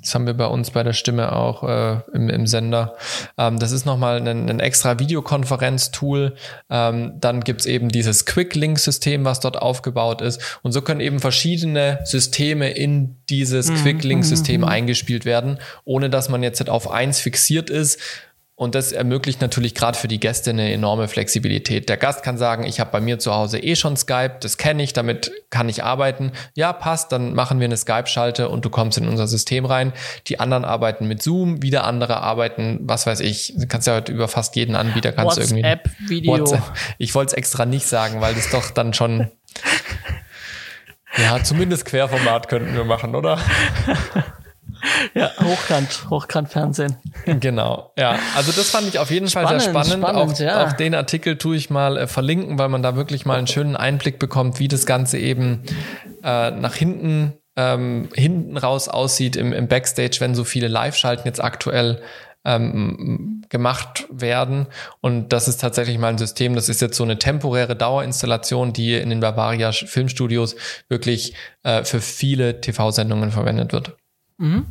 [0.08, 2.96] Das haben wir bei uns bei der Stimme auch äh, im, im Sender.
[3.36, 6.34] Ähm, das ist nochmal ein, ein extra Videokonferenz-Tool.
[6.70, 10.40] Ähm, dann gibt's eben dieses Quick-Link-System, was dort aufgebaut ist.
[10.62, 13.82] Und so können eben verschiedene Systeme in dieses mhm.
[13.82, 14.68] Quick-Link-System mhm.
[14.68, 18.00] eingespielt werden, ohne dass man jetzt auf eins fixiert ist
[18.58, 21.88] und das ermöglicht natürlich gerade für die Gäste eine enorme Flexibilität.
[21.88, 24.82] Der Gast kann sagen, ich habe bei mir zu Hause eh schon Skype, das kenne
[24.82, 26.32] ich, damit kann ich arbeiten.
[26.54, 29.92] Ja, passt, dann machen wir eine Skype-Schalte und du kommst in unser System rein.
[30.26, 34.10] Die anderen arbeiten mit Zoom, wieder andere arbeiten, was weiß ich, du kannst ja heute
[34.10, 36.32] über fast jeden Anbieter kannst WhatsApp, irgendwie Video.
[36.32, 36.64] WhatsApp.
[36.98, 39.30] Ich wollte es extra nicht sagen, weil das doch dann schon
[41.16, 43.38] ja, zumindest Querformat könnten wir machen, oder?
[45.14, 46.96] ja, hochkant, hochkant Fernsehen.
[47.26, 48.18] Genau, ja.
[48.36, 50.04] Also das fand ich auf jeden spannend, Fall sehr spannend.
[50.04, 50.66] spannend auch, ja.
[50.66, 53.76] auch den Artikel tue ich mal äh, verlinken, weil man da wirklich mal einen schönen
[53.76, 55.62] Einblick bekommt, wie das Ganze eben
[56.22, 61.42] äh, nach hinten ähm, hinten raus aussieht im, im Backstage, wenn so viele Live-Schalten jetzt
[61.42, 62.00] aktuell
[62.44, 64.66] ähm, gemacht werden.
[65.00, 68.94] Und das ist tatsächlich mal ein System, das ist jetzt so eine temporäre Dauerinstallation, die
[68.94, 70.56] in den Bavaria Filmstudios
[70.88, 71.34] wirklich
[71.64, 73.96] äh, für viele TV-Sendungen verwendet wird.
[74.38, 74.66] Mhm.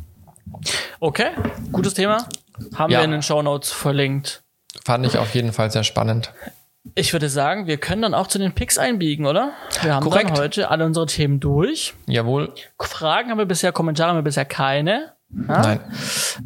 [1.00, 1.30] Okay,
[1.72, 2.26] gutes Thema.
[2.74, 2.98] Haben ja.
[2.98, 4.42] wir in den Show Notes verlinkt.
[4.84, 6.32] Fand ich auf jeden Fall sehr spannend.
[6.94, 9.52] Ich würde sagen, wir können dann auch zu den Picks einbiegen, oder?
[9.82, 10.30] Wir haben Korrekt.
[10.30, 11.94] dann heute alle unsere Themen durch.
[12.06, 12.52] Jawohl.
[12.80, 15.12] Fragen haben wir bisher, Kommentare haben wir bisher keine.
[15.30, 15.60] Ja?
[15.60, 15.80] Nein.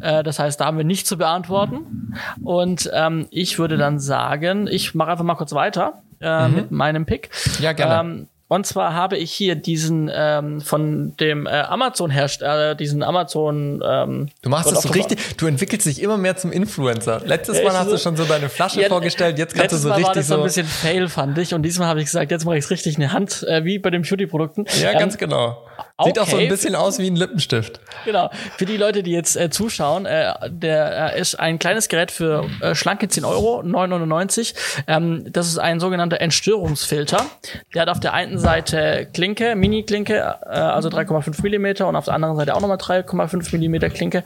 [0.01, 2.15] Äh, das heißt, da haben wir nichts zu beantworten.
[2.43, 6.55] Und ähm, ich würde dann sagen, ich mache einfach mal kurz weiter äh, mhm.
[6.55, 7.29] mit meinem Pick.
[7.59, 8.09] Ja, gerne.
[8.09, 13.81] Ähm, und zwar habe ich hier diesen ähm, von dem äh, Amazon-Hersteller, äh, diesen Amazon.
[13.85, 17.21] Ähm, du machst das so richtig, du entwickelst dich immer mehr zum Influencer.
[17.25, 19.89] Letztes Mal hast so, du schon so deine Flasche ja, vorgestellt, jetzt kannst du so
[19.89, 20.37] Mal richtig war das so.
[20.37, 21.53] ein bisschen fail, fand ich.
[21.53, 23.79] Und diesmal habe ich gesagt, jetzt mache ich es richtig in die Hand, äh, wie
[23.79, 24.65] bei den Beauty-Produkten.
[24.81, 25.57] Ja, ähm, ganz genau.
[26.05, 26.27] Sieht okay.
[26.27, 27.79] auch so ein bisschen aus wie ein Lippenstift.
[28.05, 28.29] Genau.
[28.57, 32.45] Für die Leute, die jetzt äh, zuschauen, äh, der äh, ist ein kleines Gerät für
[32.61, 34.53] äh, schlanke 10 Euro, 9,99.
[34.87, 37.25] Ähm, das ist ein sogenannter Entstörungsfilter.
[37.73, 42.13] Der hat auf der einen Seite Klinke, Mini-Klinke, äh, also 3,5 Millimeter und auf der
[42.13, 44.23] anderen Seite auch nochmal 3,5 Millimeter Klinke.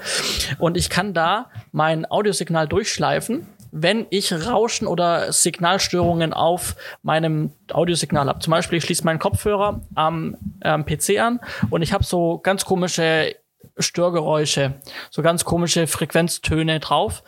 [0.59, 8.27] Und ich kann da mein Audiosignal durchschleifen wenn ich Rauschen oder Signalstörungen auf meinem Audiosignal
[8.27, 8.39] habe.
[8.39, 11.39] Zum Beispiel, ich schließe meinen Kopfhörer am ähm, PC an
[11.69, 13.35] und ich habe so ganz komische
[13.79, 14.75] Störgeräusche,
[15.11, 17.23] so ganz komische Frequenztöne drauf.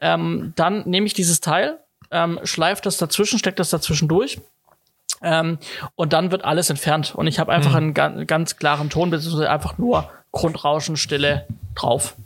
[0.00, 1.78] Ähm, dann nehme ich dieses Teil,
[2.10, 4.40] ähm, schleife das dazwischen, stecke das dazwischen durch.
[5.22, 5.58] Ähm,
[5.94, 7.14] und dann wird alles entfernt.
[7.14, 7.94] Und ich habe einfach mhm.
[7.96, 12.16] einen ganz klaren Ton, beziehungsweise einfach nur Grundrauschen, Stille drauf.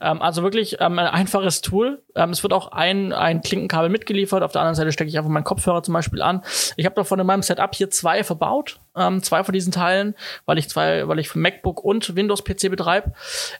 [0.00, 2.02] Ähm, also wirklich ähm, ein einfaches Tool.
[2.14, 4.42] Ähm, es wird auch ein, ein Klinkenkabel mitgeliefert.
[4.42, 6.42] Auf der anderen Seite stecke ich einfach meinen Kopfhörer zum Beispiel an.
[6.76, 10.14] Ich habe davon in meinem Setup hier zwei verbaut, ähm, zwei von diesen Teilen,
[10.46, 13.12] weil ich zwei, weil ich MacBook und Windows PC betreibe.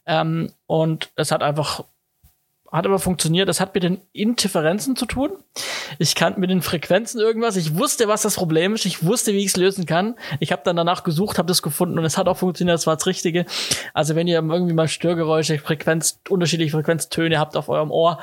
[0.07, 1.85] Ähm, und es hat einfach
[2.73, 3.49] hat aber funktioniert.
[3.49, 5.31] Das hat mit den Interferenzen zu tun.
[5.99, 7.57] Ich kannte mit den Frequenzen irgendwas.
[7.57, 8.87] Ich wusste, was das Problem ist.
[8.87, 10.15] Ich wusste, wie ich es lösen kann.
[10.39, 12.75] Ich habe dann danach gesucht, habe das gefunden und es hat auch funktioniert.
[12.75, 13.45] Das war das Richtige.
[13.95, 18.19] Also wenn ihr irgendwie mal Störgeräusche, Frequenz, unterschiedliche Frequenztöne habt auf eurem Ohr,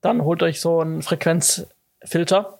[0.00, 2.58] dann holt euch so einen Frequenzfilter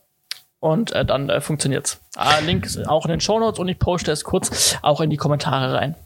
[0.60, 2.00] und äh, dann äh, funktioniert's.
[2.16, 5.16] Äh, Link auch in den Show Notes und ich poste es kurz auch in die
[5.16, 5.96] Kommentare rein.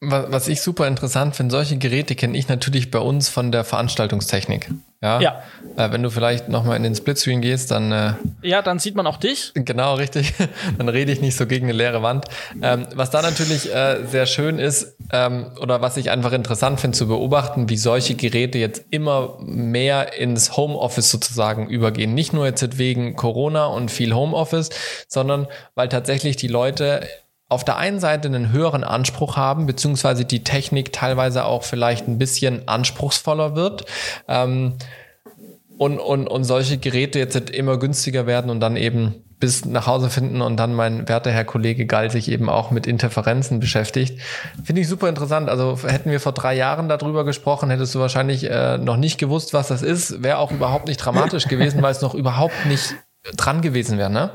[0.00, 4.70] Was ich super interessant finde, solche Geräte kenne ich natürlich bei uns von der Veranstaltungstechnik.
[5.02, 5.20] Ja.
[5.20, 5.42] ja.
[5.76, 7.90] Äh, wenn du vielleicht nochmal in den Splitscreen gehst, dann.
[7.90, 9.50] Äh, ja, dann sieht man auch dich.
[9.54, 10.34] Genau, richtig.
[10.78, 12.26] dann rede ich nicht so gegen eine leere Wand.
[12.62, 16.96] Ähm, was da natürlich äh, sehr schön ist, ähm, oder was ich einfach interessant finde
[16.96, 22.14] zu beobachten, wie solche Geräte jetzt immer mehr ins Homeoffice sozusagen übergehen.
[22.14, 24.70] Nicht nur jetzt wegen Corona und viel Homeoffice,
[25.08, 27.06] sondern weil tatsächlich die Leute
[27.48, 32.18] auf der einen Seite einen höheren Anspruch haben, beziehungsweise die Technik teilweise auch vielleicht ein
[32.18, 33.86] bisschen anspruchsvoller wird.
[34.28, 34.74] Ähm,
[35.78, 40.10] und, und, und solche Geräte jetzt immer günstiger werden und dann eben bis nach Hause
[40.10, 44.20] finden und dann mein werter Herr Kollege Gall sich eben auch mit Interferenzen beschäftigt.
[44.64, 45.48] Finde ich super interessant.
[45.48, 49.54] Also hätten wir vor drei Jahren darüber gesprochen, hättest du wahrscheinlich äh, noch nicht gewusst,
[49.54, 50.22] was das ist.
[50.22, 52.96] Wäre auch überhaupt nicht dramatisch gewesen, weil es noch überhaupt nicht
[53.36, 54.10] dran gewesen wäre.
[54.10, 54.32] Ne?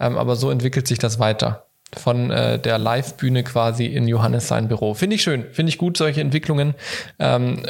[0.00, 1.66] Ähm, aber so entwickelt sich das weiter.
[1.96, 4.94] Von äh, der Live-Bühne quasi in Johannes sein Büro.
[4.94, 6.74] Finde ich schön, finde ich gut, solche Entwicklungen.
[7.18, 7.62] Ähm,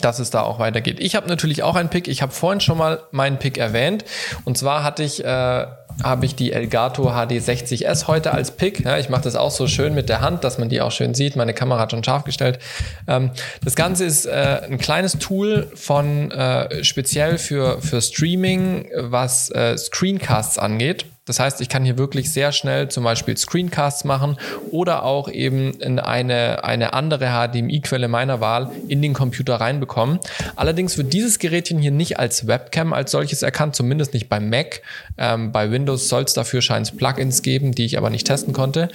[0.00, 0.98] dass es da auch weitergeht.
[1.00, 2.08] Ich habe natürlich auch einen Pick.
[2.08, 4.04] Ich habe vorhin schon mal meinen Pick erwähnt.
[4.44, 8.84] Und zwar hatte ich, äh, habe ich die Elgato HD60S heute als Pick.
[8.84, 11.14] Ja, ich mache das auch so schön mit der Hand, dass man die auch schön
[11.14, 11.36] sieht.
[11.36, 12.58] Meine Kamera hat schon scharf gestellt.
[13.06, 13.30] Ähm,
[13.64, 19.76] das Ganze ist äh, ein kleines Tool von äh, speziell für, für Streaming, was äh,
[19.76, 21.06] Screencasts angeht.
[21.24, 24.36] Das heißt, ich kann hier wirklich sehr schnell zum Beispiel Screencasts machen
[24.72, 30.18] oder auch eben in eine, eine andere HDMI-Quelle meiner Wahl in den Computer reinbekommen.
[30.56, 34.82] Allerdings wird dieses Gerätchen hier nicht als Webcam als solches erkannt, zumindest nicht beim Mac.
[35.16, 38.88] Ähm, bei Windows soll es dafür scheint Plugins geben, die ich aber nicht testen konnte.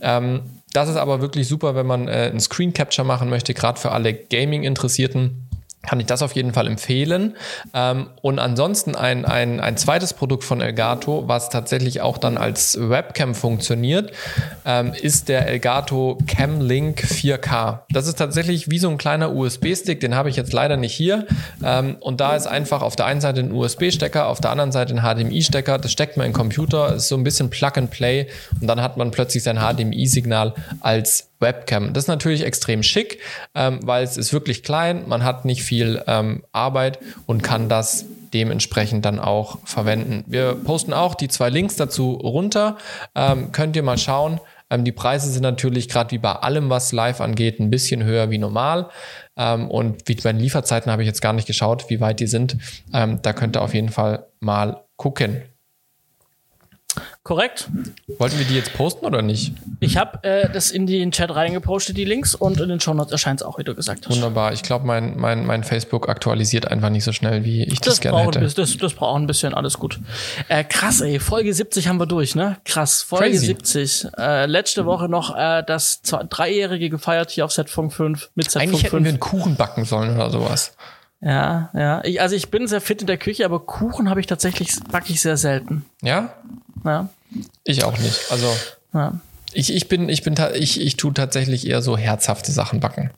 [0.00, 0.40] Ähm,
[0.72, 3.92] das ist aber wirklich super, wenn man äh, einen Screen Capture machen möchte, gerade für
[3.92, 5.47] alle Gaming-Interessierten
[5.82, 7.36] kann ich das auf jeden Fall empfehlen.
[7.72, 12.78] Ähm, und ansonsten ein, ein, ein zweites Produkt von Elgato, was tatsächlich auch dann als
[12.80, 14.12] Webcam funktioniert,
[14.64, 17.80] ähm, ist der Elgato Cam Link 4K.
[17.90, 21.26] Das ist tatsächlich wie so ein kleiner USB-Stick, den habe ich jetzt leider nicht hier.
[21.64, 24.94] Ähm, und da ist einfach auf der einen Seite ein USB-Stecker, auf der anderen Seite
[24.94, 25.78] ein HDMI-Stecker.
[25.78, 28.26] Das steckt man in den Computer, ist so ein bisschen Plug and Play
[28.60, 31.92] und dann hat man plötzlich sein HDMI-Signal als Webcam.
[31.92, 33.20] Das ist natürlich extrem schick,
[33.54, 38.06] ähm, weil es ist wirklich klein, man hat nicht viel ähm, Arbeit und kann das
[38.34, 40.24] dementsprechend dann auch verwenden.
[40.26, 42.76] Wir posten auch die zwei Links dazu runter.
[43.14, 44.40] Ähm, könnt ihr mal schauen.
[44.70, 48.30] Ähm, die Preise sind natürlich gerade wie bei allem, was live angeht, ein bisschen höher
[48.30, 48.90] wie normal.
[49.36, 52.26] Ähm, und wie bei den Lieferzeiten habe ich jetzt gar nicht geschaut, wie weit die
[52.26, 52.56] sind.
[52.92, 55.42] Ähm, da könnt ihr auf jeden Fall mal gucken.
[57.28, 57.68] Korrekt.
[58.16, 59.52] Wollten wir die jetzt posten oder nicht?
[59.80, 63.12] Ich habe äh, das in den Chat reingepostet, die Links, und in den Show Notes
[63.12, 64.16] erscheint es auch, wie du gesagt hast.
[64.16, 64.54] Wunderbar.
[64.54, 68.00] Ich glaube, mein, mein, mein Facebook aktualisiert einfach nicht so schnell, wie ich das, das
[68.00, 68.38] gerne hätte.
[68.40, 70.00] Bisschen, das, das braucht ein bisschen, alles gut.
[70.48, 71.20] Äh, krass, ey.
[71.20, 72.56] Folge 70 haben wir durch, ne?
[72.64, 73.02] Krass.
[73.02, 73.44] Folge Crazy.
[73.44, 74.06] 70.
[74.16, 78.84] Äh, letzte Woche noch äh, das Dreijährige gefeiert hier auf Setfunk 5 mit Setfunk Eigentlich
[78.84, 79.04] hätten 5.
[79.04, 80.72] wir einen Kuchen backen sollen oder sowas.
[81.20, 82.02] Ja, ja.
[82.04, 85.12] Ich, also ich bin sehr fit in der Küche, aber Kuchen habe ich tatsächlich, backe
[85.12, 85.84] ich sehr selten.
[86.00, 86.32] Ja?
[86.86, 87.10] Ja.
[87.64, 88.30] Ich auch nicht.
[88.30, 88.54] Also
[88.94, 89.20] ja.
[89.52, 93.10] ich, ich bin, ich bin, ich, ich tue tatsächlich eher so herzhafte Sachen backen.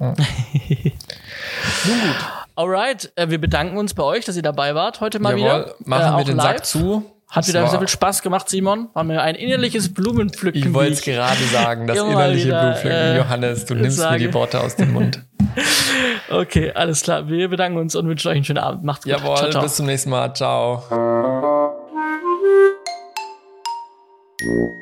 [0.00, 0.08] Ja.
[1.84, 2.16] Nun gut.
[2.54, 5.74] Alright, äh, wir bedanken uns bei euch, dass ihr dabei wart heute mal Jawohl, wieder.
[5.84, 6.46] Machen äh, wir den live.
[6.46, 7.04] Sack zu.
[7.32, 8.90] Hat wieder sehr viel Spaß gemacht, Simon.
[8.92, 10.60] War mir ein innerliches Blumenpflücken.
[10.60, 12.98] Ich wollte es gerade sagen, das innerliche wieder, Blumenpflücken.
[12.98, 14.18] Äh, Johannes, du nimmst sage.
[14.18, 15.22] mir die Worte aus dem Mund.
[16.30, 17.28] okay, alles klar.
[17.28, 18.84] Wir bedanken uns und wünschen euch einen schönen Abend.
[18.84, 19.14] Macht's gut.
[19.14, 19.62] Jawohl, ciao, ciao.
[19.62, 20.34] bis zum nächsten Mal.
[20.34, 21.78] Ciao.
[24.42, 24.81] you.